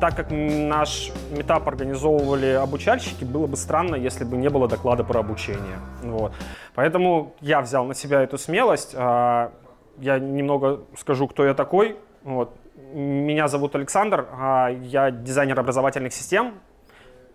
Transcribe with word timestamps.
так 0.00 0.14
как 0.16 0.30
наш 0.30 1.10
метап 1.30 1.66
организовывали 1.66 2.46
обучальщики, 2.46 3.24
было 3.24 3.46
бы 3.46 3.56
странно, 3.56 3.96
если 3.96 4.24
бы 4.24 4.36
не 4.36 4.48
было 4.48 4.68
доклада 4.68 5.04
про 5.04 5.20
обучение. 5.20 5.78
Вот. 6.02 6.32
Поэтому 6.74 7.34
я 7.40 7.60
взял 7.60 7.84
на 7.84 7.94
себя 7.94 8.22
эту 8.22 8.38
смелость. 8.38 8.94
А, 8.96 9.52
я 9.98 10.18
немного 10.18 10.82
скажу, 10.96 11.26
кто 11.26 11.44
я 11.44 11.54
такой. 11.54 11.96
Вот. 12.22 12.54
Меня 12.94 13.48
зовут 13.48 13.74
Александр, 13.74 14.26
а 14.32 14.68
я 14.68 15.10
дизайнер 15.10 15.58
образовательных 15.58 16.12
систем, 16.12 16.54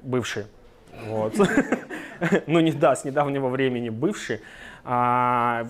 бывший. 0.01 0.45
Вот. 1.07 1.33
ну, 2.47 2.59
не 2.59 2.71
да, 2.71 2.95
с 2.95 3.03
недавнего 3.03 3.49
времени 3.49 3.89
бывший. 3.89 4.41
А, 4.85 5.65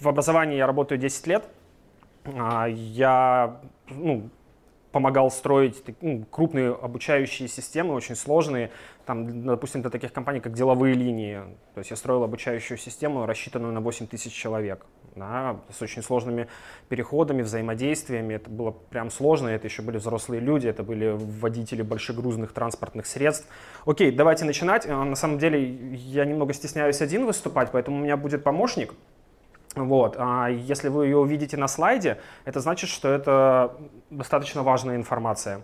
в 0.00 0.08
образовании 0.08 0.56
я 0.56 0.66
работаю 0.66 0.98
10 0.98 1.26
лет. 1.26 1.44
Я 2.26 3.60
ну, 3.90 4.30
помогал 4.94 5.28
строить 5.28 5.82
ну, 6.00 6.24
крупные 6.30 6.70
обучающие 6.72 7.48
системы, 7.48 7.94
очень 7.94 8.14
сложные, 8.14 8.70
там, 9.06 9.44
допустим, 9.44 9.82
для 9.82 9.90
таких 9.90 10.12
компаний, 10.12 10.38
как 10.38 10.52
деловые 10.52 10.94
линии. 10.94 11.40
То 11.74 11.80
есть 11.80 11.90
я 11.90 11.96
строил 11.96 12.22
обучающую 12.22 12.78
систему, 12.78 13.26
рассчитанную 13.26 13.72
на 13.72 13.80
8 13.80 14.06
тысяч 14.06 14.32
человек, 14.32 14.86
да, 15.16 15.56
с 15.68 15.82
очень 15.82 16.00
сложными 16.00 16.46
переходами, 16.88 17.42
взаимодействиями. 17.42 18.34
Это 18.34 18.48
было 18.48 18.70
прям 18.70 19.10
сложно, 19.10 19.48
это 19.48 19.66
еще 19.66 19.82
были 19.82 19.96
взрослые 19.96 20.40
люди, 20.40 20.68
это 20.68 20.84
были 20.84 21.16
водители 21.18 21.82
большегрузных 21.82 22.52
транспортных 22.52 23.06
средств. 23.06 23.48
Окей, 23.86 24.12
давайте 24.12 24.44
начинать. 24.44 24.86
А, 24.86 25.02
на 25.02 25.16
самом 25.16 25.40
деле 25.40 25.60
я 25.96 26.24
немного 26.24 26.52
стесняюсь 26.52 27.00
один 27.00 27.26
выступать, 27.26 27.72
поэтому 27.72 27.96
у 27.96 28.00
меня 28.04 28.16
будет 28.16 28.44
помощник. 28.44 28.94
Вот. 29.74 30.16
А 30.18 30.48
если 30.48 30.88
вы 30.88 31.06
ее 31.06 31.18
увидите 31.18 31.56
на 31.56 31.68
слайде, 31.68 32.20
это 32.44 32.60
значит, 32.60 32.90
что 32.90 33.08
это 33.08 33.76
достаточно 34.10 34.62
важная 34.62 34.96
информация. 34.96 35.62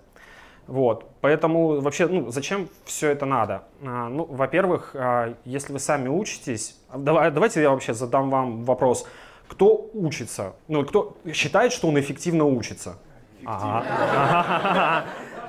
Вот. 0.67 1.11
Поэтому 1.21 1.81
вообще, 1.81 2.07
ну, 2.07 2.31
зачем 2.31 2.69
все 2.85 3.11
это 3.11 3.27
надо? 3.27 3.65
А, 3.85 4.09
ну, 4.09 4.25
во-первых, 4.25 4.93
а, 4.95 5.35
если 5.45 5.73
вы 5.73 5.79
сами 5.79 6.09
учитесь, 6.09 6.81
давай, 6.95 7.31
давайте 7.31 7.63
я 7.63 7.71
вообще 7.71 7.95
задам 7.95 8.31
вам 8.31 8.65
вопрос. 8.65 9.07
Кто 9.49 9.91
учится? 9.95 10.55
Ну, 10.69 10.85
кто 10.85 11.17
считает, 11.33 11.73
что 11.73 11.89
он 11.89 11.99
эффективно 11.99 12.45
учится? 12.45 12.99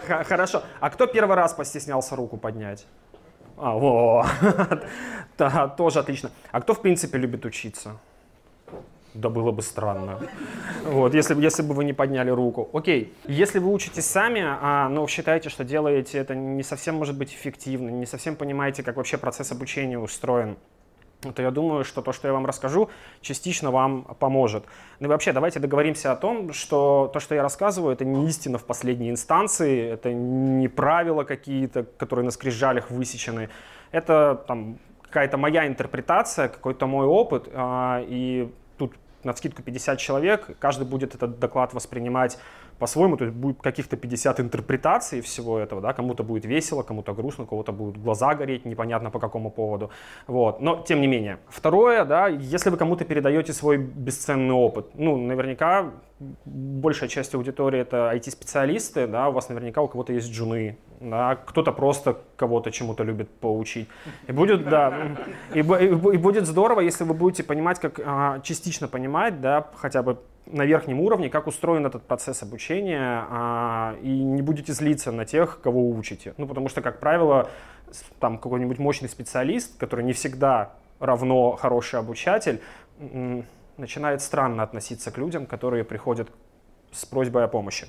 Хорошо. 0.07 0.63
А 0.79 0.89
кто 0.89 1.05
первый 1.05 1.35
раз 1.35 1.53
постеснялся 1.53 2.15
руку 2.15 2.37
поднять? 2.37 2.85
А. 3.57 4.25
Да, 5.37 5.67
тоже 5.69 5.99
отлично. 5.99 6.29
А 6.51 6.61
кто, 6.61 6.73
в 6.73 6.81
принципе, 6.81 7.17
любит 7.17 7.45
учиться? 7.45 7.97
Да 9.13 9.29
было 9.29 9.51
бы 9.51 9.61
странно. 9.61 10.19
Вот, 10.85 11.13
если, 11.13 11.39
если 11.41 11.63
бы 11.63 11.73
вы 11.73 11.83
не 11.83 11.93
подняли 11.93 12.29
руку. 12.29 12.69
Окей, 12.73 13.13
если 13.27 13.59
вы 13.59 13.71
учитесь 13.71 14.05
сами, 14.05 14.41
а, 14.43 14.87
но 14.89 15.05
считаете, 15.07 15.49
что 15.49 15.63
делаете 15.63 16.17
это 16.17 16.33
не 16.33 16.63
совсем 16.63 16.95
может 16.95 17.17
быть 17.17 17.33
эффективно, 17.33 17.89
не 17.89 18.05
совсем 18.05 18.35
понимаете, 18.35 18.83
как 18.83 18.95
вообще 18.95 19.17
процесс 19.17 19.51
обучения 19.51 19.99
устроен, 19.99 20.57
то 21.35 21.41
я 21.41 21.51
думаю, 21.51 21.83
что 21.83 22.01
то, 22.01 22.13
что 22.13 22.27
я 22.27 22.33
вам 22.33 22.45
расскажу, 22.45 22.89
частично 23.21 23.69
вам 23.69 24.03
поможет. 24.19 24.63
Ну 24.99 25.07
и 25.07 25.09
вообще, 25.09 25.33
давайте 25.33 25.59
договоримся 25.59 26.11
о 26.11 26.15
том, 26.15 26.51
что 26.53 27.09
то, 27.13 27.19
что 27.19 27.35
я 27.35 27.43
рассказываю, 27.43 27.93
это 27.93 28.05
не 28.05 28.27
истина 28.27 28.57
в 28.57 28.63
последней 28.63 29.09
инстанции, 29.09 29.91
это 29.91 30.11
не 30.13 30.67
правила 30.67 31.23
какие-то, 31.23 31.83
которые 31.83 32.25
на 32.25 32.31
скрижалях 32.31 32.89
высечены. 32.89 33.49
Это 33.91 34.43
там 34.47 34.79
какая-то 35.03 35.37
моя 35.37 35.67
интерпретация, 35.67 36.47
какой-то 36.47 36.87
мой 36.87 37.05
опыт, 37.05 37.49
а, 37.53 38.03
и 38.07 38.51
тут 38.81 38.95
на 39.23 39.33
скидку 39.35 39.61
50 39.61 39.99
человек, 39.99 40.57
каждый 40.59 40.87
будет 40.87 41.13
этот 41.13 41.37
доклад 41.37 41.73
воспринимать 41.73 42.39
по-своему, 42.81 43.15
то 43.17 43.25
есть 43.25 43.37
будет 43.37 43.61
каких-то 43.61 43.95
50 43.95 44.39
интерпретаций 44.39 45.21
всего 45.21 45.59
этого, 45.59 45.81
да, 45.81 45.93
кому-то 45.93 46.23
будет 46.23 46.45
весело, 46.45 46.83
кому-то 46.83 47.13
грустно, 47.13 47.45
кого-то 47.45 47.71
будут 47.71 47.97
глаза 47.97 48.33
гореть, 48.33 48.65
непонятно 48.65 49.11
по 49.11 49.19
какому 49.19 49.51
поводу, 49.51 49.91
вот, 50.27 50.61
но 50.61 50.83
тем 50.87 50.99
не 51.01 51.07
менее. 51.07 51.37
Второе, 51.47 52.05
да, 52.05 52.27
если 52.27 52.71
вы 52.71 52.77
кому-то 52.77 53.05
передаете 53.05 53.53
свой 53.53 53.77
бесценный 53.77 54.55
опыт, 54.55 54.87
ну, 54.95 55.15
наверняка 55.17 55.91
большая 56.45 57.09
часть 57.09 57.35
аудитории 57.35 57.79
это 57.79 58.11
IT-специалисты, 58.15 59.07
да, 59.07 59.29
у 59.29 59.31
вас 59.31 59.49
наверняка 59.49 59.81
у 59.81 59.87
кого-то 59.87 60.13
есть 60.13 60.31
джуны, 60.31 60.77
да, 60.99 61.35
кто-то 61.35 61.71
просто 61.71 62.17
кого-то 62.35 62.71
чему-то 62.71 63.03
любит 63.03 63.29
поучить. 63.29 63.87
И 64.27 64.31
будет, 64.31 64.69
да, 64.69 64.93
и, 65.53 65.59
и, 65.59 65.61
и 65.61 66.17
будет 66.17 66.45
здорово, 66.45 66.81
если 66.81 67.03
вы 67.03 67.13
будете 67.13 67.43
понимать, 67.43 67.79
как 67.79 67.99
а, 68.03 68.39
частично 68.39 68.87
понимать, 68.87 69.41
да, 69.41 69.67
хотя 69.75 70.03
бы 70.03 70.17
на 70.45 70.65
верхнем 70.65 70.99
уровне, 70.99 71.29
как 71.29 71.47
устроен 71.47 71.85
этот 71.85 72.03
процесс 72.03 72.43
обучения, 72.43 73.25
а, 73.29 73.95
и 74.01 74.09
не 74.09 74.41
будете 74.41 74.73
злиться 74.73 75.11
на 75.11 75.25
тех, 75.25 75.61
кого 75.61 75.89
учите. 75.89 76.33
Ну, 76.37 76.47
потому 76.47 76.67
что, 76.69 76.81
как 76.81 76.99
правило, 76.99 77.49
там 78.19 78.37
какой-нибудь 78.37 78.79
мощный 78.79 79.09
специалист, 79.09 79.77
который 79.77 80.03
не 80.03 80.13
всегда 80.13 80.73
равно 80.99 81.53
хороший 81.53 81.99
обучатель, 81.99 82.61
начинает 83.77 84.21
странно 84.21 84.63
относиться 84.63 85.11
к 85.11 85.17
людям, 85.17 85.45
которые 85.45 85.83
приходят 85.83 86.29
с 86.91 87.05
просьбой 87.05 87.45
о 87.45 87.47
помощи. 87.47 87.87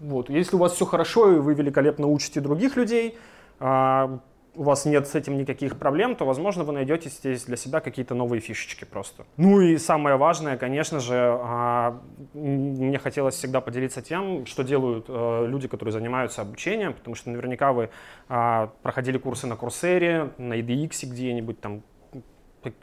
Вот. 0.00 0.28
Если 0.28 0.56
у 0.56 0.58
вас 0.58 0.72
все 0.72 0.84
хорошо 0.84 1.32
и 1.32 1.38
вы 1.38 1.54
великолепно 1.54 2.06
учите 2.06 2.40
других 2.40 2.76
людей, 2.76 3.18
а, 3.60 4.20
у 4.58 4.64
вас 4.64 4.84
нет 4.84 5.06
с 5.06 5.14
этим 5.14 5.38
никаких 5.38 5.78
проблем, 5.78 6.16
то, 6.16 6.24
возможно, 6.24 6.64
вы 6.64 6.72
найдете 6.72 7.08
здесь 7.08 7.44
для 7.44 7.56
себя 7.56 7.78
какие-то 7.78 8.16
новые 8.16 8.40
фишечки 8.40 8.84
просто. 8.84 9.24
Ну 9.36 9.60
и 9.60 9.78
самое 9.78 10.16
важное, 10.16 10.56
конечно 10.56 10.98
же, 10.98 11.14
а, 11.16 12.00
мне 12.34 12.98
хотелось 12.98 13.36
всегда 13.36 13.60
поделиться 13.60 14.02
тем, 14.02 14.46
что 14.46 14.64
делают 14.64 15.06
э, 15.08 15.46
люди, 15.46 15.68
которые 15.68 15.92
занимаются 15.92 16.42
обучением, 16.42 16.92
потому 16.92 17.14
что 17.14 17.30
наверняка 17.30 17.72
вы 17.72 17.90
а, 18.28 18.72
проходили 18.82 19.16
курсы 19.18 19.46
на 19.46 19.54
Курсере, 19.54 20.32
на 20.38 20.58
EDX 20.58 21.06
где-нибудь 21.06 21.60
там, 21.60 21.82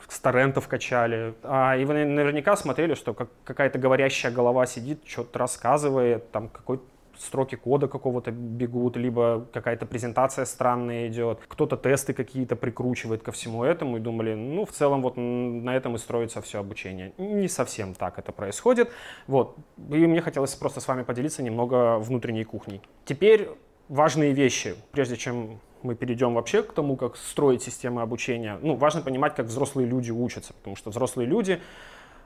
старентов 0.08 0.70
качали. 0.70 1.36
А, 1.44 1.76
и 1.76 1.84
вы 1.84 2.06
наверняка 2.06 2.56
смотрели, 2.56 2.94
что 2.94 3.14
как, 3.14 3.30
какая-то 3.44 3.80
говорящая 3.80 4.32
голова 4.32 4.66
сидит, 4.66 5.02
что-то 5.06 5.40
рассказывает, 5.40 6.32
там 6.32 6.48
какой-то 6.48 6.86
строки 7.18 7.56
кода 7.56 7.88
какого-то 7.88 8.32
бегут, 8.32 8.98
либо 8.98 9.48
какая-то 9.54 9.86
презентация 9.86 10.46
странная 10.46 11.08
идет, 11.08 11.40
кто-то 11.48 11.78
тесты 11.78 12.14
какие-то 12.14 12.56
прикручивает 12.56 13.24
ко 13.24 13.32
всему 13.32 13.64
этому 13.64 13.98
и 13.98 14.00
думали, 14.00 14.34
ну, 14.34 14.66
в 14.66 14.72
целом 14.72 15.02
вот 15.02 15.18
на 15.18 15.76
этом 15.76 15.96
и 15.96 15.98
строится 15.98 16.42
все 16.42 16.60
обучение. 16.60 17.14
Не 17.18 17.48
совсем 17.48 17.94
так 17.94 18.20
это 18.20 18.32
происходит. 18.32 18.92
Вот. 19.28 19.56
И 19.90 20.08
мне 20.08 20.22
хотелось 20.22 20.56
просто 20.56 20.80
с 20.80 20.88
вами 20.88 21.04
поделиться 21.04 21.44
немного 21.44 22.00
внутренней 22.00 22.44
кухней. 22.44 22.82
Теперь 23.06 23.50
важные 23.90 24.34
вещи, 24.34 24.76
прежде 24.92 25.16
чем 25.16 25.60
мы 25.84 25.96
перейдем 25.96 26.34
вообще 26.34 26.64
к 26.64 26.74
тому, 26.74 26.96
как 26.96 27.16
строить 27.16 27.62
системы 27.62 28.02
обучения. 28.02 28.58
Ну, 28.62 28.76
важно 28.76 29.02
понимать, 29.02 29.36
как 29.36 29.46
взрослые 29.46 29.88
люди 29.88 30.12
учатся, 30.12 30.54
потому 30.54 30.76
что 30.76 30.90
взрослые 30.90 31.28
люди, 31.28 31.62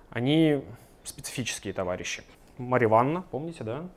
они 0.10 0.64
специфические 1.04 1.74
товарищи. 1.74 2.24
Мария 2.58 2.88
Ивановна, 2.88 3.24
помните, 3.30 3.64
да? 3.64 3.90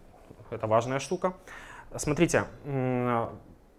Это 0.52 0.66
важная 0.66 0.98
штука. 0.98 1.34
Смотрите, 1.96 2.44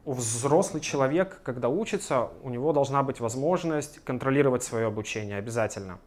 взрослый 0.06 0.82
человек, 0.82 1.42
когда 1.44 1.70
учится, 1.70 2.30
у 2.44 2.50
него 2.50 2.74
должна 2.74 3.04
быть 3.04 3.20
возможность 3.20 4.04
контролировать 4.04 4.64
свое 4.64 4.88
обучение 4.88 5.38
обязательно. 5.38 6.00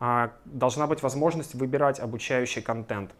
А, 0.00 0.32
должна 0.44 0.86
быть 0.86 1.02
возможность 1.02 1.54
выбирать 1.54 2.00
обучающий 2.00 2.62
контент. 2.62 3.12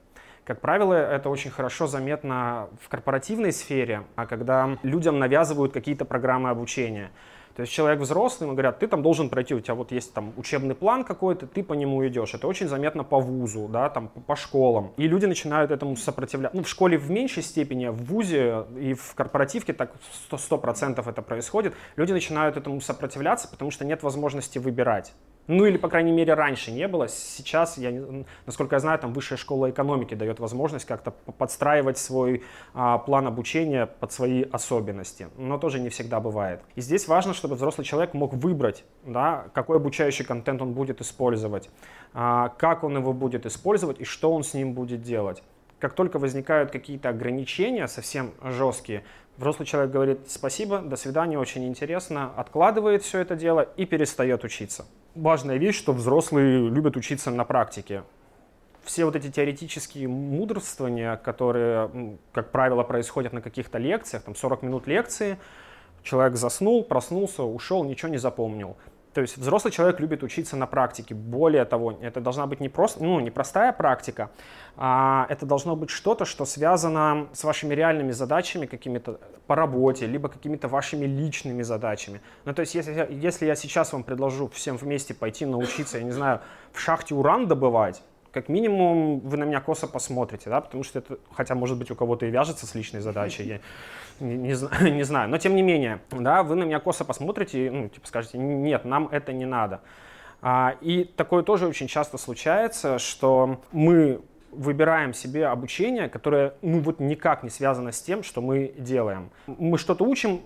Как 0.44 0.60
правило, 0.60 0.94
это 0.94 1.28
очень 1.28 1.50
хорошо 1.50 1.86
заметно 1.86 2.68
в 2.80 2.88
корпоративной 2.88 3.52
сфере, 3.52 4.02
а 4.16 4.26
когда 4.26 4.76
людям 4.82 5.20
навязывают 5.20 5.72
какие-то 5.72 6.04
программы 6.04 6.50
обучения. 6.50 7.12
То 7.56 7.62
есть 7.62 7.72
человек 7.72 8.00
взрослый, 8.00 8.46
ему 8.46 8.54
говорят, 8.54 8.78
ты 8.78 8.86
там 8.86 9.02
должен 9.02 9.28
пройти, 9.28 9.54
у 9.54 9.60
тебя 9.60 9.74
вот 9.74 9.92
есть 9.92 10.14
там 10.14 10.32
учебный 10.36 10.74
план 10.74 11.04
какой-то, 11.04 11.46
ты 11.46 11.62
по 11.62 11.74
нему 11.74 12.06
идешь. 12.06 12.34
Это 12.34 12.46
очень 12.46 12.68
заметно 12.68 13.04
по 13.04 13.20
вузу, 13.20 13.68
да, 13.68 13.88
там 13.90 14.08
по 14.08 14.36
школам. 14.36 14.92
И 14.96 15.06
люди 15.06 15.26
начинают 15.26 15.70
этому 15.70 15.96
сопротивляться. 15.96 16.56
Ну, 16.56 16.64
в 16.64 16.68
школе 16.68 16.98
в 16.98 17.10
меньшей 17.10 17.42
степени, 17.42 17.88
в 17.88 18.04
вузе 18.04 18.64
и 18.78 18.94
в 18.94 19.14
корпоративке 19.14 19.72
так 19.72 19.92
100%, 20.30 21.00
100 21.00 21.10
это 21.10 21.22
происходит. 21.22 21.74
Люди 21.96 22.12
начинают 22.12 22.56
этому 22.56 22.80
сопротивляться, 22.80 23.48
потому 23.48 23.70
что 23.70 23.84
нет 23.84 24.02
возможности 24.02 24.58
выбирать. 24.58 25.12
Ну 25.48 25.64
или, 25.66 25.76
по 25.76 25.88
крайней 25.88 26.12
мере, 26.12 26.34
раньше 26.34 26.70
не 26.70 26.86
было. 26.86 27.08
Сейчас, 27.08 27.76
я, 27.76 27.92
насколько 28.46 28.76
я 28.76 28.80
знаю, 28.80 28.98
там 28.98 29.12
высшая 29.12 29.36
школа 29.36 29.70
экономики 29.70 30.14
дает 30.14 30.38
возможность 30.38 30.84
как-то 30.84 31.10
подстраивать 31.10 31.98
свой 31.98 32.44
а, 32.74 32.98
план 32.98 33.26
обучения 33.26 33.86
под 33.86 34.12
свои 34.12 34.44
особенности. 34.44 35.28
Но 35.36 35.58
тоже 35.58 35.80
не 35.80 35.88
всегда 35.88 36.20
бывает. 36.20 36.60
И 36.76 36.80
здесь 36.80 37.08
важно, 37.08 37.34
чтобы 37.34 37.56
взрослый 37.56 37.84
человек 37.84 38.14
мог 38.14 38.34
выбрать, 38.34 38.84
да, 39.04 39.46
какой 39.52 39.78
обучающий 39.78 40.24
контент 40.24 40.62
он 40.62 40.74
будет 40.74 41.00
использовать, 41.00 41.70
а, 42.14 42.50
как 42.50 42.84
он 42.84 42.96
его 42.96 43.12
будет 43.12 43.44
использовать 43.44 44.00
и 44.00 44.04
что 44.04 44.32
он 44.32 44.44
с 44.44 44.54
ним 44.54 44.74
будет 44.74 45.02
делать. 45.02 45.42
Как 45.80 45.94
только 45.94 46.20
возникают 46.20 46.70
какие-то 46.70 47.08
ограничения 47.08 47.88
совсем 47.88 48.30
жесткие, 48.44 49.02
взрослый 49.42 49.66
человек 49.66 49.90
говорит 49.92 50.30
спасибо, 50.30 50.78
до 50.78 50.96
свидания, 50.96 51.38
очень 51.38 51.66
интересно, 51.66 52.32
откладывает 52.36 53.02
все 53.02 53.18
это 53.18 53.36
дело 53.36 53.60
и 53.60 53.84
перестает 53.84 54.44
учиться 54.44 54.86
важная 55.14 55.56
вещь, 55.56 55.76
что 55.76 55.92
взрослые 55.92 56.68
любят 56.68 56.96
учиться 56.96 57.30
на 57.30 57.44
практике. 57.44 58.02
все 58.82 59.04
вот 59.04 59.14
эти 59.14 59.30
теоретические 59.30 60.08
мудрствования, 60.08 61.16
которые, 61.16 62.18
как 62.32 62.50
правило, 62.50 62.82
происходят 62.82 63.32
на 63.32 63.40
каких-то 63.40 63.78
лекциях, 63.78 64.24
там 64.24 64.34
40 64.34 64.62
минут 64.62 64.86
лекции, 64.88 65.38
человек 66.02 66.36
заснул, 66.36 66.82
проснулся, 66.82 67.44
ушел, 67.44 67.84
ничего 67.84 68.08
не 68.08 68.18
запомнил. 68.18 68.76
То 69.14 69.20
есть 69.20 69.36
взрослый 69.36 69.72
человек 69.72 70.00
любит 70.00 70.22
учиться 70.22 70.56
на 70.56 70.66
практике. 70.66 71.14
Более 71.14 71.64
того, 71.64 71.98
это 72.00 72.20
должна 72.20 72.46
быть 72.46 72.60
не 72.60 72.68
просто, 72.68 73.02
ну, 73.04 73.20
не 73.20 73.30
простая 73.30 73.72
практика, 73.72 74.30
а 74.76 75.26
это 75.28 75.44
должно 75.44 75.76
быть 75.76 75.90
что-то, 75.90 76.24
что 76.24 76.44
связано 76.44 77.28
с 77.32 77.44
вашими 77.44 77.74
реальными 77.74 78.12
задачами 78.12 78.66
какими-то 78.66 79.20
по 79.46 79.54
работе, 79.54 80.06
либо 80.06 80.28
какими-то 80.28 80.68
вашими 80.68 81.04
личными 81.04 81.62
задачами. 81.62 82.22
Ну, 82.44 82.54
то 82.54 82.60
есть 82.60 82.74
если, 82.74 83.06
если 83.10 83.46
я 83.46 83.54
сейчас 83.54 83.92
вам 83.92 84.02
предложу 84.02 84.48
всем 84.48 84.76
вместе 84.76 85.12
пойти 85.12 85.44
научиться, 85.44 85.98
я 85.98 86.04
не 86.04 86.12
знаю, 86.12 86.40
в 86.72 86.80
шахте 86.80 87.14
уран 87.14 87.48
добывать, 87.48 88.02
как 88.32 88.48
минимум 88.48 89.20
вы 89.20 89.36
на 89.36 89.44
меня 89.44 89.60
косо 89.60 89.86
посмотрите, 89.86 90.48
да, 90.48 90.60
потому 90.60 90.82
что 90.82 90.98
это, 90.98 91.18
хотя 91.32 91.54
может 91.54 91.78
быть 91.78 91.90
у 91.90 91.94
кого-то 91.94 92.26
и 92.26 92.30
вяжется 92.30 92.66
с 92.66 92.74
личной 92.74 93.00
задачей, 93.00 93.44
я 93.44 93.60
не, 94.20 94.36
не, 94.36 94.90
не 94.90 95.02
знаю, 95.02 95.28
но 95.28 95.38
тем 95.38 95.54
не 95.54 95.62
менее, 95.62 96.00
да, 96.10 96.42
вы 96.42 96.56
на 96.56 96.64
меня 96.64 96.80
косо 96.80 97.04
посмотрите 97.04 97.66
и, 97.66 97.70
ну, 97.70 97.88
типа 97.88 98.06
скажете, 98.06 98.38
нет, 98.38 98.84
нам 98.84 99.08
это 99.08 99.32
не 99.32 99.44
надо. 99.44 99.80
А, 100.40 100.74
и 100.80 101.04
такое 101.04 101.42
тоже 101.42 101.66
очень 101.66 101.86
часто 101.86 102.18
случается, 102.18 102.98
что 102.98 103.60
мы 103.70 104.22
выбираем 104.50 105.14
себе 105.14 105.46
обучение, 105.46 106.08
которое, 106.08 106.54
ну, 106.62 106.80
вот 106.80 107.00
никак 107.00 107.42
не 107.42 107.50
связано 107.50 107.92
с 107.92 108.02
тем, 108.02 108.22
что 108.22 108.40
мы 108.40 108.74
делаем. 108.76 109.30
Мы 109.46 109.78
что-то 109.78 110.04
учим, 110.04 110.42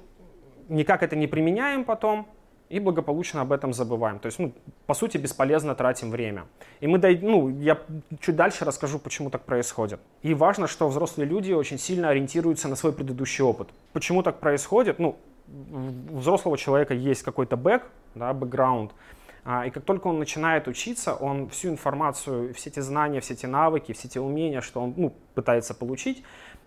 никак 0.68 1.02
это 1.02 1.16
не 1.16 1.26
применяем 1.26 1.84
потом, 1.84 2.28
и 2.68 2.80
благополучно 2.80 3.40
об 3.40 3.52
этом 3.52 3.72
забываем. 3.72 4.18
То 4.18 4.26
есть, 4.26 4.38
ну, 4.38 4.52
по 4.86 4.94
сути, 4.94 5.18
бесполезно 5.18 5.74
тратим 5.74 6.10
время. 6.10 6.46
И 6.80 6.86
мы, 6.86 6.98
ну, 7.22 7.48
я 7.48 7.78
чуть 8.20 8.36
дальше 8.36 8.64
расскажу, 8.64 8.98
почему 8.98 9.30
так 9.30 9.44
происходит. 9.44 10.00
И 10.22 10.34
важно, 10.34 10.66
что 10.66 10.88
взрослые 10.88 11.28
люди 11.28 11.52
очень 11.52 11.78
сильно 11.78 12.08
ориентируются 12.08 12.68
на 12.68 12.76
свой 12.76 12.92
предыдущий 12.92 13.44
опыт. 13.44 13.68
Почему 13.92 14.22
так 14.22 14.40
происходит? 14.40 14.98
Ну, 14.98 15.16
у 16.10 16.18
взрослого 16.18 16.58
человека 16.58 16.94
есть 16.94 17.22
какой-то 17.22 17.56
бэк, 17.56 17.82
да, 18.14 18.32
бэкграунд, 18.32 18.92
а, 19.48 19.64
и 19.64 19.70
как 19.70 19.84
только 19.84 20.08
он 20.08 20.18
начинает 20.18 20.66
учиться, 20.66 21.14
он 21.14 21.48
всю 21.50 21.68
информацию, 21.68 22.52
все 22.52 22.68
эти 22.68 22.80
знания, 22.80 23.20
все 23.20 23.34
эти 23.34 23.46
навыки, 23.46 23.92
все 23.92 24.08
эти 24.08 24.18
умения, 24.18 24.60
что 24.60 24.80
он 24.80 24.94
ну, 24.96 25.14
пытается 25.34 25.72
получить, 25.72 26.24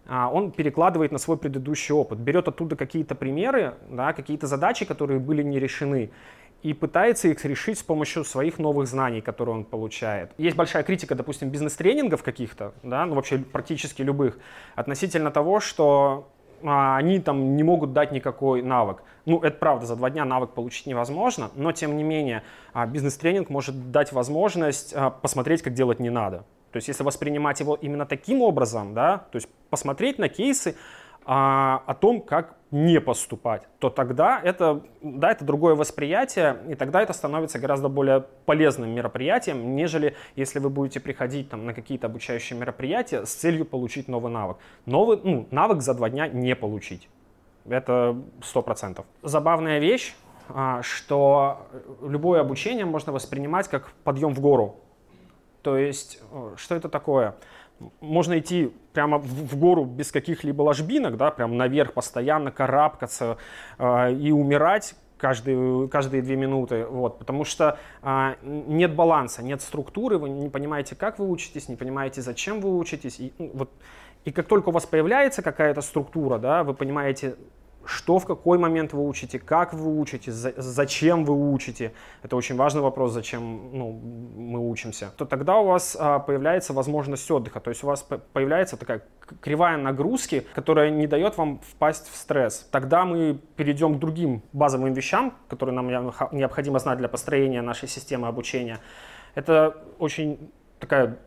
он 0.10 0.52
перекладывает 0.52 1.12
на 1.12 1.20
свой 1.20 1.38
предыдущий 1.38 1.94
опыт, 1.94 2.20
берет 2.20 2.48
оттуда 2.48 2.76
какие-то 2.76 3.16
примеры, 3.16 3.76
да, 3.90 4.14
какие-то 4.14 4.48
задачи, 4.48 4.86
которые 4.86 5.20
были 5.20 5.44
не 5.44 5.60
решены, 5.60 6.12
и 6.64 6.74
пытается 6.74 7.30
их 7.30 7.44
решить 7.46 7.80
с 7.80 7.84
помощью 7.84 8.24
своих 8.26 8.60
новых 8.60 8.88
знаний, 8.88 9.22
которые 9.22 9.56
он 9.56 9.64
получает. 9.64 10.32
Есть 10.38 10.58
большая 10.58 10.84
критика, 10.84 11.16
допустим, 11.16 11.50
бизнес-тренингов 11.50 12.24
каких-то, 12.24 12.74
да, 12.84 13.06
ну 13.06 13.16
вообще 13.16 13.38
практически 13.38 14.02
любых, 14.02 14.40
относительно 14.76 15.32
того, 15.32 15.60
что 15.60 16.28
а, 16.64 16.98
они 16.98 17.20
там 17.20 17.56
не 17.56 17.64
могут 17.64 17.94
дать 17.94 18.12
никакой 18.12 18.62
навык. 18.62 19.04
Ну, 19.26 19.40
это 19.40 19.58
правда, 19.58 19.86
за 19.86 19.96
два 19.96 20.10
дня 20.10 20.26
навык 20.26 20.52
получить 20.52 20.88
невозможно, 20.88 21.52
но 21.56 21.72
тем 21.72 21.96
не 21.96 22.04
менее 22.04 22.44
а, 22.74 22.86
бизнес-тренинг 22.86 23.50
может 23.50 23.92
дать 23.92 24.12
возможность 24.12 24.94
а, 24.94 25.10
посмотреть, 25.10 25.62
как 25.62 25.74
делать 25.74 26.00
не 26.00 26.10
надо. 26.10 26.44
То 26.72 26.78
есть 26.78 26.88
если 26.88 27.04
воспринимать 27.04 27.60
его 27.60 27.76
именно 27.76 28.06
таким 28.06 28.42
образом, 28.42 28.94
да, 28.94 29.26
то 29.32 29.36
есть 29.36 29.50
посмотреть 29.70 30.20
на 30.20 30.30
кейсы 30.30 30.76
а, 31.26 31.84
о 31.86 31.94
том, 31.94 32.22
как 32.22 32.56
не 32.72 33.02
поступать, 33.02 33.64
то 33.80 33.90
тогда 33.90 34.40
это, 34.44 34.82
да, 35.02 35.32
это 35.32 35.44
другое 35.44 35.76
восприятие, 35.76 36.58
и 36.70 36.76
тогда 36.76 37.02
это 37.02 37.14
становится 37.14 37.60
гораздо 37.60 37.90
более 37.90 38.26
полезным 38.46 38.90
мероприятием, 38.92 39.76
нежели 39.76 40.16
если 40.36 40.60
вы 40.60 40.70
будете 40.70 41.00
приходить 41.00 41.50
там, 41.50 41.66
на 41.66 41.74
какие-то 41.74 42.08
обучающие 42.08 42.58
мероприятия 42.58 43.26
с 43.26 43.34
целью 43.34 43.66
получить 43.66 44.08
новый 44.08 44.32
навык. 44.32 44.58
Новый 44.86 45.20
ну, 45.24 45.48
навык 45.52 45.82
за 45.82 45.94
два 45.94 46.10
дня 46.10 46.28
не 46.28 46.56
получить. 46.56 47.10
Это 47.68 48.16
сто 48.42 48.62
процентов. 48.62 49.06
Забавная 49.22 49.80
вещь, 49.80 50.16
а, 50.50 50.82
что 50.82 51.68
любое 52.02 52.42
обучение 52.42 52.86
можно 52.86 53.12
воспринимать 53.12 53.68
как 53.68 53.92
подъем 54.04 54.34
в 54.34 54.40
гору. 54.40 54.78
То 55.62 55.78
есть, 55.78 56.22
э, 56.32 56.54
что 56.58 56.76
это 56.76 56.90
такое? 56.90 57.36
Можно 58.02 58.40
идти 58.40 58.74
прямо 58.94 59.18
в, 59.20 59.58
гору 59.58 59.86
без 59.86 60.12
каких-либо 60.12 60.62
ложбинок, 60.62 61.18
да, 61.18 61.32
прям 61.32 61.56
наверх 61.58 61.94
постоянно 61.94 62.52
карабкаться 62.52 63.38
э, 63.78 64.14
и 64.14 64.32
умирать 64.32 64.96
каждые, 65.18 65.88
каждые 65.90 66.22
две 66.22 66.36
минуты, 66.36 66.86
вот, 66.86 67.20
потому 67.20 67.44
что 67.46 67.78
э, 68.02 68.36
нет 68.44 68.96
баланса, 68.96 69.44
нет 69.44 69.62
структуры, 69.62 70.18
вы 70.18 70.30
не 70.30 70.50
понимаете, 70.50 70.96
как 70.96 71.20
вы 71.20 71.30
учитесь, 71.30 71.70
не 71.70 71.76
понимаете, 71.76 72.22
зачем 72.22 72.60
вы 72.62 72.76
учитесь, 72.78 73.20
и, 73.20 73.34
ну, 73.38 73.52
вот, 73.54 73.70
и 74.26 74.32
как 74.32 74.48
только 74.48 74.70
у 74.70 74.72
вас 74.72 74.86
появляется 74.86 75.42
какая-то 75.42 75.82
структура, 75.82 76.38
да, 76.40 76.64
вы 76.64 76.74
понимаете, 76.74 77.36
что 77.90 78.20
в 78.20 78.26
какой 78.26 78.60
момент 78.60 78.94
вы 78.94 79.08
учите, 79.08 79.40
как 79.40 79.74
вы 79.74 80.00
учите, 80.00 80.32
за, 80.32 80.54
зачем 80.58 81.26
вы 81.26 81.52
учите. 81.52 81.92
Это 82.22 82.36
очень 82.36 82.56
важный 82.56 82.82
вопрос, 82.82 83.14
зачем 83.14 83.72
ну, 83.74 83.92
мы 83.92 84.60
учимся. 84.70 85.12
То 85.18 85.26
тогда 85.26 85.58
у 85.58 85.66
вас 85.66 85.98
а, 86.00 86.20
появляется 86.20 86.72
возможность 86.74 87.30
отдыха. 87.32 87.60
То 87.60 87.72
есть 87.72 87.84
у 87.84 87.88
вас 87.88 88.08
появляется 88.34 88.78
такая 88.78 89.02
кривая 89.42 89.78
нагрузки, 89.78 90.46
которая 90.54 90.92
не 90.92 91.08
дает 91.08 91.38
вам 91.38 91.62
впасть 91.62 92.12
в 92.12 92.16
стресс. 92.16 92.68
Тогда 92.72 93.06
мы 93.06 93.40
перейдем 93.56 93.96
к 93.96 94.00
другим 94.00 94.44
базовым 94.54 94.94
вещам, 94.94 95.34
которые 95.48 95.74
нам 95.74 95.88
необходимо 96.32 96.78
знать 96.78 97.00
для 97.00 97.10
построения 97.10 97.64
нашей 97.64 97.90
системы 97.90 98.28
обучения. 98.28 98.78
Это 99.34 99.76
очень 99.98 100.52
такая 100.80 101.18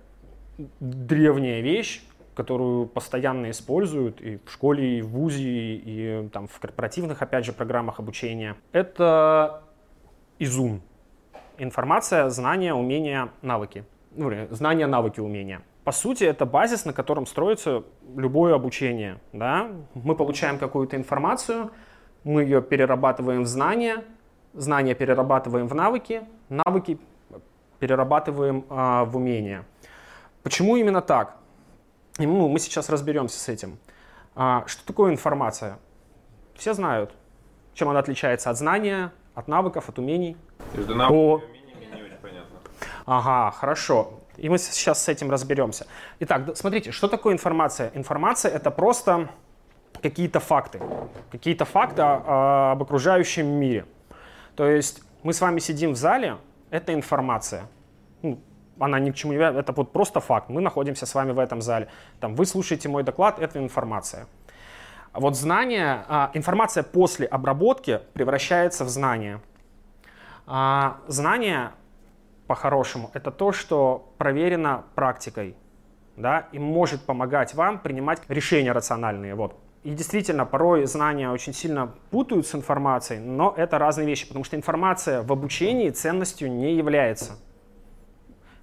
древняя 0.78 1.60
вещь, 1.60 2.04
которую 2.34 2.86
постоянно 2.86 3.50
используют 3.50 4.20
и 4.20 4.38
в 4.44 4.50
школе, 4.50 4.98
и 4.98 5.02
в 5.02 5.08
ВУЗе, 5.08 5.42
и 5.44 6.28
там, 6.32 6.48
в 6.48 6.58
корпоративных, 6.58 7.20
опять 7.22 7.44
же, 7.44 7.52
программах 7.52 7.98
обучения. 7.98 8.56
Это 8.72 9.62
изум. 10.38 10.80
Информация, 11.58 12.28
знания, 12.30 12.74
умения, 12.74 13.28
навыки. 13.42 13.84
Ну, 14.14 14.30
знания, 14.50 14.86
навыки, 14.86 15.20
умения. 15.20 15.62
По 15.84 15.92
сути, 15.92 16.24
это 16.24 16.46
базис, 16.46 16.84
на 16.84 16.92
котором 16.92 17.26
строится 17.26 17.82
любое 18.16 18.54
обучение. 18.54 19.18
Да? 19.32 19.70
Мы 19.94 20.14
получаем 20.14 20.58
какую-то 20.58 20.96
информацию, 20.96 21.70
мы 22.24 22.42
ее 22.42 22.62
перерабатываем 22.62 23.42
в 23.42 23.46
знания, 23.46 24.04
знания 24.54 24.94
перерабатываем 24.94 25.66
в 25.66 25.74
навыки, 25.74 26.22
навыки 26.48 26.98
перерабатываем 27.80 28.64
э, 28.70 29.04
в 29.04 29.16
умения. 29.16 29.64
Почему 30.44 30.76
именно 30.76 31.00
так? 31.00 31.36
И 32.18 32.26
ну, 32.26 32.48
мы 32.48 32.58
сейчас 32.58 32.88
разберемся 32.88 33.38
с 33.38 33.48
этим. 33.48 33.78
А, 34.34 34.64
что 34.66 34.84
такое 34.86 35.12
информация? 35.12 35.78
Все 36.54 36.74
знают, 36.74 37.12
чем 37.74 37.88
она 37.88 38.00
отличается 38.00 38.50
от 38.50 38.58
знания, 38.58 39.12
от 39.34 39.48
навыков, 39.48 39.88
от 39.88 39.98
умений. 39.98 40.36
Между 40.74 40.94
навыками 40.94 41.18
О... 41.18 41.38
и 41.38 41.74
умениями 41.74 41.96
не 41.96 42.02
очень 42.02 42.16
понятно. 42.16 42.58
Ага, 43.06 43.50
хорошо. 43.50 44.20
И 44.36 44.48
мы 44.48 44.58
сейчас 44.58 45.02
с 45.02 45.08
этим 45.08 45.30
разберемся. 45.30 45.86
Итак, 46.20 46.56
смотрите, 46.56 46.90
что 46.90 47.08
такое 47.08 47.32
информация? 47.34 47.90
Информация— 47.94 48.50
это 48.54 48.70
просто 48.70 49.28
какие-то 50.02 50.40
факты. 50.40 50.80
Какие-то 51.30 51.64
факты 51.64 52.02
об 52.02 52.82
окружающем 52.82 53.46
мире. 53.46 53.86
То 54.56 54.66
есть 54.66 55.02
мы 55.22 55.32
с 55.32 55.40
вами 55.40 55.60
сидим 55.60 55.92
в 55.92 55.96
зале, 55.96 56.36
это 56.70 56.92
информация. 56.94 57.68
Ну, 58.22 58.38
она 58.82 58.98
ни 58.98 59.10
к 59.10 59.14
чему 59.14 59.32
не 59.32 59.38
это 59.38 59.72
вот 59.72 59.92
просто 59.92 60.20
факт. 60.20 60.48
Мы 60.48 60.60
находимся 60.60 61.06
с 61.06 61.14
вами 61.14 61.32
в 61.32 61.38
этом 61.38 61.62
зале. 61.62 61.88
Там, 62.20 62.34
вы 62.34 62.46
слушаете 62.46 62.88
мой 62.88 63.02
доклад, 63.02 63.38
это 63.38 63.58
информация. 63.58 64.26
Вот 65.12 65.36
знание, 65.36 66.04
а, 66.08 66.30
информация 66.34 66.82
после 66.82 67.26
обработки 67.26 68.00
превращается 68.14 68.84
в 68.84 68.88
знание. 68.88 69.40
А, 70.46 70.98
знание, 71.06 71.72
по-хорошему, 72.46 73.10
это 73.12 73.30
то, 73.30 73.52
что 73.52 74.12
проверено 74.18 74.84
практикой, 74.94 75.54
да, 76.16 76.48
и 76.52 76.58
может 76.58 77.02
помогать 77.02 77.54
вам 77.54 77.78
принимать 77.78 78.22
решения 78.28 78.72
рациональные. 78.72 79.34
Вот. 79.34 79.58
И 79.82 79.90
действительно, 79.90 80.46
порой 80.46 80.86
знания 80.86 81.28
очень 81.30 81.52
сильно 81.52 81.92
путают 82.10 82.46
с 82.46 82.54
информацией, 82.54 83.20
но 83.20 83.52
это 83.56 83.78
разные 83.78 84.06
вещи, 84.06 84.26
потому 84.26 84.44
что 84.44 84.56
информация 84.56 85.22
в 85.22 85.32
обучении 85.32 85.90
ценностью 85.90 86.50
не 86.50 86.74
является. 86.74 87.32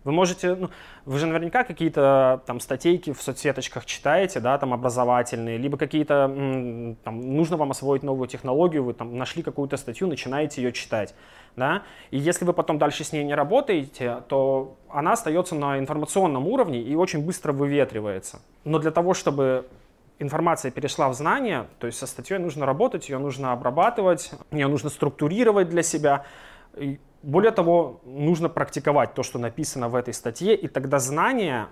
Вы 0.04 0.12
можете, 0.12 0.56
ну, 0.56 0.70
вы 1.06 1.20
же 1.20 1.28
наверняка 1.28 1.64
какие-то 1.64 2.42
там 2.46 2.60
статейки 2.60 3.12
в 3.12 3.22
соцсеточках 3.22 3.86
читаете, 3.86 4.40
да, 4.40 4.58
там 4.58 4.74
образовательные, 4.74 5.58
либо 5.58 5.78
какие-то, 5.78 6.96
там, 7.04 7.22
нужно 7.22 7.58
вам 7.58 7.72
освоить 7.72 8.04
новую 8.04 8.28
технологию, 8.28 8.84
вы 8.84 8.94
там 8.94 9.18
нашли 9.18 9.44
какую-то 9.44 9.78
статью, 9.78 10.08
начинаете 10.08 10.62
ее 10.62 10.72
читать, 10.72 11.14
да, 11.56 11.84
и 12.12 12.18
если 12.18 12.46
вы 12.46 12.54
потом 12.54 12.78
дальше 12.78 13.04
с 13.04 13.12
ней 13.12 13.24
не 13.24 13.36
работаете, 13.36 14.24
то 14.28 14.78
она 14.90 15.14
остается 15.14 15.56
на 15.56 15.78
информационном 15.78 16.48
уровне 16.48 16.82
и 16.82 16.96
очень 16.96 17.26
быстро 17.26 17.52
выветривается. 17.52 18.40
Но 18.64 18.80
для 18.80 18.92
того, 18.92 19.14
чтобы 19.14 19.68
информация 20.20 20.72
перешла 20.72 21.10
в 21.10 21.14
знание, 21.14 21.68
то 21.80 21.88
есть 21.88 22.00
со 22.00 22.08
статьей 22.08 22.40
нужно 22.40 22.66
работать, 22.66 23.10
ее 23.10 23.18
нужно 23.18 23.52
обрабатывать, 23.52 24.32
ее 24.52 24.68
нужно 24.68 24.90
структурировать 24.90 25.70
для 25.70 25.84
себя, 25.84 26.26
более 27.24 27.52
того, 27.52 28.02
нужно 28.06 28.50
практиковать 28.50 29.14
то, 29.14 29.24
что 29.24 29.40
написано 29.40 29.90
в 29.90 29.96
этой 29.96 30.14
статье, 30.14 30.56
и 30.56 30.68
тогда 30.68 31.00
знания 31.00 31.68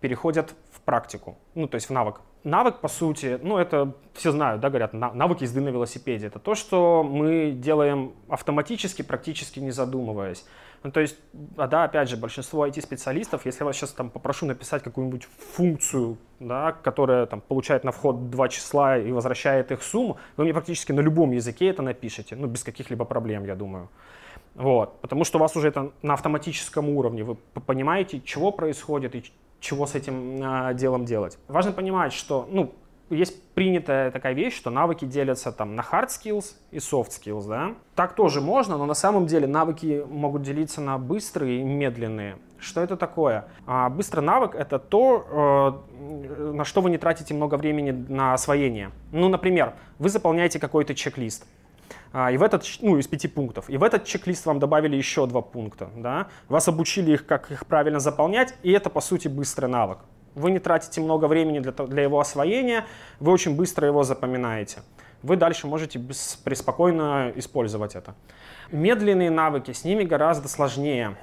переходят 0.00 0.54
в 0.70 0.80
практику, 0.82 1.36
ну, 1.54 1.66
то 1.66 1.76
есть 1.76 1.88
в 1.88 1.92
навык. 1.92 2.20
Навык, 2.44 2.78
по 2.78 2.88
сути, 2.88 3.38
ну, 3.42 3.58
это 3.58 3.94
все 4.14 4.30
знают, 4.30 4.60
да, 4.60 4.68
говорят, 4.70 4.92
навык 4.92 5.42
езды 5.42 5.60
на 5.60 5.68
велосипеде. 5.68 6.28
Это 6.28 6.38
то, 6.38 6.54
что 6.54 7.02
мы 7.02 7.50
делаем 7.50 8.12
автоматически, 8.28 9.02
практически 9.02 9.58
не 9.58 9.72
задумываясь. 9.72 10.46
Ну, 10.82 10.90
то 10.90 11.00
есть, 11.00 11.18
а, 11.58 11.66
да, 11.66 11.84
опять 11.84 12.08
же, 12.08 12.16
большинство 12.16 12.66
IT-специалистов, 12.66 13.44
если 13.44 13.60
я 13.60 13.66
вас 13.66 13.76
сейчас 13.76 13.92
там 13.92 14.08
попрошу 14.08 14.46
написать 14.46 14.82
какую-нибудь 14.82 15.28
функцию, 15.54 16.16
да, 16.38 16.72
которая 16.72 17.26
там 17.26 17.42
получает 17.42 17.84
на 17.84 17.92
вход 17.92 18.30
два 18.30 18.48
числа 18.48 18.96
и 18.96 19.12
возвращает 19.12 19.70
их 19.72 19.82
сумму, 19.82 20.16
вы 20.38 20.44
мне 20.44 20.54
практически 20.54 20.92
на 20.92 21.00
любом 21.00 21.32
языке 21.32 21.66
это 21.66 21.82
напишете, 21.82 22.36
ну, 22.36 22.46
без 22.46 22.64
каких-либо 22.64 23.04
проблем, 23.04 23.44
я 23.44 23.56
думаю. 23.56 23.90
Вот, 24.60 25.00
потому 25.00 25.24
что 25.24 25.38
у 25.38 25.40
вас 25.40 25.56
уже 25.56 25.68
это 25.68 25.90
на 26.02 26.12
автоматическом 26.12 26.90
уровне, 26.90 27.24
вы 27.24 27.36
понимаете, 27.66 28.20
чего 28.20 28.52
происходит 28.52 29.14
и 29.14 29.24
чего 29.58 29.86
с 29.86 29.94
этим 29.94 30.36
э, 30.42 30.74
делом 30.74 31.06
делать. 31.06 31.38
Важно 31.48 31.72
понимать, 31.72 32.12
что, 32.12 32.46
ну, 32.50 32.70
есть 33.08 33.42
принятая 33.54 34.10
такая 34.10 34.34
вещь, 34.34 34.54
что 34.54 34.68
навыки 34.68 35.06
делятся 35.06 35.50
там 35.50 35.74
на 35.76 35.80
hard 35.80 36.08
skills 36.08 36.56
и 36.72 36.76
soft 36.76 37.08
skills, 37.08 37.48
да. 37.48 37.74
Так 37.94 38.14
тоже 38.14 38.42
можно, 38.42 38.76
но 38.76 38.84
на 38.84 38.92
самом 38.92 39.26
деле 39.26 39.46
навыки 39.46 40.04
могут 40.06 40.42
делиться 40.42 40.82
на 40.82 40.98
быстрые 40.98 41.60
и 41.60 41.64
медленные. 41.64 42.36
Что 42.58 42.82
это 42.82 42.98
такое? 42.98 43.46
А, 43.66 43.88
быстрый 43.88 44.20
навык— 44.20 44.54
это 44.58 44.78
то, 44.78 45.80
э, 45.98 46.52
на 46.52 46.66
что 46.66 46.82
вы 46.82 46.90
не 46.90 46.98
тратите 46.98 47.32
много 47.32 47.54
времени 47.54 47.92
на 47.92 48.34
освоение. 48.34 48.90
Ну, 49.10 49.30
например, 49.30 49.72
вы 49.98 50.10
заполняете 50.10 50.58
какой-то 50.58 50.94
чек-лист. 50.94 51.46
А, 52.12 52.32
и 52.32 52.36
в 52.36 52.42
этот, 52.42 52.64
ну, 52.80 52.98
из 52.98 53.06
пяти 53.06 53.28
пунктов. 53.28 53.70
И 53.70 53.76
в 53.76 53.82
этот 53.82 54.04
чек-лист 54.04 54.46
вам 54.46 54.58
добавили 54.58 54.96
еще 54.96 55.26
два 55.26 55.42
пункта. 55.42 55.90
Да? 55.96 56.28
Вас 56.48 56.66
обучили 56.68 57.12
их, 57.12 57.26
как 57.26 57.50
их 57.50 57.66
правильно 57.66 58.00
заполнять, 58.00 58.54
и 58.62 58.72
это, 58.72 58.90
по 58.90 59.00
сути, 59.00 59.28
быстрый 59.28 59.66
навык. 59.66 59.98
Вы 60.34 60.50
не 60.50 60.58
тратите 60.58 61.00
много 61.00 61.26
времени 61.26 61.58
для, 61.58 61.72
для 61.72 62.02
его 62.02 62.20
освоения, 62.20 62.86
вы 63.18 63.32
очень 63.32 63.56
быстро 63.56 63.86
его 63.86 64.02
запоминаете. 64.04 64.82
Вы 65.22 65.36
дальше 65.36 65.66
можете 65.66 65.98
без, 65.98 66.40
преспокойно 66.42 67.32
использовать 67.36 67.94
это. 67.94 68.14
Медленные 68.70 69.30
навыки, 69.30 69.72
с 69.72 69.84
ними 69.84 70.04
гораздо 70.04 70.48
сложнее. 70.48 71.16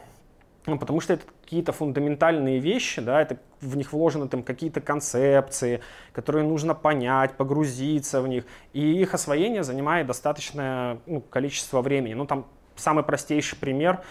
Ну, 0.67 0.77
потому 0.77 0.99
что 0.99 1.13
это 1.13 1.23
какие-то 1.43 1.71
фундаментальные 1.71 2.59
вещи, 2.59 3.01
да, 3.01 3.21
это 3.21 3.37
в 3.61 3.77
них 3.77 3.93
вложены 3.93 4.27
там 4.27 4.43
какие-то 4.43 4.81
концепции, 4.81 5.81
которые 6.11 6.45
нужно 6.45 6.75
понять, 6.75 7.35
погрузиться 7.37 8.21
в 8.21 8.27
них, 8.27 8.43
и 8.73 9.01
их 9.01 9.13
освоение 9.13 9.63
занимает 9.63 10.07
достаточное 10.07 10.99
ну, 11.05 11.21
количество 11.21 11.81
времени. 11.81 12.15
Ну, 12.15 12.25
там 12.25 12.45
самый 12.75 13.05
простейший 13.05 13.57
пример, 13.57 14.01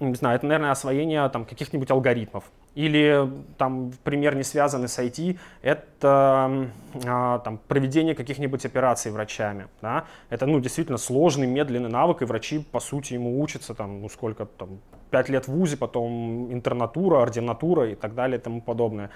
не 0.00 0.14
знаю, 0.14 0.36
это, 0.36 0.46
наверное, 0.46 0.70
освоение 0.70 1.28
там 1.28 1.44
каких-нибудь 1.44 1.90
алгоритмов. 1.90 2.44
Или 2.74 3.28
там 3.58 3.92
пример 4.02 4.34
не 4.36 4.42
связанный 4.42 4.88
с 4.88 4.98
IT, 4.98 5.38
это 5.60 6.70
а, 7.06 7.38
там, 7.40 7.58
проведение 7.68 8.14
каких-нибудь 8.14 8.64
операций 8.64 9.12
врачами. 9.12 9.66
Да? 9.82 10.06
Это 10.30 10.46
ну, 10.46 10.60
действительно 10.60 10.96
сложный, 10.96 11.46
медленный 11.46 11.90
навык, 11.90 12.22
и 12.22 12.24
врачи, 12.24 12.60
по 12.60 12.80
сути, 12.80 13.14
ему 13.14 13.42
учатся 13.42 13.74
там, 13.74 14.00
ну, 14.00 14.08
сколько 14.08 14.46
там, 14.46 14.80
5 15.10 15.28
лет 15.28 15.48
в 15.48 15.52
ВУЗе, 15.52 15.76
потом 15.76 16.52
интернатура, 16.52 17.22
ординатура 17.22 17.90
и 17.90 17.94
так 17.94 18.14
далее 18.14 18.38
и 18.38 18.40
тому 18.40 18.60
подобное. 18.60 19.10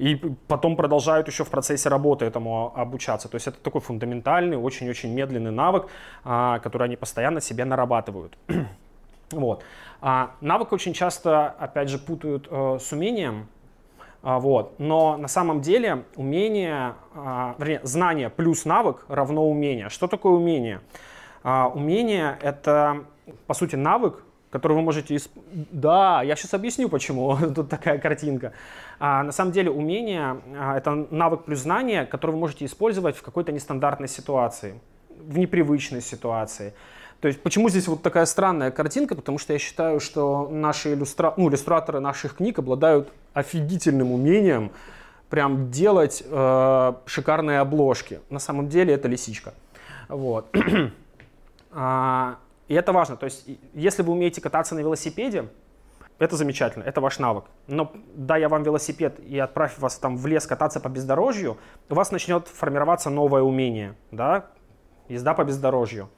И 0.00 0.16
потом 0.48 0.76
продолжают 0.76 1.28
еще 1.28 1.44
в 1.44 1.50
процессе 1.50 1.90
работы 1.90 2.24
этому 2.24 2.72
обучаться. 2.74 3.28
То 3.28 3.34
есть 3.34 3.48
это 3.48 3.58
такой 3.58 3.82
фундаментальный, 3.82 4.56
очень-очень 4.56 5.12
медленный 5.12 5.50
навык, 5.50 5.88
а, 6.24 6.58
который 6.60 6.84
они 6.84 6.96
постоянно 6.96 7.42
себе 7.42 7.66
нарабатывают. 7.66 8.38
вот. 9.30 9.62
А, 10.00 10.30
навык 10.40 10.72
очень 10.72 10.94
часто, 10.94 11.48
опять 11.48 11.90
же, 11.90 11.98
путают 11.98 12.48
э, 12.50 12.78
с 12.80 12.92
умением. 12.92 13.48
А, 14.22 14.38
вот. 14.38 14.78
Но 14.78 15.18
на 15.18 15.28
самом 15.28 15.60
деле 15.60 16.04
умение, 16.16 16.94
а, 17.14 17.54
вернее, 17.58 17.80
знание 17.82 18.30
плюс 18.30 18.64
навык 18.64 19.04
равно 19.08 19.50
умение. 19.50 19.90
Что 19.90 20.06
такое 20.06 20.32
умение? 20.32 20.80
Умение— 21.42 22.38
это, 22.42 23.04
по 23.46 23.54
сути, 23.54 23.74
навык, 23.74 24.22
который 24.50 24.74
вы 24.74 24.82
можете... 24.82 25.16
Исп... 25.16 25.30
Да, 25.52 26.22
я 26.22 26.36
сейчас 26.36 26.54
объясню, 26.54 26.88
почему 26.88 27.36
тут 27.54 27.68
такая 27.68 27.98
картинка. 27.98 28.52
А, 28.98 29.22
на 29.22 29.32
самом 29.32 29.52
деле 29.52 29.70
умение 29.70 30.40
а,— 30.58 30.76
это 30.78 31.06
навык 31.10 31.44
плюс 31.44 31.60
знание, 31.60 32.04
который 32.06 32.32
вы 32.32 32.38
можете 32.38 32.64
использовать 32.64 33.16
в 33.16 33.22
какой-то 33.22 33.52
нестандартной 33.52 34.08
ситуации, 34.08 34.80
в 35.08 35.38
непривычной 35.38 36.02
ситуации. 36.02 36.74
То 37.20 37.28
есть 37.28 37.42
почему 37.42 37.68
здесь 37.68 37.86
вот 37.86 38.02
такая 38.02 38.24
странная 38.26 38.70
картинка? 38.70 39.14
Потому 39.14 39.38
что 39.38 39.52
я 39.52 39.58
считаю, 39.58 40.00
что 40.00 40.48
наши 40.50 40.94
иллюстра... 40.94 41.34
ну, 41.36 41.48
иллюстраторы 41.48 42.00
наших 42.00 42.36
книг 42.36 42.58
обладают 42.58 43.12
офигительным 43.34 44.12
умением 44.12 44.72
прям 45.28 45.70
делать 45.70 46.24
э, 46.26 46.92
шикарные 47.06 47.60
обложки. 47.60 48.20
На 48.30 48.40
самом 48.40 48.68
деле 48.68 48.94
это 48.94 49.06
лисичка. 49.06 49.54
Вот. 50.08 50.52
и 52.70 52.74
это 52.74 52.92
важно. 52.92 53.16
То 53.16 53.24
есть 53.24 53.46
если 53.74 54.02
вы 54.02 54.12
умеете 54.12 54.40
кататься 54.40 54.76
на 54.76 54.78
велосипеде, 54.78 55.48
это 56.20 56.36
замечательно, 56.36 56.84
это 56.84 57.00
ваш 57.00 57.18
навык. 57.18 57.46
Но 57.66 57.90
да, 58.14 58.36
я 58.36 58.48
вам 58.48 58.62
велосипед 58.62 59.18
и 59.18 59.36
отправь 59.40 59.76
вас 59.80 59.98
там 59.98 60.16
в 60.16 60.24
лес 60.28 60.46
кататься 60.46 60.78
по 60.78 60.88
бездорожью, 60.88 61.56
у 61.88 61.94
вас 61.94 62.12
начнет 62.12 62.46
формироваться 62.46 63.10
новое 63.10 63.42
умение, 63.42 63.96
да, 64.12 64.46
езда 65.08 65.34
по 65.34 65.42
бездорожью. 65.42 66.10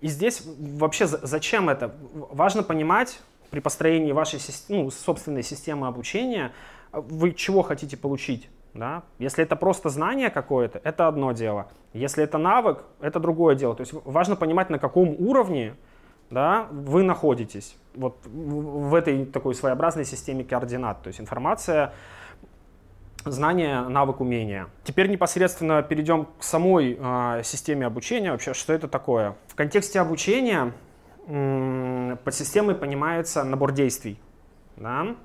И 0.00 0.06
здесь 0.06 0.44
вообще 0.46 1.08
зачем 1.08 1.68
это? 1.68 1.92
Важно 2.12 2.62
понимать 2.62 3.20
при 3.50 3.58
построении 3.58 4.12
вашей 4.12 4.38
ну, 4.68 4.92
собственной 4.92 5.42
системы 5.42 5.88
обучения, 5.88 6.52
вы 6.92 7.32
чего 7.32 7.62
хотите 7.62 7.96
получить. 7.96 8.48
Да? 8.74 9.02
Если 9.18 9.42
это 9.42 9.56
просто 9.56 9.88
знание 9.88 10.30
какое-то, 10.30 10.80
это 10.84 11.08
одно 11.08 11.32
дело. 11.32 11.66
Если 11.92 12.22
это 12.22 12.38
навык, 12.38 12.84
это 13.00 13.18
другое 13.18 13.54
дело. 13.54 13.74
То 13.74 13.80
есть 13.80 13.92
важно 14.04 14.36
понимать, 14.36 14.70
на 14.70 14.78
каком 14.78 15.16
уровне 15.18 15.74
да, 16.30 16.68
вы 16.70 17.02
находитесь 17.02 17.76
вот 17.94 18.18
в 18.26 18.94
этой 18.94 19.24
такой 19.26 19.54
своеобразной 19.54 20.04
системе 20.04 20.44
координат. 20.44 21.02
То 21.02 21.08
есть 21.08 21.20
информация 21.20 21.92
знание, 23.24 23.82
навык, 23.82 24.20
умение. 24.20 24.68
Теперь 24.84 25.08
непосредственно 25.08 25.82
перейдем 25.82 26.26
к 26.38 26.42
самой 26.42 26.96
э, 26.98 27.42
системе 27.44 27.86
обучения. 27.86 28.32
Вообще, 28.32 28.54
что 28.54 28.72
это 28.72 28.88
такое? 28.88 29.36
В 29.48 29.54
контексте 29.54 30.00
обучения 30.00 30.72
э, 31.26 32.16
под 32.22 32.34
системой 32.34 32.74
понимается 32.74 33.42
набор 33.44 33.72
действий. 33.72 34.20
Да? 34.76 35.16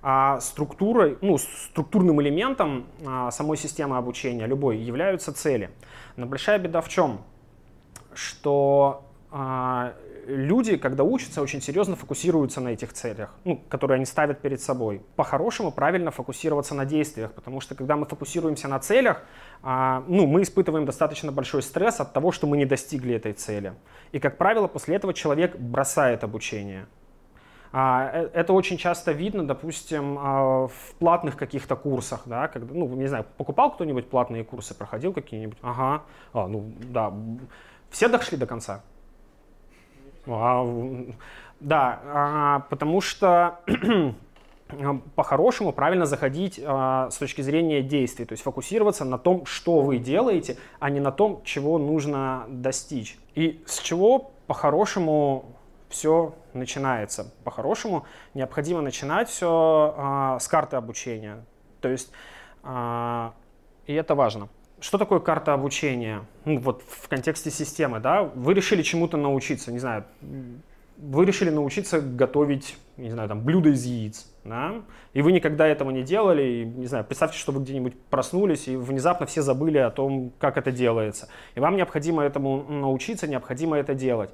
А 0.00 0.40
структурой, 0.40 1.18
ну, 1.20 1.38
структурным 1.38 2.22
элементом 2.22 2.86
а, 3.04 3.32
самой 3.32 3.56
системы 3.56 3.96
обучения, 3.96 4.46
любой, 4.46 4.78
являются 4.78 5.32
цели. 5.32 5.70
Но 6.14 6.26
большая 6.26 6.58
беда 6.60 6.80
в 6.80 6.88
чем? 6.88 7.20
Что 8.14 9.04
а, 9.32 9.94
люди, 10.28 10.76
когда 10.76 11.04
учатся, 11.04 11.42
очень 11.42 11.60
серьезно 11.62 11.96
фокусируются 11.96 12.60
на 12.60 12.68
этих 12.68 12.92
целях, 12.92 13.34
ну, 13.44 13.56
которые 13.68 13.96
они 13.96 14.04
ставят 14.04 14.40
перед 14.40 14.60
собой. 14.60 15.02
По-хорошему, 15.16 15.72
правильно 15.72 16.10
фокусироваться 16.10 16.74
на 16.74 16.84
действиях, 16.84 17.32
потому 17.32 17.60
что 17.60 17.74
когда 17.74 17.96
мы 17.96 18.04
фокусируемся 18.06 18.68
на 18.68 18.78
целях, 18.78 19.22
а, 19.62 20.04
ну, 20.06 20.26
мы 20.26 20.42
испытываем 20.42 20.84
достаточно 20.84 21.32
большой 21.32 21.62
стресс 21.62 22.00
от 22.00 22.12
того, 22.12 22.30
что 22.30 22.46
мы 22.46 22.56
не 22.58 22.66
достигли 22.66 23.14
этой 23.14 23.32
цели. 23.32 23.72
И, 24.12 24.18
как 24.18 24.36
правило, 24.36 24.68
после 24.68 24.96
этого 24.96 25.14
человек 25.14 25.56
бросает 25.56 26.24
обучение. 26.24 26.86
А, 27.72 28.10
э, 28.12 28.30
это 28.32 28.52
очень 28.52 28.76
часто 28.76 29.12
видно, 29.12 29.46
допустим, 29.46 30.18
а, 30.18 30.66
в 30.68 30.94
платных 30.98 31.36
каких-то 31.36 31.76
курсах, 31.76 32.22
да, 32.26 32.48
когда, 32.48 32.74
ну, 32.74 32.86
не 32.94 33.06
знаю, 33.06 33.24
покупал 33.36 33.72
кто-нибудь 33.72 34.08
платные 34.08 34.44
курсы, 34.44 34.74
проходил 34.74 35.12
какие-нибудь? 35.12 35.58
Ага, 35.62 36.02
а, 36.32 36.46
ну, 36.46 36.72
да, 36.80 37.12
все 37.90 38.08
дошли 38.08 38.36
до 38.36 38.46
конца? 38.46 38.82
А, 40.28 40.64
да, 41.60 42.00
а, 42.04 42.60
потому 42.70 43.00
что 43.00 43.60
по-хорошему 45.14 45.72
правильно 45.72 46.06
заходить 46.06 46.60
а, 46.64 47.10
с 47.10 47.16
точки 47.16 47.40
зрения 47.40 47.82
действий, 47.82 48.24
то 48.24 48.32
есть 48.32 48.44
фокусироваться 48.44 49.04
на 49.04 49.18
том, 49.18 49.46
что 49.46 49.80
вы 49.80 49.98
делаете, 49.98 50.56
а 50.78 50.90
не 50.90 51.00
на 51.00 51.12
том, 51.12 51.42
чего 51.44 51.78
нужно 51.78 52.44
достичь. 52.48 53.18
И 53.34 53.62
с 53.66 53.78
чего 53.80 54.30
по-хорошему 54.46 55.56
все 55.88 56.34
начинается. 56.52 57.32
По-хорошему 57.44 58.04
необходимо 58.34 58.82
начинать 58.82 59.28
все 59.28 60.36
с 60.38 60.46
карты 60.48 60.76
обучения. 60.76 61.44
То 61.80 61.88
есть, 61.88 62.12
и 62.66 63.92
это 63.92 64.14
важно. 64.14 64.48
Что 64.80 64.98
такое 64.98 65.18
карта 65.18 65.54
обучения? 65.54 66.24
Ну, 66.44 66.60
вот 66.60 66.82
в 66.86 67.08
контексте 67.08 67.50
системы, 67.50 67.98
да, 67.98 68.22
вы 68.22 68.54
решили 68.54 68.82
чему-то 68.82 69.16
научиться, 69.16 69.72
не 69.72 69.78
знаю, 69.78 70.04
вы 70.98 71.24
решили 71.24 71.50
научиться 71.50 72.00
готовить, 72.00 72.76
не 72.96 73.10
знаю, 73.10 73.28
там, 73.28 73.42
блюдо 73.42 73.70
из 73.70 73.84
яиц, 73.84 74.30
да, 74.44 74.82
и 75.14 75.22
вы 75.22 75.32
никогда 75.32 75.66
этого 75.66 75.90
не 75.90 76.02
делали, 76.02 76.42
и, 76.42 76.64
не 76.64 76.86
знаю, 76.86 77.04
представьте, 77.04 77.38
что 77.38 77.52
вы 77.52 77.62
где-нибудь 77.62 77.98
проснулись, 78.10 78.68
и 78.68 78.76
внезапно 78.76 79.26
все 79.26 79.42
забыли 79.42 79.78
о 79.78 79.90
том, 79.90 80.32
как 80.38 80.56
это 80.56 80.70
делается, 80.70 81.28
и 81.54 81.60
вам 81.60 81.76
необходимо 81.76 82.22
этому 82.22 82.64
научиться, 82.68 83.26
необходимо 83.26 83.76
это 83.76 83.94
делать. 83.94 84.30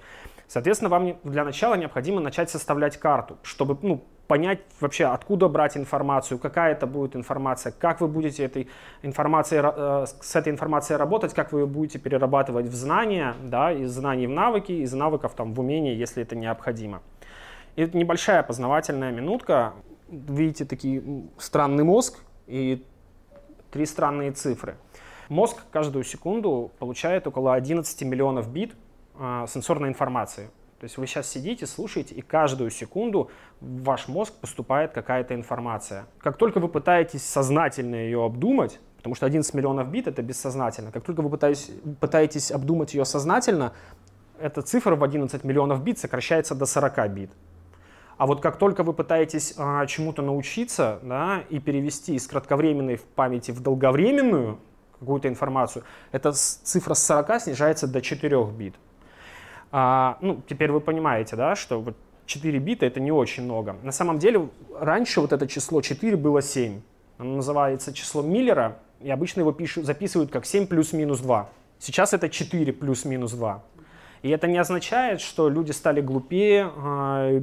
Соответственно, 0.47 0.91
вам 0.91 1.19
для 1.25 1.45
начала 1.45 1.75
необходимо 1.75 2.21
начать 2.21 2.51
составлять 2.51 2.99
карту, 2.99 3.39
чтобы 3.43 3.79
ну, 3.83 4.05
понять 4.27 4.61
вообще, 4.81 5.07
откуда 5.07 5.49
брать 5.49 5.77
информацию, 5.77 6.39
какая 6.39 6.73
это 6.73 6.87
будет 6.87 7.17
информация, 7.17 7.73
как 7.73 8.01
вы 8.01 8.09
будете 8.09 8.45
этой 8.45 8.69
информацией, 9.03 9.63
э, 9.65 10.07
с 10.21 10.37
этой 10.37 10.53
информацией 10.53 10.99
работать, 10.99 11.35
как 11.35 11.53
вы 11.53 11.61
ее 11.61 11.67
будете 11.67 11.99
перерабатывать 11.99 12.67
в 12.67 12.75
знания, 12.75 13.35
да, 13.43 13.73
из 13.73 13.93
знаний 13.93 14.27
в 14.27 14.31
навыки, 14.31 14.73
из 14.73 14.93
навыков 14.93 15.35
там, 15.37 15.55
в 15.55 15.61
умения, 15.61 15.95
если 15.95 16.23
это 16.23 16.37
необходимо. 16.37 17.03
И 17.77 17.83
это 17.83 17.97
небольшая 17.97 18.43
познавательная 18.43 19.13
минутка. 19.13 19.75
Видите 20.09 20.65
такие 20.65 21.03
странный 21.39 21.85
мозг 21.85 22.19
и 22.47 22.85
три 23.71 23.87
странные 23.87 24.31
цифры. 24.33 24.77
Мозг 25.29 25.65
каждую 25.71 26.05
секунду 26.05 26.71
получает 26.79 27.27
около 27.27 27.55
11 27.55 28.03
миллионов 28.03 28.49
бит 28.49 28.75
э, 29.19 29.47
сенсорной 29.49 29.89
информации. 29.89 30.51
То 30.81 30.85
есть 30.85 30.99
вы 30.99 31.07
сейчас 31.07 31.29
сидите, 31.29 31.67
слушаете, 31.67 32.15
и 32.15 32.21
каждую 32.21 32.71
секунду 32.71 33.31
в 33.61 33.85
ваш 33.85 34.09
мозг 34.09 34.35
поступает 34.35 34.93
какая-то 34.93 35.35
информация. 35.35 36.07
Как 36.19 36.37
только 36.37 36.61
вы 36.61 36.69
пытаетесь 36.69 37.25
сознательно 37.25 37.95
ее 37.95 38.25
обдумать, 38.25 38.81
потому 38.97 39.15
что 39.15 39.27
11 39.27 39.55
миллионов 39.55 39.89
бит 39.89 40.07
это 40.09 40.23
бессознательно, 40.23 40.91
как 40.93 41.05
только 41.05 41.23
вы 41.23 41.31
пытаетесь, 41.31 41.71
пытаетесь 42.01 42.51
обдумать 42.51 42.95
ее 42.95 43.05
сознательно, 43.05 43.73
эта 44.39 44.63
цифра 44.63 44.97
в 44.97 45.05
11 45.05 45.45
миллионов 45.45 45.83
бит 45.83 45.99
сокращается 45.99 46.55
до 46.55 46.67
40 46.67 47.11
бит. 47.13 47.31
А 48.17 48.27
вот 48.27 48.41
как 48.41 48.59
только 48.59 48.83
вы 48.83 48.93
пытаетесь 48.93 49.55
а, 49.57 49.87
чему-то 49.87 50.23
научиться 50.23 51.01
да, 51.03 51.45
и 51.51 51.59
перевести 51.59 52.15
из 52.15 52.27
кратковременной 52.27 52.97
в 52.97 53.05
памяти 53.05 53.51
в 53.51 53.61
долговременную 53.61 54.59
какую-то 55.01 55.29
информацию, 55.29 55.85
эта 56.13 56.33
цифра 56.33 56.95
с 56.95 57.03
40 57.05 57.43
снижается 57.43 57.87
до 57.87 58.01
4 58.01 58.45
бит. 58.47 58.75
А, 59.77 60.19
ну, 60.21 60.41
теперь 60.47 60.71
вы 60.71 60.81
понимаете, 60.81 61.35
да, 61.35 61.57
что 61.57 61.81
вот 61.81 61.97
4 62.27 62.61
бита 62.61 62.87
это 62.87 63.01
не 63.01 63.11
очень 63.11 63.43
много. 63.43 63.75
На 63.83 63.91
самом 63.91 64.21
деле, 64.21 64.49
раньше 64.79 65.21
вот 65.21 65.33
это 65.33 65.49
число 65.49 65.83
4 65.83 66.17
было 66.17 66.43
7. 66.43 66.81
Оно 67.19 67.37
называется 67.37 67.93
число 67.93 68.23
Миллера, 68.23 68.79
и 69.01 69.11
обычно 69.11 69.41
его 69.41 69.51
пишут, 69.51 69.85
записывают 69.85 70.31
как 70.31 70.47
7 70.47 70.69
плюс-минус 70.69 71.19
2. 71.19 71.49
Сейчас 71.81 72.13
это 72.15 72.29
4 72.29 72.73
плюс-минус 72.73 73.33
2. 73.33 73.63
И 74.25 74.31
это 74.31 74.47
не 74.47 74.57
означает, 74.57 75.21
что 75.21 75.51
люди 75.51 75.71
стали 75.73 76.01
глупее, 76.01 76.71
а, 76.77 77.43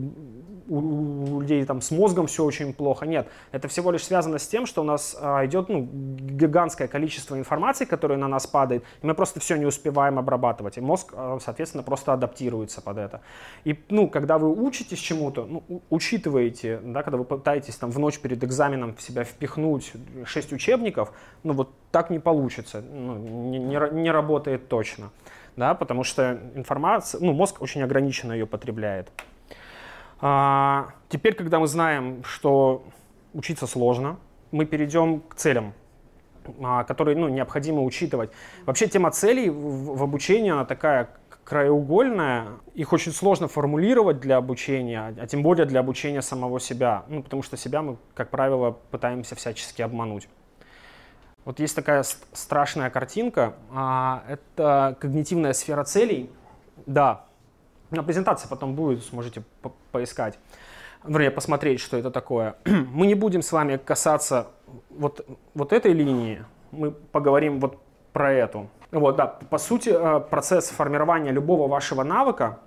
у 0.68 1.42
людей 1.42 1.64
там 1.64 1.80
с 1.80 1.92
мозгом 1.92 2.26
все 2.26 2.44
очень 2.44 2.74
плохо. 2.74 3.06
Нет, 3.06 3.28
это 3.52 3.68
всего 3.68 3.92
лишь 3.92 4.04
связано 4.04 4.40
с 4.40 4.48
тем, 4.48 4.66
что 4.66 4.82
у 4.82 4.84
нас 4.84 5.16
а, 5.22 5.46
идет 5.46 5.70
ну, 5.70 5.88
гигантское 5.92 6.88
количество 6.88 7.38
информации, 7.38 7.86
которая 7.86 8.18
на 8.18 8.28
нас 8.28 8.48
падает, 8.48 8.84
и 9.04 9.06
мы 9.06 9.14
просто 9.14 9.40
все 9.40 9.58
не 9.58 9.68
успеваем 9.68 10.18
обрабатывать. 10.18 10.80
И 10.80 10.82
мозг, 10.82 11.14
а, 11.16 11.38
соответственно, 11.40 11.84
просто 11.84 12.14
адаптируется 12.14 12.82
под 12.82 12.98
это. 12.98 13.22
И 13.64 13.78
ну, 13.90 14.10
когда 14.10 14.40
вы 14.40 14.50
учитесь 14.50 14.98
чему-то, 14.98 15.46
ну, 15.46 15.84
учитываете, 15.92 16.80
да, 16.84 17.04
когда 17.04 17.20
вы 17.20 17.26
пытаетесь 17.26 17.76
там 17.76 17.92
в 17.92 18.00
ночь 18.00 18.18
перед 18.18 18.44
экзаменом 18.44 18.96
в 18.96 19.04
себя 19.04 19.24
впихнуть 19.24 19.94
6 20.26 20.54
учебников, 20.54 21.14
ну 21.44 21.54
вот 21.54 21.70
так 21.92 22.10
не 22.10 22.18
получится, 22.18 22.82
ну, 22.82 23.18
не, 23.18 23.60
не, 23.60 23.78
не 23.92 24.10
работает 24.10 24.68
точно. 24.68 25.12
Да, 25.56 25.74
потому 25.74 26.04
что 26.04 26.40
информация, 26.56 27.22
ну, 27.22 27.34
мозг 27.34 27.62
очень 27.62 27.84
ограниченно 27.84 28.34
ее 28.34 28.48
потребляет. 28.48 29.12
А, 30.22 30.90
теперь, 31.10 31.34
когда 31.34 31.60
мы 31.60 31.68
знаем, 31.68 32.24
что 32.24 32.86
учиться 33.34 33.68
сложно, 33.68 34.18
мы 34.52 34.66
перейдем 34.66 35.22
к 35.22 35.36
целям, 35.36 35.74
а, 36.62 36.84
которые 36.84 37.18
ну, 37.18 37.28
необходимо 37.28 37.84
учитывать. 37.84 38.32
Вообще 38.66 38.88
тема 38.88 39.12
целей 39.12 39.50
в, 39.50 39.98
в 39.98 40.04
обучении, 40.04 40.52
она 40.52 40.66
такая 40.66 41.10
краеугольная, 41.44 42.48
их 42.76 42.94
очень 42.94 43.12
сложно 43.12 43.48
формулировать 43.48 44.20
для 44.20 44.38
обучения, 44.38 45.14
а 45.20 45.28
тем 45.28 45.44
более 45.44 45.66
для 45.66 45.80
обучения 45.80 46.22
самого 46.22 46.60
себя, 46.60 47.04
ну, 47.10 47.24
потому 47.24 47.44
что 47.44 47.58
себя 47.58 47.82
мы, 47.82 47.98
как 48.14 48.30
правило, 48.30 48.78
пытаемся 48.92 49.36
всячески 49.36 49.82
обмануть. 49.82 50.30
Вот 51.44 51.60
есть 51.60 51.76
такая 51.76 52.04
страшная 52.34 52.90
картинка, 52.90 53.56
а, 53.74 54.24
это 54.28 54.96
когнитивная 55.00 55.54
сфера 55.54 55.84
целей. 55.84 56.30
Да, 56.86 57.26
на 57.90 58.04
презентации 58.04 58.48
потом 58.48 58.76
будет, 58.76 59.04
сможете 59.04 59.44
по 59.62 59.74
поискать, 59.92 60.40
вернее, 61.04 61.32
посмотреть, 61.32 61.80
что 61.80 61.98
это 61.98 62.12
такое. 62.12 62.56
Мы 62.66 63.08
не 63.08 63.16
будем 63.16 63.42
с 63.42 63.52
вами 63.52 63.78
касаться 63.78 64.48
вот, 64.90 65.26
вот 65.54 65.74
этой 65.74 65.94
линии, 65.94 66.46
мы 66.72 66.92
поговорим 66.92 67.60
вот 67.60 67.78
про 68.14 68.32
эту. 68.32 68.70
Вот, 68.92 69.16
да, 69.16 69.28
по 69.28 69.58
сути, 69.58 69.90
э, 69.90 70.20
процесс 70.22 70.70
формирования 70.70 71.32
любого 71.32 71.68
вашего 71.68 72.04
навыка 72.04 72.60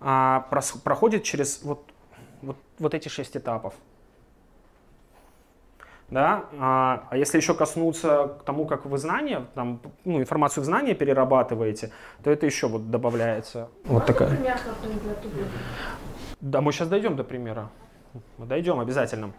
а, 0.00 0.48
проходит 0.82 1.22
через 1.22 1.62
вот, 1.62 1.84
вот, 2.40 2.56
вот 2.78 2.94
эти 2.94 3.08
шесть 3.08 3.36
этапов 3.36 3.74
да, 6.12 6.44
а, 6.58 7.04
а 7.10 7.16
если 7.16 7.38
еще 7.38 7.54
коснуться 7.54 8.36
к 8.40 8.44
тому, 8.44 8.66
как 8.66 8.84
вы 8.84 8.98
знания, 8.98 9.46
там, 9.54 9.80
ну, 10.04 10.20
информацию 10.20 10.62
в 10.62 10.66
знания 10.66 10.94
перерабатываете, 10.94 11.90
то 12.22 12.30
это 12.30 12.44
еще 12.44 12.68
вот 12.68 12.90
добавляется. 12.90 13.70
Вот 13.84 14.04
такая. 14.04 14.28
Да, 16.42 16.60
мы 16.60 16.72
сейчас 16.72 16.88
дойдем 16.88 17.16
до 17.16 17.24
примера. 17.24 17.70
Мы 18.36 18.44
дойдем 18.44 18.78
обязательно. 18.78 19.32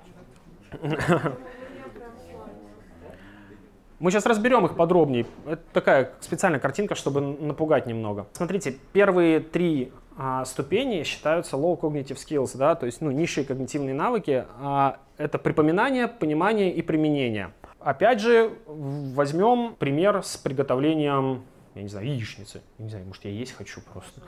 Мы 4.03 4.11
сейчас 4.11 4.25
разберем 4.25 4.65
их 4.65 4.75
подробнее. 4.75 5.25
Это 5.45 5.63
такая 5.71 6.11
специальная 6.19 6.59
картинка, 6.59 6.93
чтобы 6.93 7.21
напугать 7.21 7.85
немного. 7.85 8.27
Смотрите, 8.33 8.75
первые 8.91 9.39
три 9.39 9.93
а, 10.17 10.43
ступени 10.43 11.03
считаются 11.03 11.55
low 11.55 11.79
cognitive 11.79 12.17
skills, 12.17 12.57
да, 12.57 12.75
то 12.75 12.85
есть 12.85 12.99
ну, 12.99 13.11
низшие 13.11 13.45
когнитивные 13.45 13.95
навыки. 13.95 14.43
А, 14.59 14.97
это 15.15 15.37
припоминание, 15.39 16.09
понимание 16.09 16.73
и 16.73 16.81
применение. 16.81 17.53
Опять 17.79 18.19
же, 18.19 18.51
возьмем 18.65 19.73
пример 19.79 20.21
с 20.21 20.35
приготовлением, 20.35 21.45
я 21.73 21.83
не 21.83 21.87
знаю, 21.87 22.05
яичницы. 22.05 22.61
Я 22.79 22.83
не 22.83 22.89
знаю, 22.89 23.05
может, 23.05 23.23
я 23.23 23.31
есть 23.31 23.53
хочу 23.53 23.79
просто. 23.93 24.19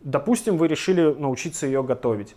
Допустим, 0.00 0.56
вы 0.56 0.66
решили 0.66 1.14
научиться 1.14 1.66
ее 1.66 1.84
готовить. 1.84 2.34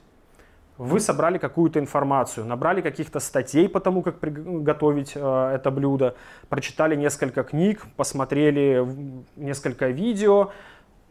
Вы 0.77 0.99
собрали 0.99 1.37
какую-то 1.37 1.79
информацию, 1.79 2.45
набрали 2.45 2.81
каких-то 2.81 3.21
статей 3.21 3.69
по 3.69 3.79
тому, 3.79 4.01
как 4.01 4.19
готовить 4.63 5.13
э, 5.15 5.51
это 5.55 5.71
блюдо, 5.71 6.15
прочитали 6.49 6.97
несколько 6.97 7.43
книг, 7.43 7.85
посмотрели 7.95 8.85
несколько 9.37 9.87
видео, 9.87 10.51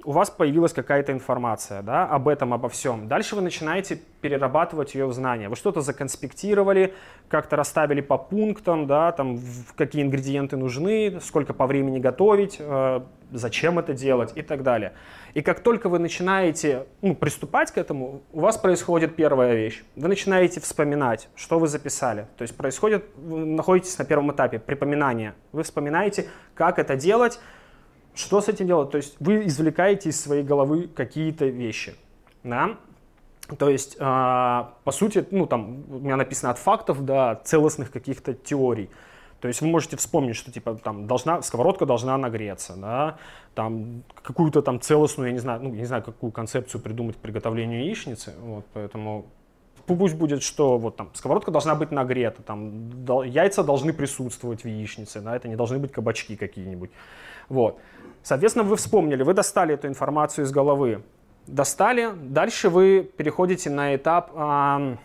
у 0.05 0.13
вас 0.13 0.31
появилась 0.31 0.73
какая-то 0.73 1.13
информация 1.13 1.83
да, 1.83 2.07
об 2.07 2.29
этом, 2.29 2.53
обо 2.53 2.69
всем. 2.69 3.09
Дальше 3.09 3.35
вы 3.37 3.43
начинаете 3.43 4.01
перерабатывать 4.21 4.95
ее 4.95 5.07
в 5.07 5.13
знания. 5.13 5.49
Вы 5.49 5.57
что-то 5.57 5.81
законспектировали, 5.81 6.95
как-то 7.29 7.57
расставили 7.57 8.01
по 8.01 8.19
пунктам, 8.19 8.87
да, 8.87 9.13
там, 9.13 9.41
какие 9.77 10.03
ингредиенты 10.03 10.57
нужны, 10.57 11.19
сколько 11.23 11.55
по 11.55 11.67
времени 11.67 11.99
готовить, 11.99 12.57
э, 12.59 13.01
зачем 13.33 13.79
это 13.79 13.95
делать 13.95 14.33
и 14.35 14.43
так 14.43 14.63
далее. 14.63 14.93
И 15.33 15.43
как 15.43 15.61
только 15.61 15.89
вы 15.89 15.99
начинаете 15.99 16.87
ну, 17.03 17.15
приступать 17.15 17.73
к 17.73 17.79
этому, 17.79 18.23
у 18.33 18.41
вас 18.41 18.57
происходит 18.57 19.17
первая 19.17 19.55
вещь. 19.55 19.83
Вы 19.97 20.09
начинаете 20.09 20.61
вспоминать, 20.61 21.29
что 21.35 21.59
вы 21.59 21.67
записали. 21.67 22.27
То 22.37 22.43
есть 22.43 22.57
происходит, 22.57 23.05
вы 23.17 23.45
находитесь 23.45 23.99
на 23.99 24.05
первом 24.05 24.31
этапе 24.33 24.59
припоминания. 24.59 25.35
Вы 25.53 25.63
вспоминаете, 25.63 26.29
как 26.55 26.79
это 26.79 26.97
делать, 26.97 27.41
что 28.15 28.41
с 28.41 28.49
этим 28.49 28.67
делать? 28.67 28.91
То 28.91 28.97
есть 28.97 29.17
вы 29.21 29.47
извлекаете 29.47 30.11
из 30.11 30.21
своей 30.21 30.43
головы 30.43 30.89
какие-то 30.89 31.47
вещи. 31.47 31.95
Да? 32.43 32.77
То 33.59 33.69
есть, 33.69 33.97
э, 33.99 34.01
по 34.01 34.91
сути, 34.91 35.27
ну, 35.31 35.47
там, 35.47 35.85
у 35.91 35.99
меня 35.99 36.17
написано 36.17 36.51
от 36.51 36.59
фактов 36.59 37.05
до 37.05 37.41
целостных 37.45 37.91
каких-то 37.91 38.33
теорий. 38.33 38.89
То 39.41 39.49
есть 39.49 39.61
вы 39.61 39.69
можете 39.69 39.99
вспомнить, 39.99 40.37
что 40.37 40.51
типа 40.51 40.77
там 40.77 41.07
должна, 41.07 41.43
сковородка 41.43 41.85
должна 41.85 42.17
нагреться, 42.17 42.77
да, 42.77 43.19
там 43.55 44.03
какую-то 44.23 44.63
там 44.63 44.81
целостную, 44.81 45.29
я 45.29 45.33
не 45.35 45.39
знаю, 45.39 45.63
ну, 45.63 45.69
не 45.69 45.85
знаю, 45.85 46.03
какую 46.03 46.33
концепцию 46.33 46.81
придумать 46.81 47.17
к 47.17 47.19
приготовлению 47.19 47.85
яичницы, 47.85 48.33
вот, 48.41 48.65
поэтому 48.73 49.27
пусть 49.85 50.15
будет, 50.15 50.43
что 50.43 50.79
вот 50.79 50.97
там 50.97 51.11
сковородка 51.13 51.51
должна 51.51 51.75
быть 51.75 51.91
нагрета, 51.91 52.43
там 52.43 52.89
яйца 53.27 53.63
должны 53.63 53.93
присутствовать 53.93 54.65
в 54.65 54.67
яичнице, 54.67 55.21
да, 55.21 55.37
это 55.37 55.47
не 55.47 55.57
должны 55.57 55.79
быть 55.79 55.93
кабачки 55.93 56.37
какие-нибудь, 56.37 56.91
вот. 57.49 57.79
Соответственно, 58.23 58.65
вы 58.65 58.77
вспомнили, 58.77 59.23
вы 59.23 59.35
достали 59.35 59.75
эту 59.75 59.87
информацию 59.87 60.45
из 60.45 60.51
головы, 60.51 61.03
достали, 61.47 62.11
дальше 62.15 62.69
вы 62.69 63.09
переходите 63.17 63.71
на 63.71 63.95
этап 63.95 64.31
э, 64.35 64.97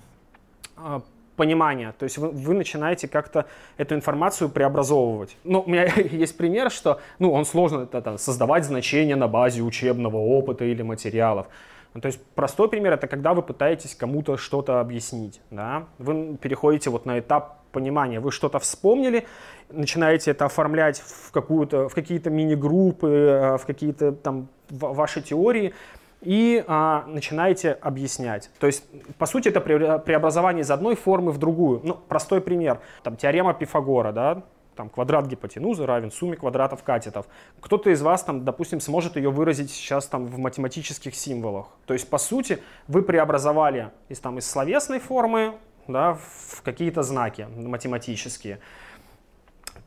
э, 0.77 0.99
понимания, 1.35 1.93
то 1.97 2.03
есть 2.03 2.17
вы, 2.17 2.29
вы 2.29 2.53
начинаете 2.53 3.07
как-то 3.07 3.45
эту 3.77 3.95
информацию 3.95 4.49
преобразовывать. 4.49 5.37
Ну, 5.43 5.61
у 5.61 5.69
меня 5.69 5.85
есть 5.95 6.37
пример, 6.37 6.71
что, 6.71 6.99
ну, 7.19 7.31
он 7.31 7.45
сложно 7.45 7.83
это, 7.83 8.01
там, 8.01 8.17
создавать 8.17 8.65
значения 8.65 9.15
на 9.15 9.27
базе 9.27 9.61
учебного 9.61 10.17
опыта 10.17 10.65
или 10.65 10.81
материалов. 10.81 11.47
Ну, 11.93 12.01
то 12.01 12.07
есть 12.07 12.23
простой 12.35 12.69
пример 12.69 12.93
это 12.93 13.07
когда 13.07 13.33
вы 13.33 13.41
пытаетесь 13.41 13.95
кому-то 13.95 14.37
что-то 14.37 14.79
объяснить, 14.79 15.41
да, 15.49 15.87
вы 15.97 16.37
переходите 16.37 16.89
вот 16.89 17.05
на 17.05 17.19
этап 17.19 17.59
понимания, 17.71 18.19
вы 18.19 18.31
что-то 18.31 18.59
вспомнили, 18.59 19.25
начинаете 19.69 20.31
это 20.31 20.45
оформлять 20.45 20.99
в, 20.99 21.31
какую-то, 21.31 21.89
в 21.89 21.95
какие-то 21.95 22.29
мини-группы, 22.29 23.07
э, 23.07 23.57
в 23.57 23.65
какие-то 23.65 24.11
там 24.11 24.47
ваши 24.69 25.21
теории, 25.21 25.73
и 26.21 26.63
а, 26.67 27.05
начинаете 27.07 27.71
объяснять. 27.71 28.51
То 28.59 28.67
есть, 28.67 28.83
по 29.17 29.25
сути, 29.25 29.49
это 29.49 29.61
преобразование 29.61 30.63
из 30.63 30.71
одной 30.71 30.95
формы 30.95 31.31
в 31.31 31.37
другую. 31.37 31.79
Ну, 31.83 31.93
простой 31.93 32.41
пример. 32.41 32.81
Там 33.03 33.15
теорема 33.15 33.53
Пифагора, 33.53 34.11
да, 34.11 34.43
там 34.79 34.87
квадрат 34.87 35.27
гипотенузы 35.27 35.85
равен 35.85 36.09
сумме 36.09 36.37
квадратов 36.37 36.83
катетов. 36.83 37.25
Кто-то 37.59 37.89
из 37.89 38.01
вас, 38.01 38.23
там, 38.23 38.45
допустим, 38.45 38.79
сможет 38.79 39.17
ее 39.17 39.29
выразить 39.29 39.71
сейчас 39.71 40.07
там, 40.07 40.25
в 40.25 40.37
математических 40.37 41.15
символах. 41.15 41.67
То 41.85 41.93
есть, 41.93 42.09
по 42.09 42.17
сути, 42.17 42.59
вы 42.87 43.01
преобразовали 43.01 43.91
из, 44.07 44.21
там, 44.21 44.37
из 44.37 44.49
словесной 44.49 44.99
формы 44.99 45.55
да, 45.89 46.13
в 46.13 46.61
какие-то 46.61 47.03
знаки 47.03 47.45
математические. 47.57 48.61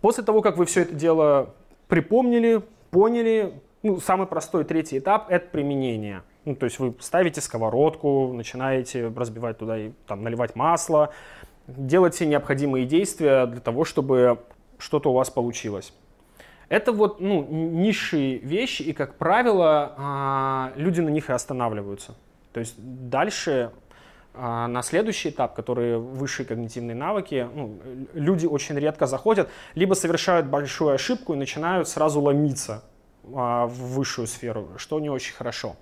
После 0.02 0.22
того, 0.24 0.42
как 0.42 0.58
вы 0.58 0.66
все 0.66 0.82
это 0.82 0.94
дело 0.94 1.54
припомнили, 1.88 2.62
поняли, 2.90 3.62
ну, 3.82 3.98
самый 3.98 4.26
простой 4.26 4.64
третий 4.64 4.98
этап– 4.98 5.28
это 5.30 5.46
применение. 5.48 6.22
Ну, 6.44 6.54
то 6.54 6.64
есть 6.64 6.78
вы 6.78 6.94
ставите 7.00 7.40
сковородку, 7.40 8.34
начинаете 8.34 9.10
разбивать 9.16 9.56
туда 9.56 9.78
и 9.78 9.92
там, 10.06 10.22
наливать 10.22 10.54
масло, 10.54 11.14
делать 11.66 12.14
все 12.14 12.26
необходимые 12.26 12.84
действия 12.84 13.46
для 13.46 13.60
того, 13.60 13.86
чтобы 13.86 14.38
что-то 14.82 15.10
у 15.10 15.14
вас 15.14 15.30
получилось. 15.30 15.92
Это 16.68 16.92
вот 16.92 17.20
ну, 17.20 17.46
низшие 17.50 18.38
вещи, 18.38 18.82
и, 18.82 18.92
как 18.92 19.16
правило, 19.16 19.94
а, 19.96 20.72
люди 20.76 21.00
на 21.00 21.10
них 21.10 21.28
и 21.28 21.32
останавливаются. 21.32 22.14
То 22.52 22.60
есть 22.60 22.74
дальше 22.78 23.72
а, 24.34 24.66
на 24.68 24.82
следующий 24.82 25.28
этап, 25.28 25.54
который 25.54 25.98
высшие 25.98 26.46
когнитивные 26.46 26.94
навыки, 26.94 27.46
ну, 27.54 27.78
люди 28.14 28.46
очень 28.46 28.78
редко 28.78 29.06
заходят, 29.06 29.50
либо 29.74 29.94
совершают 29.94 30.46
большую 30.46 30.94
ошибку 30.94 31.34
и 31.34 31.36
начинают 31.36 31.88
сразу 31.88 32.20
ломиться 32.20 32.82
а, 33.34 33.66
в 33.66 33.94
высшую 33.94 34.26
сферу, 34.26 34.70
что 34.78 34.98
не 34.98 35.10
очень 35.10 35.34
хорошо. 35.34 35.76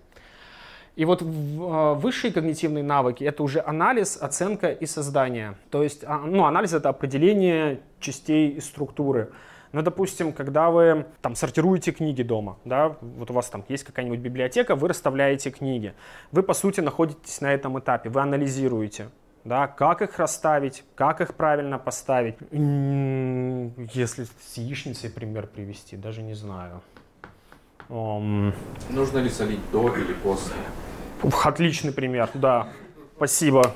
И 0.97 1.05
вот 1.05 1.23
а, 1.23 1.95
высшие 1.95 2.33
когнитивные 2.33 2.85
навыки— 2.85 3.25
это 3.25 3.43
уже 3.43 3.61
анализ, 3.61 4.17
оценка 4.21 4.71
и 4.71 4.87
создание. 4.87 5.55
То 5.71 5.83
есть 5.83 6.05
а, 6.05 6.19
ну, 6.19 6.45
анализ— 6.45 6.73
это 6.75 6.89
определение 6.89 7.81
частей 8.01 8.51
и 8.51 8.61
структуры. 8.61 9.31
Ну, 9.73 9.83
допустим, 9.83 10.33
когда 10.33 10.71
вы 10.71 11.07
там 11.23 11.37
сортируете 11.37 11.93
книги 11.93 12.23
дома, 12.23 12.59
да, 12.65 12.97
вот 13.01 13.31
у 13.31 13.35
вас 13.35 13.49
там 13.49 13.65
есть 13.69 13.85
какая-нибудь 13.85 14.19
библиотека, 14.19 14.75
вы 14.75 14.89
расставляете 14.89 15.51
книги. 15.51 15.95
Вы, 16.33 16.43
по 16.43 16.55
сути, 16.55 16.81
находитесь 16.81 17.41
на 17.41 17.53
этом 17.53 17.79
этапе, 17.79 18.11
вы 18.11 18.21
анализируете, 18.21 19.11
да, 19.45 19.69
как 19.69 20.03
их 20.03 20.19
расставить, 20.19 20.83
как 20.97 21.21
их 21.21 21.35
правильно 21.35 21.79
поставить. 21.79 22.35
Если 22.51 24.25
с 24.25 24.57
яичницей 24.57 25.09
пример 25.09 25.47
привести, 25.47 25.97
даже 25.97 26.23
не 26.23 26.35
знаю. 26.35 26.83
Нужно 27.91 29.19
ли 29.19 29.29
солить 29.29 29.71
до 29.73 29.95
или 29.97 30.15
после? 30.15 30.55
Отличный 31.45 31.93
пример, 31.93 32.31
да. 32.35 32.69
Спасибо. 33.17 33.75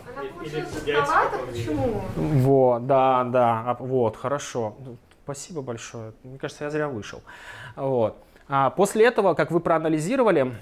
почему? 1.47 2.01
Вот, 2.17 2.87
да, 2.87 3.25
да, 3.25 3.65
а, 3.67 3.77
вот, 3.79 4.17
хорошо. 4.17 4.77
Спасибо 5.25 5.63
большое. 5.63 6.13
Мне 6.23 6.39
кажется, 6.39 6.65
я 6.65 6.71
зря 6.71 6.89
вышел. 6.89 7.23
Вот. 7.77 8.17
А 8.49 8.71
после 8.71 9.07
этого, 9.07 9.35
как 9.35 9.51
вы 9.51 9.61
проанализировали, 9.61 10.55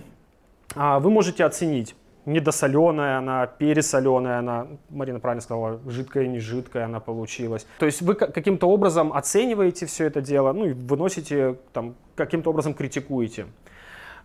а, 0.75 0.99
вы 0.99 1.11
можете 1.11 1.45
оценить, 1.45 1.95
недосоленая 2.27 3.19
она, 3.19 3.47
пересоленая 3.47 4.39
она, 4.39 4.67
Марина 4.91 5.21
правильно 5.21 5.43
сказала, 5.43 5.81
жидкая, 5.87 6.27
не 6.27 6.39
жидкая 6.39 6.85
она 6.85 7.01
получилась. 7.01 7.67
То 7.79 7.87
есть 7.87 8.03
вы 8.03 8.15
каким-то 8.15 8.69
образом 8.69 9.13
оцениваете 9.13 9.87
все 9.87 10.07
это 10.07 10.21
дело, 10.21 10.53
ну 10.53 10.67
и 10.67 10.73
выносите, 10.73 11.57
там, 11.73 11.95
каким-то 12.15 12.51
образом 12.51 12.75
критикуете. 12.75 13.47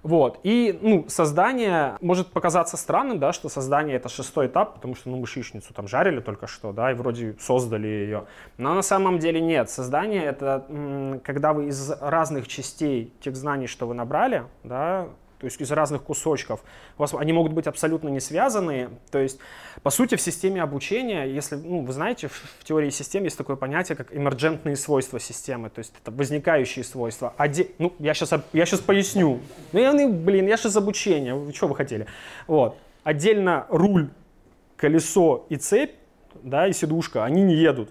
Вот. 0.04 0.40
И 0.44 0.78
ну, 0.82 1.06
создание 1.10 1.98
может 2.02 2.28
показаться 2.28 2.78
странным, 2.78 3.20
да, 3.20 3.34
что 3.34 3.50
создание 3.50 3.96
это 3.96 4.10
шестой 4.10 4.48
этап, 4.48 4.76
потому 4.76 4.96
что 4.96 5.10
ну, 5.10 5.18
мы 5.18 5.28
шишницу 5.28 5.74
там 5.74 5.88
жарили 5.88 6.20
только 6.20 6.48
что, 6.48 6.72
да, 6.72 6.92
и 6.92 6.94
вроде 6.94 7.36
создали 7.40 7.88
ее. 7.88 8.26
Но 8.58 8.74
на 8.74 8.84
самом 8.84 9.20
деле 9.20 9.42
нет. 9.42 9.70
Создание 9.70 10.24
это 10.24 11.20
когда 11.24 11.54
вы 11.54 11.68
из 11.68 11.92
разных 12.00 12.48
частей 12.48 13.14
тех 13.20 13.36
знаний, 13.36 13.68
что 13.68 13.88
вы 13.88 13.96
набрали, 13.96 14.44
да, 14.64 15.08
то 15.40 15.46
есть 15.46 15.62
из 15.62 15.72
разных 15.72 16.04
кусочков. 16.04 16.64
У 16.98 17.02
вас, 17.02 17.14
они 17.14 17.32
могут 17.32 17.54
быть 17.54 17.68
абсолютно 17.68 18.10
не 18.10 18.20
связанные. 18.20 18.90
То 19.12 19.20
есть, 19.20 19.40
по 19.84 19.90
сути, 19.90 20.16
в 20.16 20.22
системе 20.22 20.62
обучения, 20.62 21.26
если, 21.26 21.56
ну, 21.56 21.82
вы 21.82 21.94
знаете, 21.94 22.28
в, 22.28 22.34
в 22.34 22.64
теории 22.64 22.90
систем 22.90 23.24
есть 23.24 23.38
такое 23.38 23.56
понятие, 23.56 23.96
как 23.96 24.16
эмерджентные 24.16 24.76
свойства 24.76 25.20
системы, 25.20 25.70
то 25.70 25.80
есть 25.80 25.94
это 26.02 26.12
возникающие 26.12 26.84
свойства. 26.84 27.34
Оде... 27.38 27.68
Ну, 27.78 27.94
я 28.00 28.14
сейчас, 28.14 28.34
я 28.54 28.66
сейчас 28.66 28.80
поясню. 28.80 29.40
Ну, 29.74 29.80
я, 29.80 29.94
блин, 30.08 30.48
я 30.48 30.58
сейчас 30.58 30.76
обучение, 30.76 31.52
что 31.54 31.68
вы 31.68 31.76
хотели? 31.76 32.08
Вот. 32.48 32.78
Отдельно 33.04 33.68
руль, 33.70 34.10
колесо 34.76 35.46
и 35.50 35.56
цепь, 35.56 35.92
да, 36.44 36.68
и 36.68 36.74
сидушка, 36.74 37.24
они 37.24 37.44
не 37.44 37.56
едут. 37.56 37.90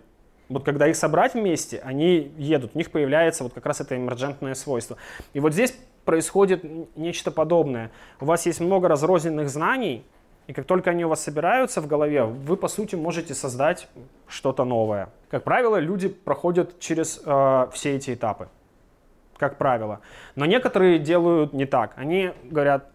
Вот 0.49 0.65
когда 0.65 0.87
их 0.87 0.97
собрать 0.97 1.35
вместе, 1.35 1.79
они 1.79 2.33
едут, 2.37 2.73
у 2.75 2.79
них 2.79 2.91
появляется 2.91 3.43
вот 3.43 3.53
как 3.53 3.67
раз 3.67 3.81
это 3.81 3.97
эмерджентное 3.97 4.55
свойство. 4.55 4.97
И 5.33 5.41
вот 5.41 5.53
здесь 5.53 5.75
происходит 6.07 6.65
нечто 6.97 7.31
подобное. 7.31 7.91
У 8.21 8.25
вас 8.25 8.47
есть 8.47 8.61
много 8.61 8.89
разрозненных 8.89 9.51
знаний, 9.51 10.07
и 10.47 10.53
как 10.53 10.65
только 10.65 10.91
они 10.91 11.05
у 11.05 11.09
вас 11.09 11.23
собираются 11.23 11.81
в 11.83 11.87
голове, 11.87 12.25
вы, 12.25 12.57
по 12.57 12.69
сути, 12.69 12.95
можете 12.95 13.35
создать 13.35 13.89
что-то 14.29 14.65
новое. 14.65 15.11
Как 15.29 15.43
правило, 15.43 15.77
люди 15.77 16.09
проходят 16.09 16.79
через 16.79 17.21
э, 17.27 17.67
все 17.73 17.97
эти 17.97 18.15
этапы. 18.15 18.49
Как 19.37 19.59
правило. 19.59 20.01
Но 20.37 20.47
некоторые 20.47 20.99
делают 20.99 21.53
не 21.53 21.67
так. 21.67 21.93
Они 21.97 22.31
говорят, 22.45 22.91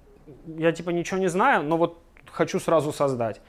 я 0.48 0.72
типа 0.72 0.90
ничего 0.92 1.20
не 1.20 1.28
знаю, 1.28 1.64
но 1.64 1.78
вот 1.78 2.00
хочу 2.32 2.60
сразу 2.60 2.94
создать. 2.94 3.42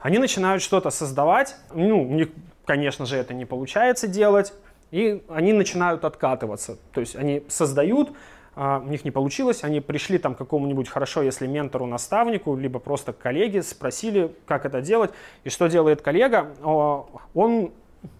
Они 0.00 0.18
начинают 0.18 0.62
что-то 0.62 0.90
создавать. 0.90 1.56
Ну, 1.72 2.02
у 2.02 2.14
них, 2.14 2.28
конечно 2.64 3.06
же, 3.06 3.16
это 3.16 3.32
не 3.32 3.44
получается 3.44 4.08
делать. 4.08 4.52
И 4.90 5.22
они 5.28 5.52
начинают 5.52 6.04
откатываться. 6.04 6.78
То 6.92 7.00
есть 7.00 7.14
они 7.14 7.44
создают, 7.48 8.10
у 8.56 8.86
них 8.88 9.04
не 9.04 9.10
получилось, 9.10 9.64
они 9.64 9.80
пришли 9.80 10.18
там 10.18 10.34
к 10.34 10.38
какому-нибудь 10.38 10.88
хорошо, 10.88 11.22
если 11.22 11.46
ментору, 11.46 11.86
наставнику, 11.86 12.56
либо 12.56 12.78
просто 12.78 13.12
коллеге, 13.12 13.62
спросили, 13.62 14.34
как 14.46 14.66
это 14.66 14.80
делать. 14.80 15.12
И 15.44 15.50
что 15.50 15.68
делает 15.68 16.02
коллега? 16.02 16.50
Он 16.62 17.72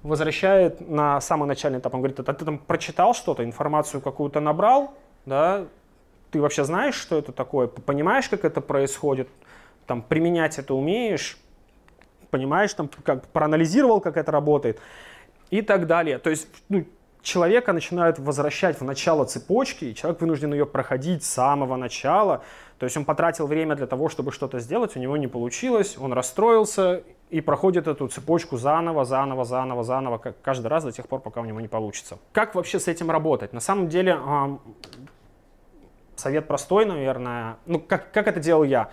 возвращает 0.02 0.88
на 0.88 1.20
самый 1.20 1.46
начальный 1.46 1.78
этап, 1.78 1.94
он 1.94 2.00
говорит, 2.00 2.20
а 2.20 2.32
ты 2.32 2.44
там 2.44 2.58
прочитал 2.58 3.14
что-то, 3.14 3.44
информацию 3.44 4.00
какую-то 4.00 4.40
набрал, 4.40 4.94
да, 5.26 5.66
ты 6.30 6.40
вообще 6.40 6.64
знаешь, 6.64 6.94
что 6.94 7.18
это 7.18 7.32
такое, 7.32 7.66
понимаешь, 7.66 8.28
как 8.28 8.44
это 8.44 8.60
происходит, 8.60 9.28
там, 9.86 10.02
применять 10.02 10.58
это 10.58 10.74
умеешь, 10.74 11.38
понимаешь, 12.30 12.72
там, 12.74 12.88
как 13.02 13.26
проанализировал, 13.28 14.00
как 14.00 14.16
это 14.16 14.30
работает? 14.30 14.78
И 15.50 15.62
так 15.62 15.88
далее. 15.88 16.18
То 16.18 16.30
есть, 16.30 16.46
ну, 16.68 16.84
человека 17.22 17.72
начинают 17.72 18.18
возвращать 18.18 18.80
в 18.80 18.84
начало 18.84 19.24
цепочки, 19.24 19.86
и 19.86 19.94
человек 19.94 20.20
вынужден 20.20 20.52
ее 20.52 20.66
проходить 20.66 21.24
с 21.24 21.30
самого 21.30 21.76
начала. 21.76 22.42
То 22.78 22.84
есть 22.84 22.96
он 22.96 23.04
потратил 23.04 23.46
время 23.46 23.76
для 23.76 23.86
того, 23.86 24.08
чтобы 24.08 24.32
что-то 24.32 24.58
сделать, 24.58 24.96
у 24.96 25.00
него 25.00 25.16
не 25.16 25.26
получилось, 25.26 25.96
он 25.98 26.12
расстроился 26.12 27.02
и 27.28 27.40
проходит 27.40 27.86
эту 27.86 28.08
цепочку 28.08 28.56
заново, 28.56 29.04
заново, 29.04 29.44
заново, 29.44 29.84
заново, 29.84 30.18
каждый 30.18 30.66
раз 30.66 30.84
до 30.84 30.92
тех 30.92 31.06
пор, 31.06 31.20
пока 31.20 31.40
у 31.40 31.44
него 31.44 31.60
не 31.60 31.68
получится. 31.68 32.18
Как 32.32 32.54
вообще 32.54 32.80
с 32.80 32.88
этим 32.88 33.10
работать? 33.10 33.52
На 33.52 33.60
самом 33.60 33.88
деле 33.88 34.18
совет 36.16 36.48
простой, 36.48 36.84
наверное. 36.86 37.56
Ну, 37.66 37.80
как, 37.80 38.12
как 38.12 38.28
это 38.28 38.40
делал 38.40 38.64
я? 38.64 38.90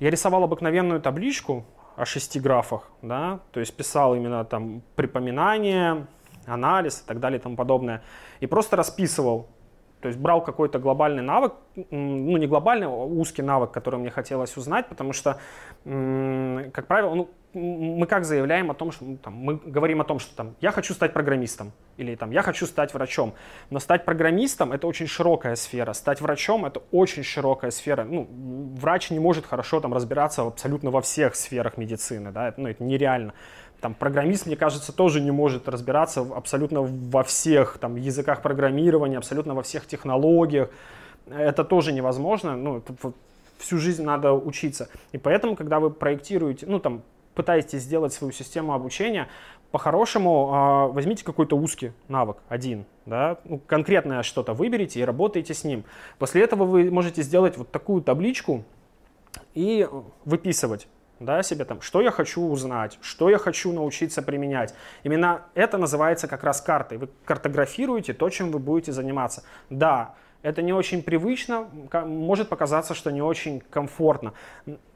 Я 0.00 0.10
рисовал 0.10 0.44
обыкновенную 0.44 1.00
табличку 1.00 1.64
о 1.96 2.04
шести 2.04 2.38
графах, 2.38 2.90
да, 3.00 3.40
то 3.52 3.60
есть 3.60 3.74
писал 3.74 4.14
именно 4.14 4.44
там 4.44 4.82
припоминания, 4.96 6.06
анализ 6.46 7.02
и 7.02 7.06
так 7.06 7.20
далее 7.20 7.38
и 7.38 7.42
тому 7.42 7.56
подобное. 7.56 8.02
И 8.40 8.46
просто 8.46 8.76
расписывал. 8.76 9.48
То 10.00 10.08
есть 10.08 10.20
брал 10.20 10.42
какой-то 10.42 10.78
глобальный 10.78 11.22
навык, 11.22 11.54
ну 11.90 12.36
не 12.36 12.46
глобальный, 12.46 12.86
а 12.86 12.90
узкий 12.90 13.42
навык, 13.42 13.70
который 13.70 13.98
мне 13.98 14.10
хотелось 14.10 14.56
узнать, 14.56 14.88
потому 14.88 15.12
что, 15.12 15.38
как 15.84 16.86
правило, 16.86 17.14
ну, 17.14 17.30
мы 17.54 18.06
как 18.06 18.26
заявляем 18.26 18.70
о 18.70 18.74
том, 18.74 18.92
что 18.92 19.04
ну, 19.04 19.16
там, 19.16 19.34
мы 19.34 19.56
говорим 19.56 20.02
о 20.02 20.04
том, 20.04 20.18
что 20.18 20.36
там, 20.36 20.54
я 20.60 20.70
хочу 20.70 20.92
стать 20.92 21.14
программистом 21.14 21.72
или 21.96 22.14
там, 22.14 22.30
я 22.30 22.42
хочу 22.42 22.66
стать 22.66 22.92
врачом. 22.92 23.32
Но 23.70 23.78
стать 23.78 24.04
программистом 24.04 24.72
это 24.72 24.86
очень 24.86 25.06
широкая 25.06 25.56
сфера, 25.56 25.94
стать 25.94 26.20
врачом 26.20 26.66
это 26.66 26.82
очень 26.92 27.22
широкая 27.22 27.70
сфера. 27.70 28.04
Ну, 28.04 28.28
врач 28.78 29.10
не 29.10 29.18
может 29.18 29.46
хорошо 29.46 29.80
там 29.80 29.94
разбираться 29.94 30.42
абсолютно 30.42 30.90
во 30.90 31.00
всех 31.00 31.34
сферах 31.34 31.78
медицины, 31.78 32.30
да, 32.30 32.52
ну, 32.58 32.68
это 32.68 32.84
нереально 32.84 33.32
там, 33.80 33.94
программист, 33.94 34.46
мне 34.46 34.56
кажется, 34.56 34.92
тоже 34.92 35.20
не 35.20 35.30
может 35.30 35.68
разбираться 35.68 36.20
абсолютно 36.20 36.82
во 36.82 37.22
всех 37.22 37.78
там, 37.78 37.96
языках 37.96 38.42
программирования, 38.42 39.18
абсолютно 39.18 39.54
во 39.54 39.62
всех 39.62 39.86
технологиях. 39.86 40.70
Это 41.28 41.64
тоже 41.64 41.92
невозможно. 41.92 42.56
Ну, 42.56 42.78
это, 42.78 42.94
всю 43.58 43.78
жизнь 43.78 44.04
надо 44.04 44.32
учиться. 44.32 44.88
И 45.12 45.18
поэтому, 45.18 45.56
когда 45.56 45.80
вы 45.80 45.90
проектируете, 45.90 46.66
ну, 46.66 46.78
там, 46.78 47.02
пытаетесь 47.34 47.82
сделать 47.82 48.12
свою 48.12 48.32
систему 48.32 48.72
обучения, 48.72 49.28
по-хорошему 49.70 50.88
э, 50.90 50.92
возьмите 50.92 51.24
какой-то 51.24 51.56
узкий 51.56 51.92
навык, 52.08 52.38
один, 52.48 52.86
да, 53.04 53.38
ну, 53.44 53.58
конкретное 53.58 54.22
что-то 54.22 54.54
выберите 54.54 55.00
и 55.00 55.04
работайте 55.04 55.52
с 55.52 55.64
ним. 55.64 55.84
После 56.18 56.42
этого 56.42 56.64
вы 56.64 56.90
можете 56.90 57.22
сделать 57.22 57.56
вот 57.56 57.70
такую 57.70 58.02
табличку, 58.02 58.64
и 59.54 59.88
выписывать 60.24 60.86
да, 61.20 61.42
себе 61.42 61.64
там, 61.64 61.80
что 61.80 62.00
я 62.00 62.10
хочу 62.10 62.42
узнать, 62.42 62.98
что 63.00 63.30
я 63.30 63.38
хочу 63.38 63.72
научиться 63.72 64.22
применять. 64.22 64.74
Именно 65.02 65.42
это 65.54 65.78
называется 65.78 66.28
как 66.28 66.44
раз 66.44 66.60
картой. 66.60 66.98
Вы 66.98 67.08
картографируете 67.24 68.12
то, 68.12 68.28
чем 68.28 68.50
вы 68.50 68.58
будете 68.58 68.92
заниматься. 68.92 69.42
Да, 69.70 70.14
это 70.42 70.62
не 70.62 70.72
очень 70.72 71.02
привычно, 71.02 71.68
может 72.04 72.48
показаться, 72.48 72.94
что 72.94 73.10
не 73.10 73.22
очень 73.22 73.60
комфортно. 73.60 74.32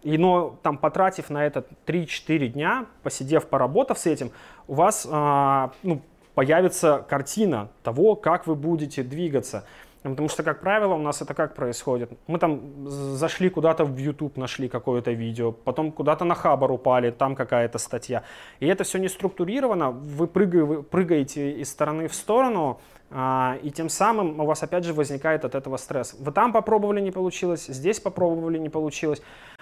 И, 0.02 0.16
но 0.16 0.58
там, 0.62 0.78
потратив 0.78 1.30
на 1.30 1.44
это 1.44 1.64
3-4 1.86 2.48
дня, 2.48 2.86
посидев, 3.02 3.46
поработав 3.46 3.98
с 3.98 4.06
этим, 4.06 4.30
у 4.68 4.74
вас 4.74 5.08
а, 5.10 5.72
ну, 5.82 6.02
появится 6.34 7.04
картина 7.08 7.68
того, 7.82 8.14
как 8.14 8.46
вы 8.46 8.54
будете 8.54 9.02
двигаться. 9.02 9.64
Потому 10.02 10.28
что, 10.28 10.42
как 10.42 10.60
правило, 10.60 10.94
у 10.94 11.02
нас 11.02 11.20
это 11.20 11.34
как 11.34 11.54
происходит? 11.54 12.10
Мы 12.26 12.38
там 12.38 12.88
зашли 12.88 13.50
куда-то 13.50 13.84
в 13.84 13.96
YouTube, 13.98 14.36
нашли 14.36 14.68
какое-то 14.68 15.12
видео, 15.12 15.52
потом 15.52 15.92
куда-то 15.92 16.24
на 16.24 16.34
Хабар 16.34 16.72
упали, 16.72 17.10
там 17.10 17.34
какая-то 17.34 17.78
статья. 17.78 18.22
И 18.60 18.66
это 18.66 18.84
все 18.84 18.98
не 18.98 19.08
структурировано, 19.08 19.90
вы 19.90 20.26
прыгаете 20.26 21.52
из 21.52 21.70
стороны 21.70 22.08
в 22.08 22.14
сторону, 22.14 22.80
а, 23.10 23.58
и 23.62 23.70
тем 23.70 23.88
самым 23.88 24.40
у 24.40 24.46
вас 24.46 24.62
опять 24.62 24.84
же 24.84 24.94
возникает 24.94 25.44
от 25.44 25.54
этого 25.54 25.76
стресс. 25.76 26.16
Вы 26.18 26.32
там 26.32 26.52
попробовали, 26.52 27.00
не 27.00 27.10
получилось, 27.10 27.66
здесь 27.66 28.00
попробовали, 28.00 28.56
не 28.56 28.68
получилось. 28.68 29.20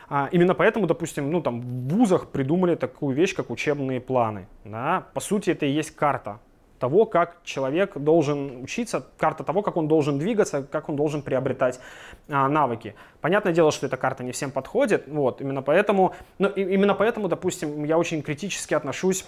А, 0.08 0.28
именно 0.30 0.54
поэтому, 0.54 0.86
допустим, 0.86 1.30
ну, 1.30 1.40
там, 1.40 1.60
в 1.60 1.88
вузах 1.88 2.28
придумали 2.28 2.76
такую 2.76 3.16
вещь, 3.16 3.34
как 3.34 3.50
учебные 3.50 4.00
планы. 4.00 4.46
Да? 4.64 5.06
По 5.14 5.20
сути, 5.20 5.50
это 5.50 5.66
и 5.66 5.70
есть 5.70 5.96
карта 5.96 6.38
того, 6.78 7.06
как 7.06 7.38
человек 7.44 7.96
должен 7.96 8.62
учиться, 8.62 9.06
карта 9.18 9.44
того, 9.44 9.62
как 9.62 9.76
он 9.76 9.88
должен 9.88 10.18
двигаться, 10.18 10.62
как 10.62 10.88
он 10.88 10.96
должен 10.96 11.22
приобретать 11.22 11.80
а, 12.28 12.48
навыки. 12.48 12.94
Понятное 13.20 13.52
дело, 13.52 13.72
что 13.72 13.86
эта 13.86 13.96
карта 13.96 14.24
не 14.24 14.32
всем 14.32 14.50
подходит, 14.50 15.08
вот, 15.08 15.40
именно 15.40 15.62
поэтому, 15.62 16.14
ну, 16.38 16.48
и, 16.48 16.62
именно 16.62 16.94
поэтому, 16.94 17.28
допустим, 17.28 17.84
я 17.84 17.98
очень 17.98 18.22
критически 18.22 18.74
отношусь 18.74 19.26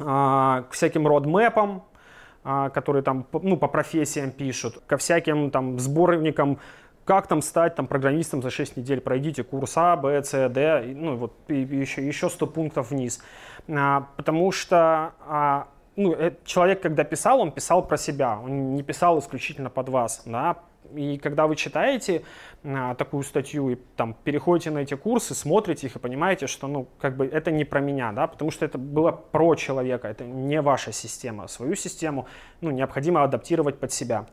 а, 0.00 0.62
к 0.70 0.72
всяким 0.72 1.06
родмэпам, 1.06 1.84
а, 2.44 2.70
которые 2.70 3.02
там, 3.02 3.26
ну, 3.32 3.56
по 3.56 3.68
профессиям 3.68 4.30
пишут, 4.30 4.80
ко 4.86 4.96
всяким 4.96 5.50
там 5.50 5.78
сборникам, 5.78 6.58
как 7.04 7.26
там 7.26 7.40
стать 7.40 7.74
там 7.74 7.86
программистом 7.86 8.42
за 8.42 8.50
6 8.50 8.76
недель, 8.76 9.00
пройдите 9.00 9.42
курс 9.42 9.72
А, 9.76 9.96
Б, 9.96 10.22
С, 10.22 10.48
Д, 10.50 10.92
ну, 10.94 11.16
вот 11.16 11.32
и 11.48 11.54
еще, 11.54 12.06
еще 12.06 12.28
100 12.28 12.46
пунктов 12.48 12.90
вниз. 12.90 13.22
А, 13.66 14.08
потому 14.16 14.52
что 14.52 15.14
а, 15.26 15.68
ну, 15.98 16.14
э, 16.14 16.32
человек, 16.44 16.80
когда 16.80 17.02
писал, 17.02 17.40
он 17.40 17.50
писал 17.50 17.86
про 17.86 17.96
себя, 17.96 18.38
он 18.38 18.74
не 18.74 18.82
писал 18.82 19.18
исключительно 19.18 19.68
под 19.68 19.88
вас, 19.88 20.22
да, 20.24 20.58
и 20.94 21.18
когда 21.18 21.46
вы 21.46 21.56
читаете 21.56 22.22
а, 22.64 22.94
такую 22.94 23.22
статью 23.22 23.70
и 23.70 23.74
там 23.96 24.14
переходите 24.24 24.70
на 24.70 24.78
эти 24.78 24.94
курсы, 24.94 25.34
смотрите 25.34 25.88
их 25.88 25.96
и 25.96 25.98
понимаете, 25.98 26.46
что 26.46 26.66
ну 26.66 26.88
как 26.98 27.16
бы 27.16 27.26
это 27.26 27.50
не 27.50 27.64
про 27.64 27.80
меня, 27.80 28.12
да, 28.12 28.26
потому 28.28 28.50
что 28.50 28.64
это 28.64 28.78
было 28.78 29.10
про 29.10 29.54
человека, 29.56 30.08
это 30.08 30.24
не 30.24 30.60
ваша 30.60 30.92
система, 30.92 31.48
свою 31.48 31.74
систему 31.74 32.26
ну 32.60 32.70
необходимо 32.70 33.22
адаптировать 33.22 33.78
под 33.78 33.92
себя. 33.92 34.26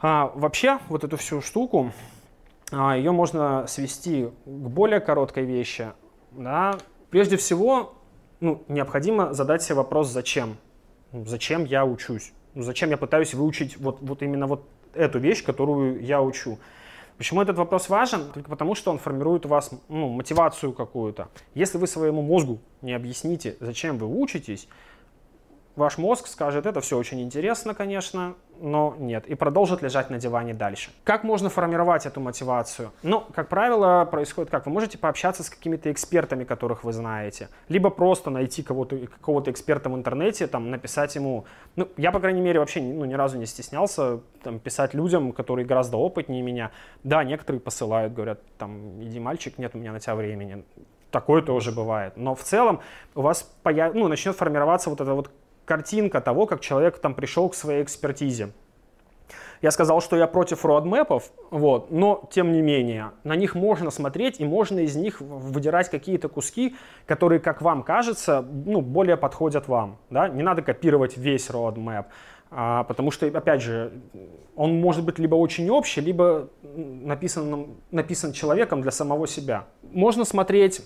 А, 0.00 0.32
вообще 0.34 0.78
вот 0.88 1.04
эту 1.04 1.16
всю 1.16 1.42
штуку 1.42 1.92
а, 2.72 2.96
ее 2.96 3.12
можно 3.12 3.66
свести 3.68 4.30
к 4.44 4.48
более 4.48 5.00
короткой 5.00 5.44
вещи, 5.44 5.92
да. 6.32 6.78
Прежде 7.10 7.36
всего 7.36 8.01
ну, 8.42 8.64
необходимо 8.68 9.32
задать 9.32 9.62
себе 9.62 9.76
вопрос, 9.76 10.08
зачем? 10.08 10.56
Ну, 11.12 11.24
зачем 11.24 11.64
я 11.64 11.86
учусь? 11.86 12.32
Ну, 12.54 12.62
зачем 12.62 12.90
я 12.90 12.96
пытаюсь 12.96 13.34
выучить 13.34 13.78
вот, 13.78 13.98
вот 14.00 14.20
именно 14.22 14.46
вот 14.46 14.68
эту 14.94 15.20
вещь, 15.20 15.44
которую 15.44 16.02
я 16.04 16.20
учу? 16.20 16.58
Почему 17.18 17.40
этот 17.40 17.56
вопрос 17.56 17.88
важен? 17.88 18.32
Только 18.32 18.50
потому, 18.50 18.74
что 18.74 18.90
он 18.90 18.98
формирует 18.98 19.46
у 19.46 19.48
вас 19.48 19.70
ну, 19.88 20.08
мотивацию 20.08 20.72
какую-то. 20.72 21.28
Если 21.54 21.78
вы 21.78 21.86
своему 21.86 22.20
мозгу 22.20 22.58
не 22.80 22.92
объясните, 22.94 23.56
зачем 23.60 23.96
вы 23.96 24.08
учитесь, 24.08 24.66
Ваш 25.74 25.96
мозг 25.96 26.26
скажет, 26.26 26.66
это 26.66 26.82
все 26.82 26.98
очень 26.98 27.22
интересно, 27.22 27.72
конечно, 27.72 28.34
но 28.60 28.94
нет, 28.98 29.26
и 29.26 29.34
продолжит 29.34 29.80
лежать 29.80 30.10
на 30.10 30.18
диване 30.18 30.52
дальше. 30.52 30.90
Как 31.02 31.24
можно 31.24 31.48
формировать 31.48 32.04
эту 32.04 32.20
мотивацию? 32.20 32.92
Ну, 33.02 33.24
как 33.34 33.48
правило, 33.48 34.04
происходит 34.04 34.50
как? 34.50 34.66
Вы 34.66 34.72
можете 34.72 34.98
пообщаться 34.98 35.42
с 35.42 35.48
какими-то 35.48 35.90
экспертами, 35.90 36.44
которых 36.44 36.84
вы 36.84 36.92
знаете, 36.92 37.48
либо 37.70 37.88
просто 37.88 38.28
найти 38.28 38.62
кого-то, 38.62 38.98
какого-то 38.98 39.50
эксперта 39.50 39.88
в 39.88 39.94
интернете, 39.94 40.46
там, 40.46 40.70
написать 40.70 41.14
ему, 41.14 41.46
ну, 41.76 41.88
я, 41.96 42.12
по 42.12 42.20
крайней 42.20 42.42
мере, 42.42 42.60
вообще 42.60 42.82
ну, 42.82 43.06
ни 43.06 43.14
разу 43.14 43.38
не 43.38 43.46
стеснялся 43.46 44.20
там, 44.42 44.58
писать 44.58 44.92
людям, 44.92 45.32
которые 45.32 45.64
гораздо 45.64 45.96
опытнее 45.96 46.42
меня. 46.42 46.70
Да, 47.02 47.24
некоторые 47.24 47.60
посылают, 47.60 48.12
говорят, 48.12 48.40
там, 48.58 49.02
иди, 49.02 49.18
мальчик, 49.18 49.56
нет 49.56 49.74
у 49.74 49.78
меня 49.78 49.92
на 49.92 50.00
тебя 50.00 50.16
времени. 50.16 50.64
Такое 51.10 51.42
тоже 51.42 51.72
бывает. 51.72 52.16
Но 52.16 52.34
в 52.34 52.42
целом 52.42 52.80
у 53.14 53.22
вас 53.22 53.42
появ... 53.62 53.94
ну, 53.94 54.08
начнет 54.08 54.36
формироваться 54.36 54.88
вот 54.88 55.00
это 55.00 55.14
вот 55.14 55.30
картинка 55.64 56.20
того, 56.20 56.46
как 56.46 56.60
человек 56.60 56.98
там 56.98 57.14
пришел 57.14 57.48
к 57.48 57.54
своей 57.54 57.82
экспертизе. 57.82 58.52
Я 59.62 59.70
сказал, 59.70 60.00
что 60.00 60.16
я 60.16 60.26
против 60.26 60.64
роадмэпов, 60.64 61.30
вот, 61.52 61.92
но 61.92 62.28
тем 62.32 62.52
не 62.52 62.60
менее, 62.60 63.12
на 63.22 63.36
них 63.36 63.54
можно 63.54 63.92
смотреть 63.92 64.40
и 64.40 64.44
можно 64.44 64.80
из 64.80 64.96
них 64.96 65.20
выдирать 65.20 65.88
какие-то 65.88 66.28
куски, 66.28 66.74
которые, 67.06 67.38
как 67.38 67.62
вам 67.62 67.84
кажется, 67.84 68.44
ну, 68.66 68.80
более 68.80 69.16
подходят 69.16 69.68
вам. 69.68 69.98
Да? 70.10 70.28
Не 70.28 70.42
надо 70.42 70.62
копировать 70.62 71.16
весь 71.16 71.48
roadmap, 71.48 72.06
а, 72.50 72.82
потому 72.84 73.12
что, 73.12 73.26
опять 73.26 73.62
же, 73.62 73.92
он 74.56 74.80
может 74.80 75.04
быть 75.04 75.20
либо 75.20 75.36
очень 75.36 75.70
общий, 75.70 76.00
либо 76.00 76.48
написан, 76.62 77.76
написан 77.92 78.32
человеком 78.32 78.82
для 78.82 78.90
самого 78.90 79.28
себя. 79.28 79.66
Можно 79.92 80.24
смотреть 80.24 80.82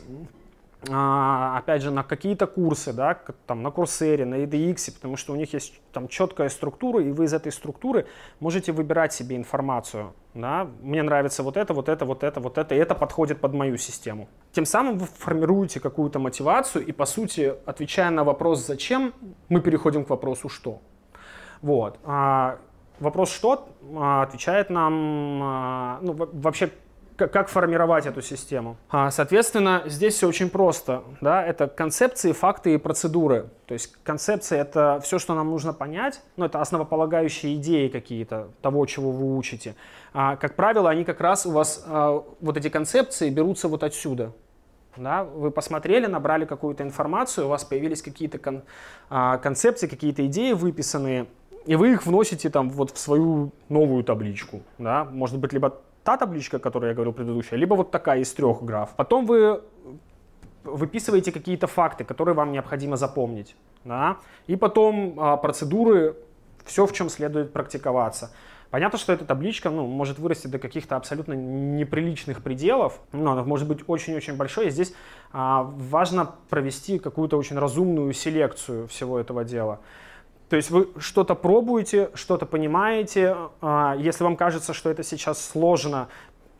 опять 0.89 1.83
же, 1.83 1.91
на 1.91 2.03
какие-то 2.03 2.47
курсы, 2.47 2.93
да, 2.93 3.19
там, 3.47 3.63
на 3.63 3.71
Курсере, 3.71 4.25
на 4.25 4.37
EDX, 4.37 4.95
потому 4.95 5.17
что 5.17 5.33
у 5.33 5.37
них 5.37 5.53
есть 5.53 5.81
там 5.93 6.09
четкая 6.09 6.49
структура, 6.49 7.03
и 7.03 7.11
вы 7.11 7.25
из 7.25 7.35
этой 7.35 7.53
структуры 7.53 8.07
можете 8.41 8.73
выбирать 8.73 9.13
себе 9.13 9.37
информацию. 9.37 10.13
Да. 10.35 10.69
Мне 10.83 11.03
нравится 11.03 11.43
вот 11.43 11.57
это, 11.57 11.73
вот 11.73 11.89
это, 11.89 12.05
вот 12.05 12.23
это, 12.23 12.41
вот 12.41 12.59
это, 12.59 12.75
и 12.75 12.79
это 12.79 12.95
подходит 12.95 13.41
под 13.41 13.55
мою 13.55 13.79
систему. 13.79 14.29
Тем 14.53 14.67
самым 14.67 14.99
вы 14.99 15.07
формируете 15.07 15.81
какую-то 15.81 16.19
мотивацию, 16.19 16.85
и, 16.85 16.93
по 16.93 17.07
сути, 17.07 17.55
отвечая 17.65 18.11
на 18.11 18.23
вопрос 18.23 18.67
«зачем?», 18.67 19.15
мы 19.49 19.61
переходим 19.61 20.05
к 20.05 20.11
вопросу 20.11 20.49
«что?». 20.49 20.83
Вот. 21.63 21.99
А, 22.05 22.59
вопрос 23.01 23.31
«что?» 23.31 23.69
а, 23.97 24.23
отвечает 24.23 24.69
нам, 24.69 25.41
а, 25.43 25.99
ну, 26.03 26.15
вообще, 26.15 26.71
как 27.17 27.49
формировать 27.49 28.07
эту 28.07 28.23
систему. 28.23 28.77
А, 28.91 29.11
соответственно, 29.11 29.83
здесь 29.87 30.15
все 30.15 30.29
очень 30.29 30.51
просто. 30.51 31.03
Да? 31.21 31.45
Это 31.45 31.67
концепции, 31.67 32.33
факты 32.33 32.75
и 32.75 32.77
процедуры. 32.77 33.49
То 33.67 33.75
есть 33.75 33.97
концепция— 34.05 34.61
это 34.61 35.01
все, 35.03 35.19
что 35.19 35.35
нам 35.35 35.51
нужно 35.51 35.73
понять, 35.73 36.21
ну, 36.37 36.45
это 36.45 36.61
основополагающие 36.61 37.57
идеи 37.57 37.89
какие-то 37.89 38.49
того, 38.61 38.85
чего 38.87 39.11
вы 39.11 39.37
учите. 39.37 39.75
А, 40.13 40.37
как 40.37 40.55
правило, 40.55 40.91
они 40.91 41.05
как 41.05 41.21
раз 41.21 41.47
у 41.47 41.51
вас, 41.51 41.85
а, 41.87 42.23
вот 42.41 42.57
эти 42.57 42.69
концепции 42.69 43.31
берутся 43.31 43.69
вот 43.69 43.83
отсюда. 43.83 44.33
Да? 44.97 45.25
Вы 45.25 45.51
посмотрели, 45.51 46.07
набрали 46.07 46.45
какую-то 46.45 46.83
информацию, 46.83 47.47
у 47.47 47.49
вас 47.49 47.65
появились 47.65 48.03
какие-то 48.03 48.39
кон, 48.39 48.63
а, 49.11 49.39
концепции, 49.39 49.87
какие-то 49.87 50.27
идеи 50.27 50.53
выписанные, 50.53 51.27
и 51.67 51.75
вы 51.77 51.93
их 51.93 52.07
вносите 52.07 52.49
там 52.49 52.71
вот 52.71 52.91
в 52.91 52.99
свою 52.99 53.53
новую 53.69 54.05
табличку. 54.05 54.63
Да? 54.79 55.05
Может 55.05 55.39
быть, 55.39 55.53
либо 55.53 55.81
та 56.07 56.17
табличка, 56.17 56.59
которую 56.61 56.91
я 56.91 56.95
говорил 56.95 57.13
предыдущая, 57.13 57.59
либо 57.59 57.75
вот 57.75 57.91
такая 57.91 58.21
из 58.21 58.33
трех 58.33 58.63
граф. 58.63 58.91
Потом 58.97 59.27
вы 59.27 59.61
выписываете 60.63 61.33
какие-то 61.33 61.67
факты, 61.67 62.05
которые 62.05 62.35
вам 62.35 62.53
необходимо 62.53 62.97
запомнить. 62.97 63.57
Да? 63.85 64.17
И 64.47 64.55
потом 64.57 65.19
а, 65.19 65.37
процедуры, 65.37 66.15
все, 66.65 66.87
в 66.87 66.93
чем 66.93 67.09
следует 67.09 67.53
практиковаться. 67.53 68.31
Понятно, 68.71 68.99
что 68.99 69.13
эта 69.13 69.25
табличка 69.25 69.71
ну, 69.71 69.87
может 69.87 70.19
вырасти 70.19 70.47
до 70.47 70.59
каких-то 70.61 70.95
абсолютно 70.95 71.33
неприличных 71.33 72.41
пределов, 72.41 73.01
но 73.11 73.33
она 73.33 73.43
может 73.43 73.67
быть 73.67 73.81
очень-очень 73.89 74.37
большой. 74.37 74.69
И 74.69 74.71
здесь 74.71 74.95
а, 75.33 75.63
важно 75.63 76.35
провести 76.49 77.01
какую-то 77.01 77.37
очень 77.37 77.59
разумную 77.59 78.13
селекцию 78.13 78.87
всего 78.87 79.19
этого 79.19 79.45
дела. 79.45 79.81
То 80.49 80.57
есть 80.57 80.71
вы 80.71 80.89
что-то 80.99 81.35
пробуете, 81.35 82.11
что-то 82.15 82.47
понимаете. 82.47 83.37
А, 83.61 83.97
если 83.99 84.23
вам 84.23 84.37
кажется, 84.37 84.73
что 84.75 84.91
это 84.91 85.03
сейчас 85.03 85.45
сложно, 85.45 86.09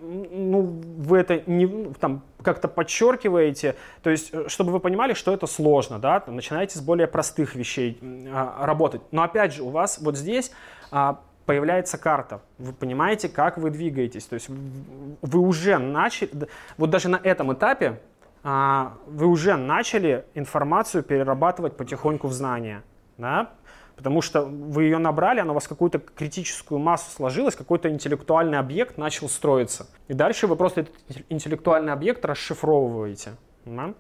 ну, 0.01 0.61
вы 0.99 1.19
это 1.19 1.43
не, 1.47 1.93
там, 1.95 2.23
как-то 2.43 2.69
подчеркиваете, 2.69 3.77
то 4.03 4.11
есть, 4.11 4.31
э, 4.33 4.49
чтобы 4.49 4.73
вы 4.73 4.81
понимали, 4.81 5.15
что 5.15 5.33
это 5.33 5.47
сложно, 5.47 5.99
да, 5.99 6.23
начинаете 6.27 6.79
с 6.79 6.83
более 6.83 7.07
простых 7.07 7.55
вещей 7.55 7.99
а, 8.03 8.67
работать. 8.67 9.01
Но 9.11 9.23
опять 9.23 9.55
же, 9.55 9.63
у 9.63 9.71
вас 9.71 9.99
вот 9.99 10.17
здесь 10.19 10.53
а, 10.91 11.21
появляется 11.47 11.97
карта, 11.97 12.43
вы 12.59 12.73
понимаете, 12.73 13.29
как 13.29 13.57
вы 13.57 13.71
двигаетесь, 13.71 14.27
то 14.27 14.35
есть 14.35 14.49
вы 14.49 15.39
уже 15.39 15.79
начали, 15.79 16.31
вот 16.77 16.91
даже 16.91 17.09
на 17.09 17.21
этом 17.23 17.53
этапе 17.53 18.01
вы 18.43 19.27
уже 19.27 19.57
начали 19.57 20.25
информацию 20.35 21.03
перерабатывать 21.03 21.77
потихоньку 21.77 22.29
в 22.29 22.33
знания, 22.33 22.85
да, 23.19 23.51
Потому 23.97 24.21
что 24.21 24.43
вы 24.43 24.85
ее 24.85 24.99
набрали, 24.99 25.41
она 25.41 25.53
у 25.53 25.55
вас 25.55 25.67
какую-то 25.67 25.99
критическую 25.99 26.79
массу 26.79 27.11
сложилась, 27.11 27.55
какой-то 27.55 27.89
интеллектуальный 27.91 28.59
объект 28.59 28.99
начал 28.99 29.29
строиться. 29.29 29.87
И 30.09 30.15
дальше 30.15 30.47
вы 30.47 30.57
просто 30.57 30.83
этот 30.83 30.95
интеллектуальный 31.31 31.93
объект 31.93 32.25
расшифровываете. 32.25 33.37
Да? 33.65 33.95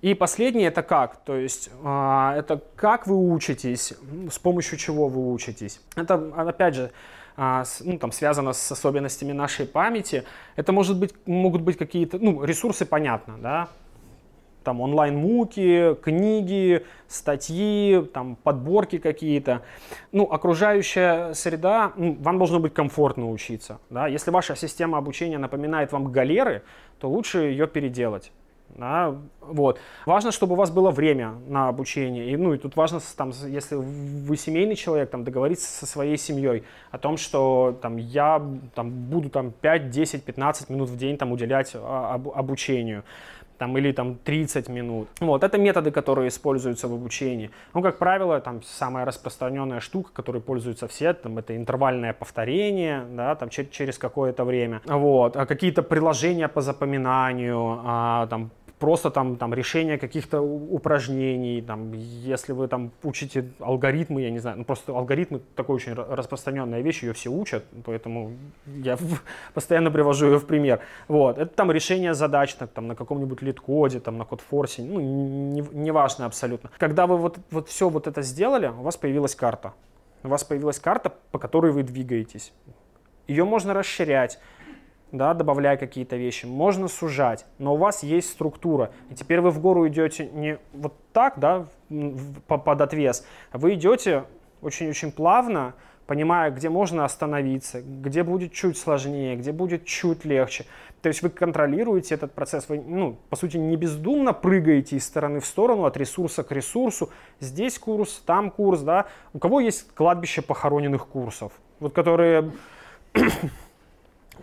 И 0.00 0.14
последнее 0.14 0.68
это 0.68 0.82
как, 0.82 1.16
то 1.24 1.36
есть 1.36 1.70
э, 1.82 2.34
это 2.36 2.60
как 2.74 3.06
вы 3.06 3.16
учитесь, 3.16 3.94
с 4.30 4.38
помощью 4.40 4.76
чего 4.76 5.06
вы 5.06 5.32
учитесь. 5.32 5.80
Это 5.94 6.14
опять 6.36 6.74
же 6.74 6.90
с, 7.36 7.80
ну, 7.80 7.98
там, 7.98 8.12
связано 8.12 8.52
с 8.52 8.72
особенностями 8.72 9.32
нашей 9.32 9.66
памяти. 9.66 10.24
Это 10.56 10.72
может 10.72 10.98
быть, 10.98 11.14
могут 11.26 11.62
быть 11.62 11.78
какие-то, 11.78 12.18
ну, 12.18 12.44
ресурсы, 12.44 12.84
понятно, 12.84 13.38
да, 13.38 13.68
там 14.62 14.80
онлайн-муки, 14.80 15.94
книги, 16.02 16.84
статьи, 17.08 18.02
там 18.12 18.36
подборки 18.36 18.98
какие-то. 18.98 19.62
Ну, 20.12 20.24
окружающая 20.24 21.34
среда, 21.34 21.92
ну, 21.96 22.16
вам 22.20 22.38
должно 22.38 22.58
быть 22.58 22.74
комфортно 22.74 23.30
учиться. 23.30 23.78
Да? 23.90 24.06
Если 24.06 24.30
ваша 24.30 24.56
система 24.56 24.98
обучения 24.98 25.38
напоминает 25.38 25.92
вам 25.92 26.10
галеры, 26.10 26.62
то 26.98 27.08
лучше 27.08 27.38
ее 27.38 27.66
переделать. 27.66 28.32
Да, 28.76 29.16
вот. 29.42 29.78
Важно, 30.06 30.32
чтобы 30.32 30.54
у 30.54 30.56
вас 30.56 30.70
было 30.70 30.90
время 30.90 31.34
на 31.46 31.68
обучение. 31.68 32.30
И, 32.30 32.36
ну, 32.36 32.54
и 32.54 32.58
тут 32.58 32.74
важно, 32.74 33.00
там, 33.16 33.30
если 33.46 33.74
вы 33.74 34.36
семейный 34.36 34.76
человек, 34.76 35.10
там, 35.10 35.24
договориться 35.24 35.68
со 35.68 35.84
своей 35.84 36.16
семьей 36.16 36.64
о 36.90 36.98
том, 36.98 37.18
что 37.18 37.78
там, 37.82 37.98
я 37.98 38.42
там, 38.74 38.90
буду 38.90 39.28
там, 39.28 39.52
5, 39.52 39.90
10, 39.90 40.24
15 40.24 40.70
минут 40.70 40.88
в 40.88 40.96
день 40.96 41.18
там, 41.18 41.32
уделять 41.32 41.72
а, 41.74 42.14
об, 42.14 42.28
обучению 42.30 43.04
там, 43.58 43.76
или 43.78 43.92
там 43.92 44.16
30 44.16 44.68
минут. 44.68 45.08
Вот, 45.20 45.44
это 45.44 45.58
методы, 45.58 45.90
которые 45.90 46.28
используются 46.28 46.88
в 46.88 46.94
обучении. 46.94 47.50
Ну, 47.74 47.82
как 47.82 47.98
правило, 47.98 48.40
там 48.40 48.62
самая 48.62 49.04
распространенная 49.04 49.80
штука, 49.80 50.10
которой 50.12 50.40
пользуются 50.40 50.88
все, 50.88 51.12
там, 51.12 51.38
это 51.38 51.56
интервальное 51.56 52.12
повторение, 52.12 53.04
да, 53.10 53.34
там, 53.34 53.48
через, 53.48 53.98
какое-то 53.98 54.44
время. 54.44 54.80
Вот, 54.86 55.36
а 55.36 55.46
какие-то 55.46 55.82
приложения 55.82 56.48
по 56.48 56.60
запоминанию, 56.60 57.80
а, 57.84 58.26
там, 58.26 58.50
просто 58.82 59.10
там, 59.10 59.36
там 59.36 59.54
решение 59.54 59.96
каких-то 59.96 60.40
упражнений, 60.40 61.62
там, 61.62 61.92
если 61.92 62.52
вы 62.52 62.66
там 62.66 62.90
учите 63.04 63.44
алгоритмы, 63.60 64.22
я 64.22 64.30
не 64.30 64.40
знаю, 64.40 64.58
ну 64.58 64.64
просто 64.64 64.92
алгоритмы 64.92 65.40
такой 65.54 65.76
очень 65.76 65.94
распространенная 65.94 66.80
вещь, 66.80 67.04
ее 67.04 67.12
все 67.12 67.30
учат, 67.30 67.64
поэтому 67.84 68.32
я 68.66 68.98
постоянно 69.54 69.92
привожу 69.92 70.26
ее 70.26 70.38
в 70.38 70.46
пример. 70.46 70.80
Вот, 71.06 71.38
это 71.38 71.54
там 71.54 71.70
решение 71.70 72.12
задач 72.12 72.58
на, 72.58 72.66
там, 72.66 72.88
на 72.88 72.96
каком-нибудь 72.96 73.40
лид-коде, 73.40 74.00
там, 74.00 74.18
на 74.18 74.24
код-форсе, 74.24 74.82
ну, 74.82 74.98
неважно 75.00 76.22
не, 76.22 76.24
не 76.24 76.26
абсолютно. 76.26 76.70
Когда 76.76 77.06
вы 77.06 77.18
вот, 77.18 77.38
вот 77.52 77.68
все 77.68 77.88
вот 77.88 78.08
это 78.08 78.22
сделали, 78.22 78.66
у 78.66 78.82
вас 78.82 78.96
появилась 78.96 79.36
карта. 79.36 79.74
У 80.24 80.28
вас 80.28 80.42
появилась 80.42 80.80
карта, 80.80 81.12
по 81.30 81.38
которой 81.38 81.70
вы 81.70 81.84
двигаетесь. 81.84 82.52
Ее 83.28 83.44
можно 83.44 83.74
расширять, 83.74 84.40
да, 85.12 85.34
добавляя 85.34 85.76
какие-то 85.76 86.16
вещи, 86.16 86.46
можно 86.46 86.88
сужать, 86.88 87.46
но 87.58 87.74
у 87.74 87.76
вас 87.76 88.02
есть 88.02 88.30
структура. 88.30 88.90
И 89.10 89.14
теперь 89.14 89.40
вы 89.40 89.50
в 89.50 89.60
гору 89.60 89.86
идете 89.86 90.26
не 90.26 90.58
вот 90.72 90.94
так, 91.12 91.38
да, 91.38 91.66
под 92.46 92.80
отвес, 92.80 93.24
а 93.52 93.58
вы 93.58 93.74
идете 93.74 94.24
очень-очень 94.62 95.12
плавно, 95.12 95.74
понимая, 96.06 96.50
где 96.50 96.68
можно 96.68 97.04
остановиться, 97.04 97.82
где 97.82 98.22
будет 98.22 98.52
чуть 98.52 98.76
сложнее, 98.76 99.36
где 99.36 99.52
будет 99.52 99.84
чуть 99.84 100.24
легче. 100.24 100.66
То 101.02 101.08
есть 101.08 101.22
вы 101.22 101.30
контролируете 101.30 102.14
этот 102.14 102.32
процесс, 102.32 102.68
вы, 102.68 102.80
ну, 102.80 103.18
по 103.28 103.36
сути, 103.36 103.56
не 103.56 103.76
бездумно 103.76 104.32
прыгаете 104.32 104.96
из 104.96 105.04
стороны 105.04 105.40
в 105.40 105.46
сторону, 105.46 105.84
от 105.84 105.96
ресурса 105.96 106.44
к 106.44 106.52
ресурсу. 106.52 107.10
Здесь 107.40 107.78
курс, 107.78 108.22
там 108.24 108.50
курс, 108.50 108.80
да. 108.80 109.06
У 109.32 109.38
кого 109.38 109.60
есть 109.60 109.92
кладбище 109.94 110.42
похороненных 110.42 111.06
курсов, 111.06 111.52
вот 111.80 111.92
которые 111.92 112.52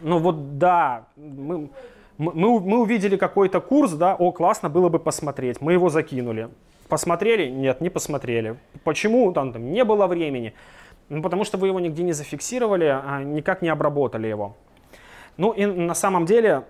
ну 0.01 0.19
вот 0.19 0.57
да, 0.57 1.05
мы, 1.15 1.69
мы, 2.17 2.33
мы 2.59 2.79
увидели 2.79 3.17
какой-то 3.17 3.61
курс, 3.61 3.93
да, 3.93 4.15
о, 4.15 4.31
классно 4.31 4.69
было 4.69 4.89
бы 4.89 4.99
посмотреть, 4.99 5.61
мы 5.61 5.73
его 5.73 5.89
закинули. 5.89 6.49
Посмотрели? 6.89 7.49
Нет, 7.49 7.81
не 7.81 7.89
посмотрели. 7.89 8.57
Почему? 8.83 9.31
Там, 9.31 9.53
там 9.53 9.71
не 9.71 9.83
было 9.83 10.07
времени. 10.07 10.55
Ну, 11.07 11.21
потому 11.21 11.43
что 11.43 11.57
вы 11.57 11.67
его 11.67 11.79
нигде 11.79 12.03
не 12.03 12.13
зафиксировали, 12.13 12.85
а 12.85 13.23
никак 13.23 13.61
не 13.61 13.69
обработали 13.69 14.27
его. 14.27 14.55
Ну 15.37 15.51
и 15.51 15.65
на 15.65 15.93
самом 15.93 16.25
деле 16.25 16.63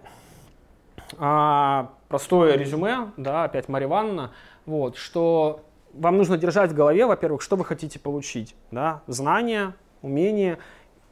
а, 1.18 1.90
простое 2.08 2.56
резюме, 2.56 3.12
да, 3.18 3.46
опять 3.46 3.70
Мария 3.70 3.88
Ивановна, 3.88 4.32
вот, 4.66 4.98
что 4.98 5.62
вам 5.94 6.18
нужно 6.18 6.38
держать 6.38 6.72
в 6.72 6.76
голове, 6.76 7.06
во-первых, 7.06 7.42
что 7.42 7.56
вы 7.56 7.66
хотите 7.66 7.98
получить, 7.98 8.56
да, 8.72 9.02
знания, 9.08 9.74
умения 10.02 10.60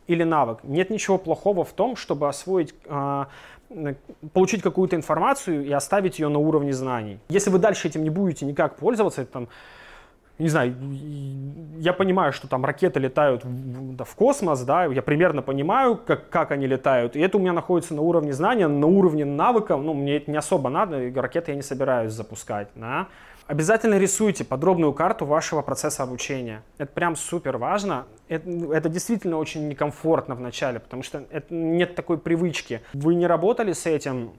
или 0.07 0.23
навык. 0.23 0.59
Нет 0.63 0.89
ничего 0.89 1.17
плохого 1.17 1.63
в 1.63 1.73
том, 1.73 1.95
чтобы 1.95 2.27
освоить, 2.27 2.73
э, 2.85 3.25
получить 4.33 4.61
какую-то 4.61 4.95
информацию 4.95 5.65
и 5.65 5.71
оставить 5.71 6.19
ее 6.19 6.29
на 6.29 6.39
уровне 6.39 6.73
знаний. 6.73 7.19
Если 7.29 7.49
вы 7.49 7.59
дальше 7.59 7.87
этим 7.87 8.03
не 8.03 8.09
будете 8.09 8.45
никак 8.45 8.77
пользоваться, 8.77 9.25
там, 9.25 9.49
не 10.39 10.49
знаю, 10.49 10.75
я 11.79 11.93
понимаю, 11.93 12.31
что 12.31 12.47
там 12.47 12.63
ракеты 12.63 12.99
летают 12.99 13.43
в 13.43 14.15
космос, 14.15 14.61
да, 14.61 14.85
я 14.85 15.01
примерно 15.01 15.41
понимаю, 15.41 15.97
как, 15.97 16.29
как 16.29 16.51
они 16.51 16.67
летают, 16.67 17.15
и 17.15 17.19
это 17.19 17.37
у 17.37 17.39
меня 17.39 17.53
находится 17.53 17.95
на 17.95 18.01
уровне 18.01 18.33
знания, 18.33 18.67
на 18.67 18.87
уровне 18.87 19.25
навыка, 19.25 19.77
ну, 19.77 19.93
мне 19.93 20.17
это 20.17 20.29
не 20.31 20.37
особо 20.37 20.69
надо, 20.69 21.11
ракеты 21.15 21.51
я 21.51 21.55
не 21.55 21.63
собираюсь 21.63 22.13
запускать, 22.13 22.69
да. 22.75 23.07
Обязательно 23.47 23.97
рисуйте 23.97 24.43
подробную 24.43 24.91
карту 24.93 25.25
вашего 25.25 25.61
процесса 25.61 26.03
обучения. 26.03 26.63
Это 26.77 26.91
прям 26.91 27.15
супер 27.15 27.57
важно. 27.57 28.05
Это, 28.27 28.49
это 28.73 28.89
действительно 28.89 29.37
очень 29.37 29.69
некомфортно 29.69 30.35
в 30.35 30.41
начале, 30.41 30.81
потому 30.81 31.01
что 31.01 31.23
это, 31.29 31.53
нет 31.53 31.95
такой 31.95 32.17
привычки. 32.17 32.81
Вы 32.93 33.15
не 33.15 33.25
работали 33.25 33.71
с 33.71 33.85
этим, 33.85 34.33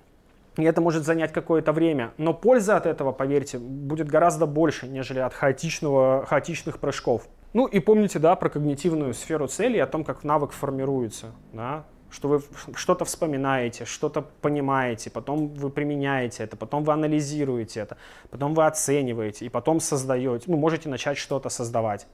и 0.58 0.64
это 0.64 0.82
может 0.82 1.04
занять 1.04 1.32
какое-то 1.32 1.72
время. 1.72 2.12
Но 2.18 2.34
польза 2.34 2.76
от 2.76 2.84
этого, 2.84 3.12
поверьте, 3.12 3.58
будет 3.58 4.08
гораздо 4.08 4.44
больше, 4.44 4.86
нежели 4.86 5.20
от 5.20 5.32
хаотичного, 5.32 6.26
хаотичных 6.26 6.78
прыжков. 6.78 7.28
Ну 7.54 7.66
и 7.66 7.80
помните, 7.80 8.18
да, 8.18 8.36
про 8.36 8.50
когнитивную 8.50 9.14
сферу 9.14 9.46
целей, 9.46 9.78
о 9.78 9.86
том, 9.86 10.04
как 10.04 10.22
навык 10.22 10.52
формируется. 10.52 11.28
Да? 11.54 11.84
Что 12.10 12.28
вы 12.28 12.42
что-то 12.74 13.04
вспоминаете, 13.04 13.84
что-то 13.84 14.22
понимаете, 14.22 15.10
потом 15.10 15.48
вы 15.48 15.70
применяете 15.70 16.44
это, 16.44 16.56
потом 16.56 16.84
вы 16.84 16.92
анализируете 16.92 17.80
это, 17.80 17.96
потом 18.30 18.54
вы 18.54 18.66
оцениваете 18.66 19.46
и 19.46 19.48
потом 19.48 19.80
создаете, 19.80 20.44
ну, 20.48 20.56
можете 20.56 20.88
начать 20.88 21.18
что-то 21.18 21.48
создавать. 21.48 22.06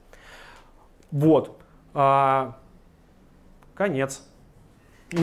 Вот. 1.11 1.59
А, 1.95 2.59
конец. 3.75 4.23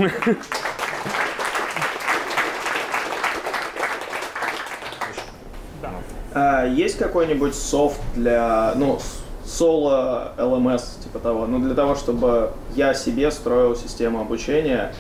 А, 6.34 6.66
есть 6.66 6.98
какой-нибудь 6.98 7.54
софт 7.54 8.00
для, 8.16 8.74
ну, 8.78 9.00
соло 9.52 10.34
LMS, 10.38 11.04
типа 11.04 11.20
того. 11.20 11.46
Но 11.48 11.60
для 11.60 11.76
того, 11.76 11.96
чтобы 11.96 12.52
я 12.76 12.94
себе 12.94 13.30
строил 13.32 13.76
систему 13.76 14.22
обучения. 14.22 14.94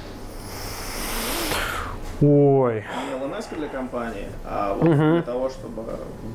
Ой. 2.21 2.83
Не 3.09 3.25
LMS 3.25 3.55
для 3.55 3.67
компании, 3.67 4.27
а 4.45 4.73
вот 4.73 4.87
угу. 4.87 4.95
для 4.95 5.21
того, 5.23 5.49
чтобы... 5.49 5.83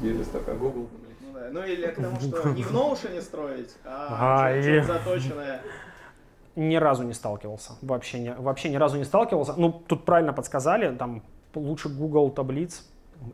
Есть 0.02 0.32
такая 0.32 0.56
Google. 0.56 0.88
Ну, 1.20 1.32
да. 1.34 1.48
ну 1.52 1.62
или 1.64 1.86
к 1.86 1.96
тому, 1.96 2.18
что 2.18 2.48
не 2.48 2.62
в 2.62 2.72
Notion 2.72 3.20
строить, 3.20 3.70
а, 3.84 4.48
а 4.48 4.62
что-то 4.62 4.92
заточенное 4.92 5.60
ни 6.56 6.76
разу 6.76 7.02
не 7.04 7.12
сталкивался. 7.12 7.72
Вообще, 7.82 8.18
не, 8.18 8.32
вообще 8.34 8.70
ни 8.70 8.76
разу 8.76 8.96
не 8.96 9.04
сталкивался. 9.04 9.54
Ну, 9.56 9.70
тут 9.86 10.04
правильно 10.04 10.32
подсказали, 10.32 10.94
там 10.96 11.22
лучше 11.54 11.90
Google 11.90 12.30
таблиц 12.30 12.82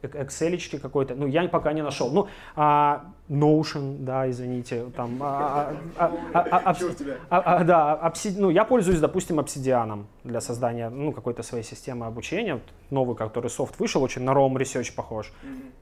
Excel 0.03 0.79
какой-то, 0.81 1.15
ну, 1.15 1.27
я 1.27 1.49
пока 1.49 1.73
не 1.73 1.83
нашел. 1.83 2.11
Ну, 2.11 2.29
а, 2.57 3.05
Notion, 3.29 3.99
да, 4.01 4.29
извините, 4.31 4.87
там, 4.97 5.19
а, 5.21 5.75
а, 5.97 6.13
а, 6.33 6.75
а, 7.31 7.65
да, 7.65 7.95
обсид, 7.95 8.39
ну, 8.39 8.51
я 8.51 8.65
пользуюсь, 8.65 9.01
допустим, 9.01 9.41
Obsidian 9.41 10.05
для 10.25 10.41
создания, 10.41 10.91
ну, 10.91 11.13
какой-то 11.13 11.43
своей 11.43 11.65
системы 11.65 12.07
обучения, 12.07 12.61
новый, 12.91 13.17
который 13.17 13.49
софт 13.51 13.79
вышел, 13.79 14.03
очень 14.03 14.23
на 14.23 14.33
Rome 14.33 14.55
Research 14.55 14.95
похож, 14.95 15.33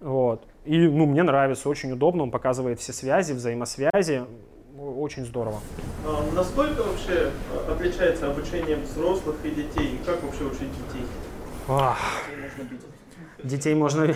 вот, 0.01 0.47
и, 0.64 0.79
ну, 0.79 1.07
мне 1.07 1.22
нравится, 1.22 1.68
очень 1.68 1.93
удобно, 1.93 2.22
он 2.22 2.31
показывает 2.31 2.79
все 2.79 2.93
связи, 2.93 3.33
взаимосвязи, 3.33 4.24
очень 4.79 5.24
здорово. 5.27 5.61
Насколько 6.35 6.83
вообще 6.83 7.31
отличается 7.68 8.31
обучение 8.31 8.77
взрослых 8.77 9.37
и 9.45 9.51
детей, 9.51 9.99
как 10.07 10.22
вообще 10.22 10.45
учить 10.45 10.70
детей? 10.72 11.07
Ах. 11.68 11.99
Детей 13.43 13.74
можно... 13.74 14.07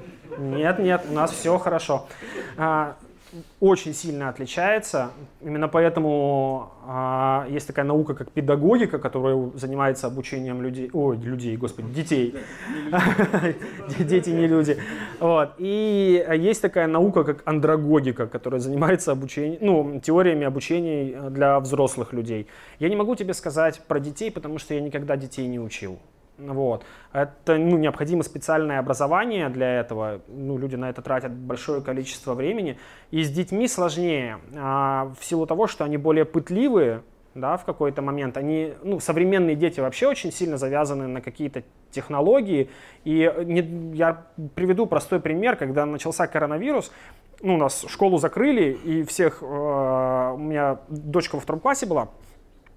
Нет, 0.38 0.78
нет, 0.78 1.04
у 1.10 1.12
нас 1.12 1.30
все 1.30 1.58
хорошо. 1.58 2.06
А, 2.56 2.96
очень 3.60 3.94
сильно 3.94 4.28
отличается. 4.28 5.10
Именно 5.40 5.68
поэтому 5.68 6.72
а, 6.86 7.46
есть 7.48 7.66
такая 7.66 7.84
наука, 7.84 8.14
как 8.14 8.30
педагогика, 8.30 8.98
которая 8.98 9.50
занимается 9.54 10.06
обучением 10.06 10.62
людей, 10.62 10.90
ой, 10.92 11.16
людей, 11.16 11.56
господи, 11.56 11.88
детей. 11.92 12.34
Дети 13.98 14.30
не 14.30 14.46
люди. 14.46 14.78
Вот. 15.18 15.54
И 15.58 16.26
есть 16.36 16.60
такая 16.60 16.86
наука, 16.86 17.24
как 17.24 17.42
андрогогика, 17.46 18.26
которая 18.26 18.60
занимается 18.60 19.12
обучением, 19.12 19.58
ну, 19.60 20.00
теориями 20.00 20.44
обучения 20.44 21.30
для 21.30 21.58
взрослых 21.60 22.12
людей. 22.12 22.48
Я 22.78 22.88
не 22.88 22.96
могу 22.96 23.14
тебе 23.16 23.32
сказать 23.32 23.80
про 23.86 24.00
детей, 24.00 24.30
потому 24.30 24.58
что 24.58 24.74
я 24.74 24.80
никогда 24.80 25.16
детей 25.16 25.46
не 25.46 25.58
учил. 25.58 25.98
Вот. 26.48 26.84
Это 27.12 27.56
ну, 27.56 27.76
необходимо 27.78 28.22
специальное 28.22 28.78
образование 28.78 29.48
для 29.48 29.80
этого. 29.80 30.20
Ну, 30.28 30.58
люди 30.58 30.76
на 30.76 30.90
это 30.90 31.02
тратят 31.02 31.32
большое 31.32 31.82
количество 31.82 32.34
времени. 32.34 32.78
И 33.10 33.22
с 33.22 33.30
детьми 33.30 33.68
сложнее 33.68 34.38
а, 34.56 35.12
в 35.18 35.24
силу 35.24 35.46
того, 35.46 35.66
что 35.66 35.84
они 35.84 35.96
более 35.96 36.24
пытливые, 36.24 37.02
да, 37.34 37.56
в 37.56 37.64
какой-то 37.64 38.02
момент. 38.02 38.36
Они, 38.36 38.74
ну, 38.82 39.00
современные 39.00 39.56
дети 39.56 39.80
вообще 39.80 40.08
очень 40.08 40.32
сильно 40.32 40.58
завязаны 40.58 41.06
на 41.06 41.20
какие-то 41.20 41.62
технологии. 41.90 42.70
И 43.04 43.32
не, 43.44 43.94
я 43.94 44.26
приведу 44.54 44.86
простой 44.86 45.20
пример, 45.20 45.56
когда 45.56 45.86
начался 45.86 46.26
коронавирус, 46.26 46.92
ну, 47.40 47.54
у 47.54 47.58
нас 47.58 47.84
школу 47.88 48.18
закрыли, 48.18 48.72
и 48.84 49.02
всех, 49.04 49.42
э, 49.42 49.44
у 49.44 50.38
меня 50.38 50.78
дочка 50.88 51.34
во 51.34 51.40
втором 51.40 51.60
классе 51.60 51.86
была, 51.86 52.08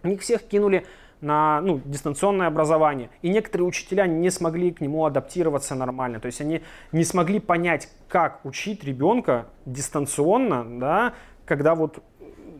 их 0.03 0.22
всех 0.22 0.43
кинули 0.43 0.86
на 1.22 1.61
ну, 1.61 1.82
дистанционное 1.84 2.47
образование. 2.47 3.09
И 3.22 3.30
некоторые 3.30 3.68
учителя 3.68 4.07
не 4.07 4.30
смогли 4.30 4.72
к 4.72 4.82
нему 4.82 5.05
адаптироваться 5.05 5.76
нормально. 5.76 6.20
То 6.20 6.28
есть 6.28 6.41
они 6.41 6.61
не 6.91 7.03
смогли 7.03 7.39
понять, 7.39 7.89
как 8.07 8.45
учить 8.45 8.84
ребенка 8.84 9.47
дистанционно, 9.66 10.66
да, 10.80 11.13
когда 11.45 11.76
вот, 11.76 12.03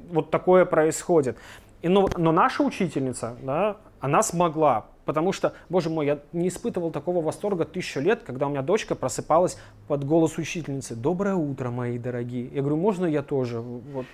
вот 0.09 0.31
такое 0.31 0.65
происходит. 0.65 1.37
И, 1.81 1.87
но, 1.87 2.09
но 2.17 2.31
наша 2.31 2.63
учительница, 2.63 3.35
да, 3.43 3.77
она 3.99 4.23
смогла, 4.23 4.87
потому 5.05 5.31
что, 5.31 5.53
боже 5.69 5.89
мой, 5.89 6.05
я 6.05 6.19
не 6.33 6.47
испытывал 6.47 6.91
такого 6.91 7.21
восторга 7.23 7.65
тысячу 7.65 7.99
лет, 7.99 8.23
когда 8.23 8.47
у 8.47 8.49
меня 8.49 8.61
дочка 8.61 8.95
просыпалась 8.95 9.57
под 9.87 10.03
голос 10.03 10.37
учительницы. 10.37 10.95
Доброе 10.95 11.35
утро, 11.35 11.69
мои 11.69 11.97
дорогие. 11.97 12.47
Я 12.47 12.61
говорю, 12.61 12.77
можно 12.77 13.05
я 13.05 13.21
тоже 13.21 13.61
вот, 13.61 14.05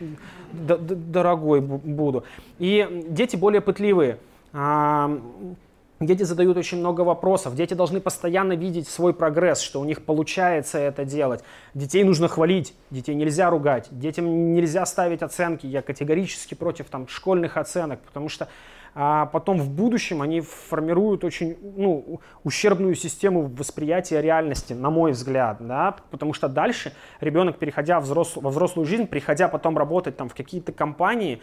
дорогой 0.52 1.62
буду? 1.62 2.26
И 2.60 3.06
дети 3.10 3.36
более 3.36 3.62
пытливые. 3.62 4.18
Дети 4.54 6.24
задают 6.24 6.58
очень 6.58 6.80
много 6.80 7.02
вопросов. 7.02 7.56
Дети 7.56 7.76
должны 7.76 8.02
постоянно 8.02 8.54
видеть 8.54 8.88
свой 8.88 9.14
прогресс, 9.14 9.62
что 9.62 9.80
у 9.80 9.86
них 9.86 10.04
получается 10.04 10.80
это 10.80 11.06
делать. 11.06 11.44
Детей 11.76 12.04
нужно 12.04 12.28
хвалить, 12.28 12.74
детей 12.90 13.14
нельзя 13.14 13.52
ругать, 13.52 13.88
детям 13.92 14.54
нельзя 14.54 14.86
ставить 14.88 15.22
оценки. 15.22 15.68
Я 15.68 15.84
категорически 15.84 16.56
против 16.56 16.90
там, 16.90 17.08
школьных 17.08 17.56
оценок, 17.56 18.00
потому 18.02 18.30
что 18.30 18.48
а 18.94 19.28
потом 19.28 19.58
в 19.58 19.70
будущем 19.70 20.22
они 20.22 20.42
формируют 20.42 21.24
очень 21.24 21.58
ну, 21.78 22.20
ущербную 22.44 22.96
систему 22.96 23.44
восприятия 23.48 24.22
реальности, 24.22 24.74
на 24.74 24.90
мой 24.90 25.12
взгляд, 25.12 25.58
да, 25.60 25.96
потому 26.10 26.34
что 26.34 26.50
дальше 26.50 26.94
ребенок, 27.22 27.58
переходя 27.58 28.00
взрос, 28.00 28.36
во 28.36 28.50
взрослую 28.50 28.86
жизнь, 28.86 29.08
приходя 29.08 29.48
потом 29.48 29.78
работать 29.78 30.18
там 30.18 30.28
в 30.28 30.36
какие-то 30.36 30.74
компании, 30.74 31.42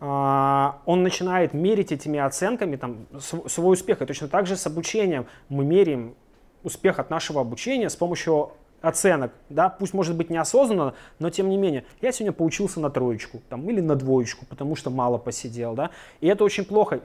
а, 0.00 0.80
он 0.86 1.02
начинает 1.02 1.54
мерить 1.54 1.92
этими 1.92 2.18
оценками 2.18 2.76
там, 2.76 3.06
свой 3.18 3.74
успех. 3.74 4.02
И 4.02 4.06
точно 4.06 4.28
так 4.28 4.46
же 4.46 4.56
с 4.56 4.66
обучением 4.66 5.26
мы 5.48 5.64
меряем 5.64 6.14
успех 6.62 6.98
от 6.98 7.10
нашего 7.10 7.40
обучения 7.40 7.88
с 7.88 7.96
помощью 7.96 8.52
оценок, 8.80 9.32
да, 9.48 9.68
пусть 9.68 9.94
может 9.94 10.16
быть 10.16 10.30
неосознанно, 10.30 10.94
но 11.18 11.30
тем 11.30 11.48
не 11.48 11.56
менее, 11.56 11.84
я 12.00 12.12
сегодня 12.12 12.32
поучился 12.32 12.80
на 12.80 12.90
троечку 12.90 13.40
там, 13.48 13.68
или 13.68 13.80
на 13.80 13.96
двоечку, 13.96 14.46
потому 14.46 14.76
что 14.76 14.90
мало 14.90 15.18
посидел, 15.18 15.74
да, 15.74 15.90
и 16.20 16.28
это 16.28 16.44
очень 16.44 16.64
плохо. 16.64 17.00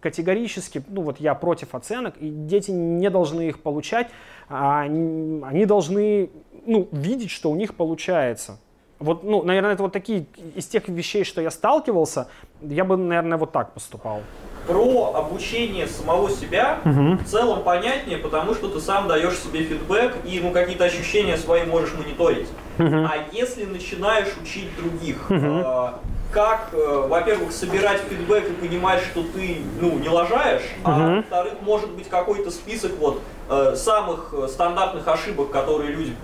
Категорически, 0.00 0.82
ну 0.88 1.02
вот 1.02 1.18
я 1.20 1.34
против 1.34 1.74
оценок, 1.74 2.16
и 2.18 2.30
дети 2.30 2.70
не 2.70 3.10
должны 3.10 3.48
их 3.48 3.60
получать, 3.62 4.08
а 4.48 4.80
они, 4.82 5.42
они 5.44 5.66
должны, 5.66 6.30
ну, 6.66 6.88
видеть, 6.92 7.30
что 7.30 7.50
у 7.50 7.56
них 7.56 7.74
получается. 7.74 8.58
Вот, 8.98 9.22
ну, 9.22 9.42
наверное, 9.42 9.74
это 9.74 9.82
вот 9.82 9.92
такие 9.92 10.26
из 10.56 10.66
тех 10.66 10.88
вещей, 10.88 11.24
что 11.24 11.40
я 11.40 11.50
сталкивался, 11.50 12.28
я 12.60 12.84
бы, 12.84 12.96
наверное, 12.96 13.38
вот 13.38 13.52
так 13.52 13.72
поступал. 13.72 14.22
Про 14.66 15.14
обучение 15.14 15.86
самого 15.86 16.28
себя 16.30 16.80
угу. 16.84 17.16
в 17.16 17.24
целом 17.24 17.62
понятнее, 17.62 18.18
потому 18.18 18.54
что 18.54 18.68
ты 18.68 18.80
сам 18.80 19.08
даешь 19.08 19.38
себе 19.38 19.62
фидбэк 19.62 20.16
и 20.24 20.40
ну, 20.40 20.50
какие-то 20.50 20.84
ощущения 20.84 21.36
свои 21.36 21.64
можешь 21.64 21.94
мониторить. 21.94 22.48
Угу. 22.78 22.96
А 22.96 23.14
если 23.32 23.64
начинаешь 23.64 24.28
учить 24.42 24.68
других, 24.76 25.30
угу. 25.30 25.62
э, 25.64 25.90
как, 26.32 26.70
э, 26.72 27.06
во-первых, 27.08 27.52
собирать 27.52 28.00
фидбэк 28.00 28.50
и 28.50 28.52
понимать, 28.52 29.00
что 29.02 29.22
ты 29.22 29.58
ну, 29.80 29.98
не 29.98 30.08
лажаешь, 30.08 30.64
угу. 30.82 30.90
а 30.90 31.16
во-вторых, 31.16 31.54
может 31.62 31.90
быть 31.90 32.08
какой-то 32.08 32.50
список 32.50 32.92
вот, 32.98 33.22
э, 33.48 33.74
самых 33.76 34.34
э, 34.36 34.48
стандартных 34.48 35.06
ошибок, 35.06 35.50
которые 35.50 35.92
люди 35.92 36.14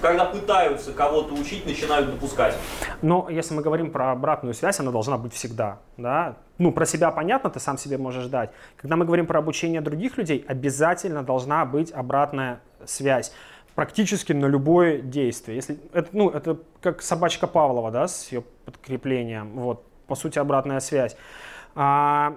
когда 0.00 0.24
пытаются 0.24 0.92
кого-то 0.92 1.34
учить, 1.34 1.66
начинают 1.66 2.10
допускать. 2.10 2.56
Но 3.02 3.28
если 3.30 3.54
мы 3.54 3.62
говорим 3.62 3.90
про 3.90 4.12
обратную 4.12 4.54
связь, 4.54 4.80
она 4.80 4.90
должна 4.90 5.18
быть 5.18 5.32
всегда. 5.32 5.78
Да? 5.96 6.36
Ну, 6.58 6.72
про 6.72 6.86
себя 6.86 7.10
понятно, 7.10 7.50
ты 7.50 7.60
сам 7.60 7.78
себе 7.78 7.98
можешь 7.98 8.26
дать. 8.26 8.50
Когда 8.76 8.96
мы 8.96 9.04
говорим 9.04 9.26
про 9.26 9.38
обучение 9.38 9.80
других 9.80 10.18
людей, 10.18 10.44
обязательно 10.46 11.22
должна 11.22 11.64
быть 11.64 11.92
обратная 11.92 12.60
связь 12.84 13.32
практически 13.74 14.32
на 14.32 14.46
любое 14.46 15.00
действие. 15.00 15.56
Если 15.56 15.78
это, 15.92 16.08
ну, 16.12 16.30
это 16.30 16.58
как 16.80 17.02
собачка 17.02 17.46
Павлова, 17.46 17.90
да, 17.90 18.06
с 18.06 18.30
ее 18.30 18.42
подкреплением. 18.64 19.52
Вот, 19.54 19.84
по 20.06 20.14
сути, 20.14 20.38
обратная 20.38 20.80
связь. 20.80 21.16
А, 21.74 22.36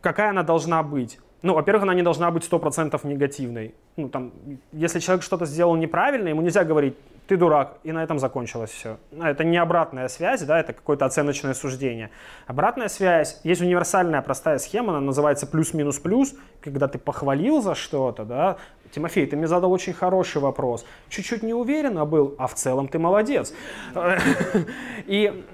какая 0.00 0.30
она 0.30 0.42
должна 0.42 0.82
быть? 0.82 1.18
Ну, 1.42 1.54
во-первых, 1.54 1.84
она 1.84 1.94
не 1.94 2.02
должна 2.02 2.30
быть 2.30 2.44
100% 2.44 3.06
негативной. 3.06 3.74
Ну, 3.96 4.08
там, 4.08 4.32
если 4.72 5.00
человек 5.00 5.22
что-то 5.22 5.44
сделал 5.44 5.76
неправильно, 5.76 6.28
ему 6.28 6.40
нельзя 6.40 6.64
говорить, 6.64 6.96
ты 7.26 7.36
дурак, 7.36 7.78
и 7.84 7.92
на 7.92 8.02
этом 8.02 8.18
закончилось 8.18 8.70
все. 8.70 8.98
Ну, 9.10 9.24
это 9.24 9.44
не 9.44 9.56
обратная 9.56 10.08
связь, 10.08 10.42
да, 10.42 10.58
это 10.58 10.72
какое-то 10.72 11.04
оценочное 11.04 11.54
суждение. 11.54 12.10
Обратная 12.46 12.88
связь, 12.88 13.40
есть 13.44 13.60
универсальная 13.60 14.22
простая 14.22 14.58
схема, 14.58 14.90
она 14.92 15.00
называется 15.00 15.46
плюс-минус-плюс, 15.46 16.34
когда 16.60 16.88
ты 16.88 16.98
похвалил 16.98 17.62
за 17.62 17.74
что-то, 17.74 18.24
да, 18.24 18.56
Тимофей, 18.92 19.26
ты 19.26 19.36
мне 19.36 19.46
задал 19.46 19.72
очень 19.72 19.94
хороший 19.94 20.42
вопрос. 20.42 20.84
Чуть-чуть 21.08 21.42
не 21.42 21.54
уверенно 21.54 22.04
был, 22.04 22.34
а 22.38 22.46
в 22.46 22.54
целом 22.54 22.88
ты 22.88 22.98
молодец. 22.98 23.54
И 25.06 25.44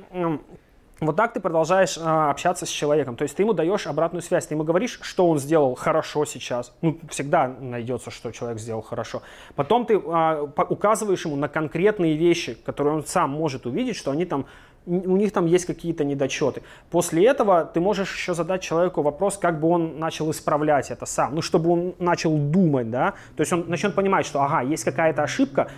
вот 1.01 1.15
так 1.15 1.33
ты 1.33 1.41
продолжаешь 1.41 1.97
э, 1.97 2.01
общаться 2.01 2.67
с 2.67 2.69
человеком. 2.69 3.15
То 3.15 3.23
есть 3.23 3.37
ты 3.37 3.43
ему 3.43 3.53
даешь 3.53 3.87
обратную 3.87 4.23
связь, 4.23 4.47
ты 4.47 4.55
ему 4.55 4.65
говоришь, 4.65 4.99
что 5.03 5.29
он 5.29 5.39
сделал 5.39 5.75
хорошо 5.77 6.25
сейчас. 6.25 6.73
Ну, 6.83 6.99
всегда 7.09 7.47
найдется, 7.47 8.11
что 8.11 8.33
человек 8.33 8.59
сделал 8.59 8.83
хорошо. 8.83 9.23
Потом 9.55 9.87
ты 9.87 9.95
э, 9.95 10.49
указываешь 10.69 11.25
ему 11.25 11.37
на 11.37 11.49
конкретные 11.49 12.17
вещи, 12.17 12.55
которые 12.55 12.95
он 12.95 13.05
сам 13.05 13.31
может 13.31 13.65
увидеть, 13.67 13.95
что 13.95 14.11
они 14.11 14.25
там, 14.25 14.47
у 14.87 15.17
них 15.17 15.33
там 15.33 15.47
есть 15.47 15.67
какие-то 15.67 16.03
недочеты. 16.03 16.63
После 16.91 17.27
этого 17.27 17.65
ты 17.65 17.81
можешь 17.81 18.13
еще 18.13 18.35
задать 18.35 18.63
человеку 18.63 19.03
вопрос, 19.03 19.39
как 19.39 19.61
бы 19.61 19.69
он 19.69 20.01
начал 20.01 20.29
исправлять 20.33 20.91
это 20.91 21.07
сам. 21.07 21.37
Ну, 21.37 21.43
чтобы 21.43 21.71
он 21.71 21.95
начал 22.01 22.37
думать, 22.37 22.91
да. 22.91 23.15
То 23.37 23.43
есть 23.43 23.53
он 23.53 23.67
начнет 23.69 23.95
понимать, 23.95 24.27
что, 24.27 24.43
ага, 24.43 24.63
есть 24.63 24.83
какая-то 24.83 25.23
ошибка, 25.23 25.71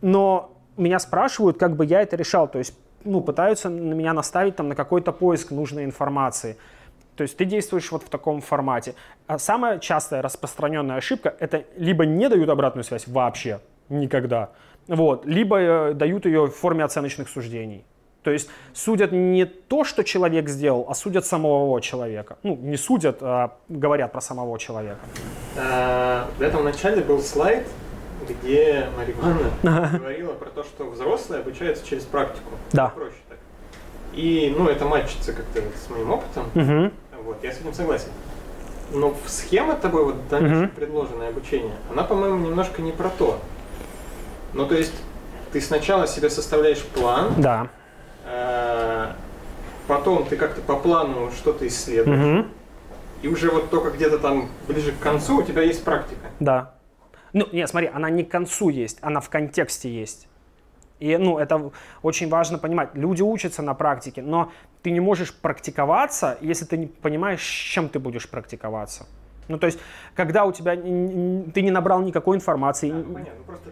но 0.00 0.56
меня 0.78 0.98
спрашивают, 0.98 1.58
как 1.58 1.76
бы 1.76 1.84
я 1.84 2.00
это 2.00 2.16
решал. 2.16 2.48
То 2.48 2.58
есть 2.58 2.74
ну, 3.04 3.20
пытаются 3.20 3.68
на 3.68 3.94
меня 3.94 4.12
наставить 4.12 4.56
там, 4.56 4.68
на 4.68 4.74
какой-то 4.74 5.12
поиск 5.12 5.50
нужной 5.50 5.84
информации. 5.84 6.56
То 7.16 7.22
есть 7.22 7.36
ты 7.36 7.44
действуешь 7.44 7.92
вот 7.92 8.02
в 8.02 8.08
таком 8.08 8.40
формате. 8.40 8.94
А 9.26 9.38
самая 9.38 9.78
частая 9.78 10.22
распространенная 10.22 10.96
ошибка– 10.96 11.34
это 11.40 11.64
либо 11.76 12.06
не 12.06 12.28
дают 12.28 12.48
обратную 12.48 12.84
связь 12.84 13.06
вообще, 13.06 13.60
никогда, 13.88 14.50
вот, 14.88 15.26
либо 15.26 15.60
э, 15.60 15.92
дают 15.94 16.26
ее 16.26 16.46
в 16.46 16.54
форме 16.54 16.84
оценочных 16.84 17.28
суждений. 17.28 17.84
То 18.22 18.30
есть 18.30 18.48
судят 18.72 19.12
не 19.12 19.44
то, 19.44 19.84
что 19.84 20.04
человек 20.04 20.48
сделал, 20.48 20.86
а 20.88 20.94
судят 20.94 21.26
самого 21.26 21.80
человека. 21.80 22.38
Ну, 22.42 22.56
не 22.56 22.76
судят, 22.76 23.18
а 23.20 23.56
говорят 23.68 24.12
про 24.12 24.20
самого 24.20 24.58
человека. 24.58 25.00
А, 25.56 26.28
в 26.38 26.42
этом 26.42 26.64
начале 26.64 27.02
был 27.02 27.20
слайд, 27.20 27.66
где 28.28 28.88
Марья 28.96 29.14
говорила 29.98 30.32
про 30.32 30.50
то, 30.50 30.64
что 30.64 30.84
взрослые 30.90 31.40
обучаются 31.40 31.86
через 31.86 32.04
практику. 32.04 32.50
Да. 32.72 32.88
Проще 32.88 33.16
так. 33.28 33.38
И, 34.14 34.54
ну, 34.56 34.68
это 34.68 34.84
матчится 34.84 35.32
как-то 35.32 35.60
с 35.60 35.90
моим 35.90 36.10
опытом. 36.10 36.46
Угу. 36.54 36.92
Вот, 37.24 37.42
я 37.42 37.52
с 37.52 37.60
этим 37.60 37.72
согласен. 37.72 38.08
Но 38.92 39.14
схема 39.26 39.74
тобой, 39.74 40.04
вот 40.04 40.28
дальше 40.28 40.64
угу. 40.64 40.68
предложенное 40.74 41.28
обучение, 41.28 41.74
она, 41.90 42.04
по-моему, 42.04 42.46
немножко 42.46 42.82
не 42.82 42.92
про 42.92 43.08
то. 43.08 43.38
Ну, 44.52 44.66
то 44.66 44.74
есть, 44.74 44.94
ты 45.52 45.60
сначала 45.60 46.06
себе 46.06 46.28
составляешь 46.28 46.80
план. 46.80 47.32
Да. 47.38 47.68
Э, 48.26 49.12
потом 49.86 50.26
ты 50.26 50.36
как-то 50.36 50.60
по 50.60 50.76
плану 50.76 51.30
что-то 51.36 51.66
исследуешь. 51.66 52.44
Угу. 52.44 52.48
И 53.22 53.28
уже 53.28 53.50
вот 53.50 53.70
только 53.70 53.90
где-то 53.90 54.18
там 54.18 54.48
ближе 54.66 54.92
к 54.92 54.98
концу 54.98 55.38
у 55.38 55.42
тебя 55.42 55.62
есть 55.62 55.84
практика. 55.84 56.26
Да. 56.40 56.74
Ну, 57.32 57.48
нет, 57.52 57.68
смотри, 57.68 57.90
она 57.92 58.10
не 58.10 58.24
к 58.24 58.30
концу 58.30 58.68
есть, 58.68 58.98
она 59.00 59.20
в 59.20 59.30
контексте 59.30 59.88
есть. 59.90 60.28
И 61.00 61.16
ну, 61.16 61.38
это 61.38 61.72
очень 62.02 62.28
важно 62.28 62.58
понимать. 62.58 62.90
Люди 62.94 63.22
учатся 63.22 63.62
на 63.62 63.74
практике, 63.74 64.22
но 64.22 64.52
ты 64.82 64.90
не 64.90 65.00
можешь 65.00 65.34
практиковаться, 65.34 66.38
если 66.40 66.64
ты 66.64 66.76
не 66.76 66.86
понимаешь, 66.86 67.40
с 67.40 67.72
чем 67.72 67.88
ты 67.88 67.98
будешь 67.98 68.28
практиковаться. 68.28 69.06
Ну, 69.48 69.58
то 69.58 69.66
есть, 69.66 69.80
когда 70.14 70.44
у 70.44 70.52
тебя 70.52 70.76
ты 70.76 71.62
не 71.62 71.70
набрал 71.70 72.02
никакой 72.02 72.36
информации. 72.36 72.90
Да, 72.90 72.96
ну, 72.98 73.14
понятно, 73.14 73.44
просто 73.44 73.70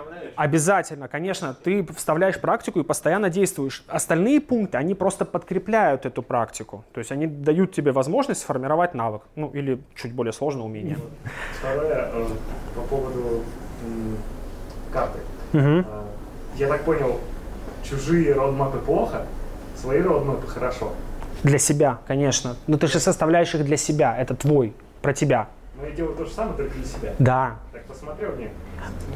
вставляешь. 0.00 0.32
Обязательно, 0.36 1.08
конечно, 1.08 1.54
ты 1.54 1.86
вставляешь 1.94 2.40
практику 2.40 2.80
и 2.80 2.82
постоянно 2.82 3.30
действуешь. 3.30 3.84
Остальные 3.88 4.40
пункты, 4.40 4.78
они 4.78 4.94
просто 4.94 5.24
подкрепляют 5.24 6.06
эту 6.06 6.22
практику. 6.22 6.84
То 6.92 6.98
есть 6.98 7.12
они 7.12 7.26
дают 7.26 7.72
тебе 7.72 7.92
возможность 7.92 8.40
сформировать 8.40 8.94
навык, 8.94 9.22
ну 9.36 9.50
или 9.50 9.80
чуть 9.94 10.12
более 10.12 10.32
сложное 10.32 10.64
умение. 10.64 10.98
Второе, 11.58 12.10
э, 12.12 12.26
по 12.74 12.80
поводу 12.82 13.42
карты. 14.92 15.18
Угу. 15.52 15.84
Я 16.56 16.68
так 16.68 16.82
понял, 16.82 17.20
чужие 17.82 18.32
родмапы 18.34 18.78
плохо, 18.78 19.26
свои 19.76 20.00
родмапы 20.00 20.46
хорошо. 20.46 20.92
Для 21.42 21.58
себя, 21.58 21.98
конечно. 22.06 22.56
Но 22.66 22.76
ты 22.76 22.86
же 22.86 23.00
составляешь 23.00 23.54
их 23.54 23.64
для 23.64 23.76
себя. 23.76 24.16
Это 24.16 24.34
твой, 24.34 24.74
про 25.00 25.14
тебя. 25.14 25.48
Ну 25.80 25.86
я 25.86 25.92
делаю 25.92 26.16
то 26.16 26.24
же 26.24 26.30
самое, 26.30 26.56
только 26.56 26.74
для 26.74 26.84
себя. 26.84 27.14
Да. 27.18 27.56
Так 27.72 27.84
посмотрел 27.86 28.34
мне. 28.36 28.50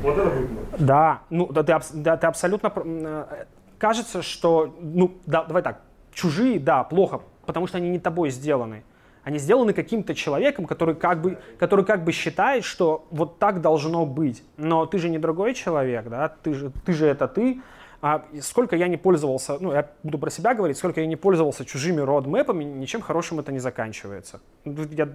Вот 0.00 0.16
это 0.16 0.30
мой. 0.30 0.64
Да. 0.78 1.20
Ну, 1.30 1.46
да, 1.52 1.62
ты, 1.62 1.74
да, 1.94 2.16
ты 2.16 2.26
абсолютно... 2.26 2.72
Э, 2.74 3.44
кажется, 3.78 4.22
что... 4.22 4.74
Ну, 4.80 5.18
да, 5.26 5.44
давай 5.44 5.62
так. 5.62 5.80
Чужие, 6.12 6.58
да, 6.58 6.84
плохо, 6.84 7.20
потому 7.44 7.66
что 7.66 7.78
они 7.78 7.90
не 7.90 7.98
тобой 7.98 8.30
сделаны. 8.30 8.84
Они 9.24 9.38
сделаны 9.38 9.72
каким-то 9.72 10.14
человеком, 10.14 10.66
который 10.66 10.94
как 10.94 11.22
бы, 11.22 11.38
который 11.58 11.84
как 11.84 12.04
бы 12.04 12.12
считает, 12.12 12.64
что 12.64 13.06
вот 13.10 13.38
так 13.38 13.60
должно 13.60 14.06
быть. 14.06 14.44
Но 14.56 14.86
ты 14.86 14.98
же 14.98 15.08
не 15.08 15.18
другой 15.18 15.54
человек, 15.54 16.08
да? 16.08 16.28
Ты 16.28 16.54
же, 16.54 16.70
ты 16.84 16.92
же 16.92 17.06
это 17.06 17.26
ты. 17.26 17.60
А 18.02 18.22
сколько 18.42 18.76
я 18.76 18.86
не 18.86 18.98
пользовался, 18.98 19.56
ну, 19.60 19.72
я 19.72 19.88
буду 20.02 20.18
про 20.18 20.28
себя 20.28 20.52
говорить, 20.54 20.76
сколько 20.76 21.00
я 21.00 21.06
не 21.06 21.16
пользовался 21.16 21.64
чужими 21.64 22.02
roadmap 22.02 22.41
ами, 22.41 22.62
ничем 22.62 23.00
хорошим 23.00 23.40
это 23.40 23.50
не 23.50 23.60
заканчивается. 23.60 24.40
Я 24.64 25.08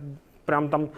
прям 0.47 0.69
там... 0.69 0.89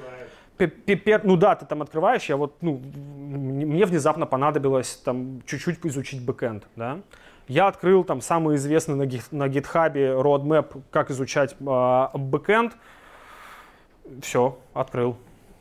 Ну 1.24 1.38
да, 1.38 1.56
ты 1.56 1.66
там 1.66 1.82
открываешь, 1.82 2.26
я 2.26 2.38
вот, 2.38 2.56
ну, 2.62 2.82
мне 2.84 3.86
внезапно 3.86 4.26
понадобилось 4.26 4.96
там 4.98 5.42
чуть-чуть 5.46 5.86
изучить 5.86 6.24
backend, 6.24 6.68
да. 6.76 7.00
Я 7.48 7.68
открыл 7.68 8.04
там 8.04 8.22
самый 8.22 8.56
известный 8.56 8.96
на, 8.96 9.06
Git, 9.06 9.24
на 9.32 9.48
GitHub 9.48 10.03
е 10.03 10.12
roadmap, 10.12 10.82
как 10.90 11.12
изучать 11.12 11.56
э, 11.60 12.08
backend. 12.14 12.78
Все, 14.22 14.58
открыл. 14.74 15.18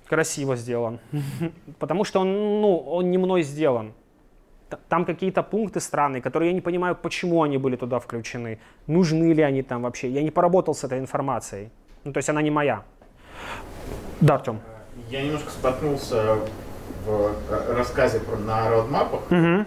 Красиво 0.06 0.56
сделан. 0.56 1.00
Потому 1.78 2.04
что 2.04 2.20
он, 2.20 2.28
ну, 2.60 2.76
он 2.76 3.10
не 3.10 3.18
мной 3.18 3.42
сделан 3.42 3.92
там 4.88 5.04
какие-то 5.04 5.42
пункты 5.42 5.80
странные, 5.80 6.22
которые 6.22 6.50
я 6.50 6.54
не 6.54 6.60
понимаю, 6.60 6.94
почему 6.94 7.42
они 7.42 7.58
были 7.58 7.76
туда 7.76 7.98
включены, 7.98 8.58
нужны 8.86 9.32
ли 9.32 9.42
они 9.42 9.62
там 9.62 9.82
вообще. 9.82 10.08
Я 10.08 10.22
не 10.22 10.30
поработал 10.30 10.74
с 10.74 10.84
этой 10.84 10.98
информацией. 10.98 11.70
Ну, 12.04 12.12
то 12.12 12.18
есть 12.18 12.28
она 12.28 12.42
не 12.42 12.50
моя. 12.50 12.84
Да, 14.20 14.34
Артем. 14.34 14.60
Я 15.10 15.22
немножко 15.22 15.50
споткнулся 15.50 16.38
в 17.04 17.34
рассказе 17.74 18.20
про, 18.20 18.36
на 18.36 18.70
родмапах. 18.70 19.22
Угу. 19.30 19.66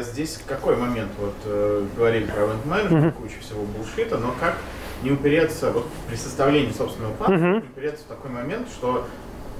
Здесь 0.00 0.40
какой 0.46 0.76
момент? 0.76 1.10
Вот 1.18 1.34
э, 1.44 1.86
говорили 1.96 2.26
про 2.26 2.42
event 2.42 2.66
management, 2.66 3.08
угу. 3.08 3.22
куча 3.22 3.40
всего 3.40 3.62
булшита, 3.62 4.18
но 4.18 4.34
как 4.38 4.56
не 5.02 5.12
упереться 5.12 5.70
вот 5.70 5.86
при 6.08 6.16
составлении 6.16 6.72
собственного 6.72 7.14
плана, 7.14 7.36
угу. 7.36 7.46
не 7.60 7.70
упереться 7.70 8.04
в 8.04 8.08
такой 8.08 8.30
момент, 8.30 8.68
что 8.68 9.06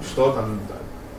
что 0.05 0.33
там 0.33 0.59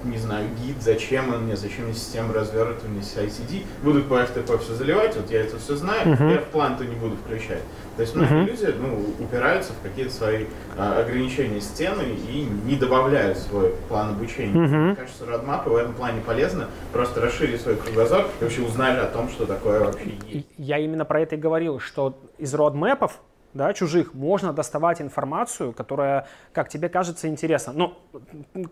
не 0.06 0.18
знаю, 0.18 0.47
гид, 0.62 0.82
зачем 0.82 1.34
он 1.34 1.43
мне, 1.43 1.56
зачем 1.56 1.86
мне 1.86 1.93
система 1.93 2.34
развертывания 2.34 3.01
CICD, 3.01 3.66
будут 3.84 4.08
по 4.08 4.16
FTP 4.16 4.58
все 4.60 4.74
заливать, 4.74 5.16
вот 5.16 5.30
я 5.32 5.41
это 5.41 5.58
все 5.58 5.76
знаю, 5.76 6.06
uh-huh. 6.06 6.32
я 6.32 6.38
в 6.39 6.45
план-то 6.45 6.86
не 6.86 6.95
буду 6.95 7.16
включать. 7.16 7.62
То 7.95 8.01
есть 8.01 8.16
многие 8.16 8.43
uh-huh. 8.43 8.45
люди 8.45 8.76
ну, 8.80 9.06
упираются 9.24 9.74
в 9.74 9.82
какие-то 9.84 10.12
свои 10.12 10.45
а, 10.78 10.99
ограничения 10.99 11.62
стены 11.62 12.04
и 12.30 12.47
не 12.66 12.76
добавляют 12.76 13.38
свой 13.38 13.74
план 13.88 14.10
обучения. 14.12 14.54
Uh-huh. 14.54 14.86
Мне 14.86 14.95
кажется, 14.95 15.26
родмапы 15.26 15.70
в 15.70 15.76
этом 15.76 15.93
плане 15.93 16.22
полезно, 16.22 16.68
просто 16.91 17.22
расширить 17.22 17.62
свой 17.62 17.76
кругозор 17.76 18.28
и 18.39 18.43
вообще 18.43 18.62
узнали 18.62 18.99
о 18.99 19.06
том, 19.06 19.30
что 19.30 19.45
такое 19.45 19.80
вообще 19.80 20.14
есть. 20.28 20.47
Я 20.58 20.80
именно 20.80 21.06
про 21.06 21.22
это 21.22 21.36
и 21.36 21.39
говорил, 21.39 21.80
что 21.80 22.18
из 22.38 22.54
родмэпов 22.54 23.20
да, 23.54 23.74
чужих, 23.74 24.14
можно 24.14 24.54
доставать 24.54 25.01
информацию, 25.01 25.74
которая, 25.74 26.28
как 26.51 26.70
тебе 26.70 26.89
кажется, 26.89 27.28
интересна. 27.28 27.74
Но 27.74 27.97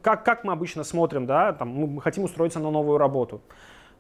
как, 0.02 0.24
как 0.24 0.44
мы 0.44 0.54
обычно 0.54 0.84
смотрим, 0.84 1.26
да, 1.26 1.54
там, 1.54 1.70
мы 1.70 2.02
хотим 2.02 2.24
устроиться 2.24 2.60
на 2.60 2.72
новую 2.72 2.98
работу. 2.98 3.42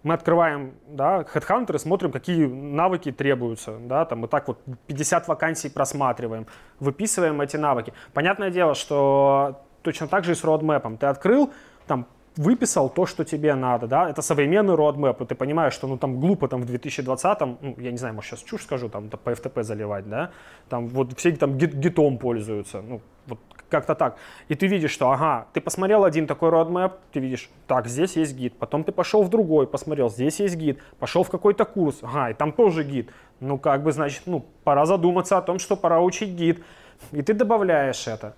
Мы 0.03 0.15
открываем, 0.15 0.73
да, 0.87 1.21
HeadHunter 1.21 1.75
и 1.75 1.79
смотрим, 1.79 2.11
какие 2.11 2.47
навыки 2.47 3.11
требуются, 3.11 3.77
да, 3.77 4.05
там 4.05 4.19
мы 4.19 4.27
так 4.27 4.47
вот 4.47 4.57
50 4.87 5.27
вакансий 5.27 5.69
просматриваем, 5.69 6.47
выписываем 6.79 7.39
эти 7.39 7.57
навыки. 7.57 7.93
Понятное 8.13 8.49
дело, 8.49 8.73
что 8.73 9.61
точно 9.83 10.07
так 10.07 10.23
же 10.23 10.31
и 10.31 10.35
с 10.35 10.43
roadmap. 10.43 10.97
Ты 10.97 11.05
открыл, 11.05 11.53
там 11.85 12.07
выписал 12.37 12.89
то, 12.89 13.05
что 13.05 13.23
тебе 13.23 13.55
надо, 13.55 13.87
да, 13.87 14.09
это 14.09 14.21
современный 14.21 14.75
roadmap, 14.75 15.23
и 15.23 15.25
ты 15.25 15.35
понимаешь, 15.35 15.73
что, 15.73 15.87
ну, 15.87 15.97
там, 15.97 16.19
глупо 16.19 16.47
там 16.47 16.61
в 16.61 16.65
2020-м, 16.65 17.57
ну, 17.61 17.75
я 17.77 17.91
не 17.91 17.97
знаю, 17.97 18.15
может, 18.15 18.31
сейчас 18.31 18.43
чушь 18.43 18.63
скажу, 18.63 18.89
там, 18.89 19.09
по 19.09 19.29
FTP 19.31 19.63
заливать, 19.63 20.09
да, 20.09 20.31
там, 20.69 20.87
вот 20.87 21.17
все 21.17 21.31
там 21.33 21.57
гит, 21.57 21.73
гитом 21.73 22.17
пользуются, 22.17 22.81
ну, 22.81 23.01
вот 23.27 23.39
как-то 23.69 23.95
так. 23.95 24.17
И 24.49 24.55
ты 24.55 24.67
видишь, 24.67 24.91
что, 24.91 25.11
ага, 25.11 25.47
ты 25.53 25.61
посмотрел 25.61 26.03
один 26.03 26.27
такой 26.27 26.49
roadmap, 26.49 26.93
ты 27.11 27.19
видишь, 27.19 27.49
так, 27.67 27.87
здесь 27.87 28.15
есть 28.15 28.35
гид, 28.35 28.53
потом 28.57 28.83
ты 28.83 28.91
пошел 28.91 29.23
в 29.23 29.29
другой, 29.29 29.67
посмотрел, 29.67 30.09
здесь 30.09 30.39
есть 30.39 30.55
гид, 30.55 30.79
пошел 30.99 31.23
в 31.23 31.29
какой-то 31.29 31.65
курс, 31.65 31.99
ага, 32.01 32.29
и 32.29 32.33
там 32.33 32.51
тоже 32.51 32.83
гид. 32.83 33.09
Ну, 33.39 33.57
как 33.57 33.83
бы, 33.83 33.91
значит, 33.91 34.23
ну, 34.25 34.45
пора 34.63 34.85
задуматься 34.85 35.37
о 35.37 35.41
том, 35.41 35.59
что 35.59 35.75
пора 35.75 35.99
учить 35.99 36.29
гид. 36.29 36.63
И 37.11 37.21
ты 37.23 37.33
добавляешь 37.33 38.07
это. 38.07 38.35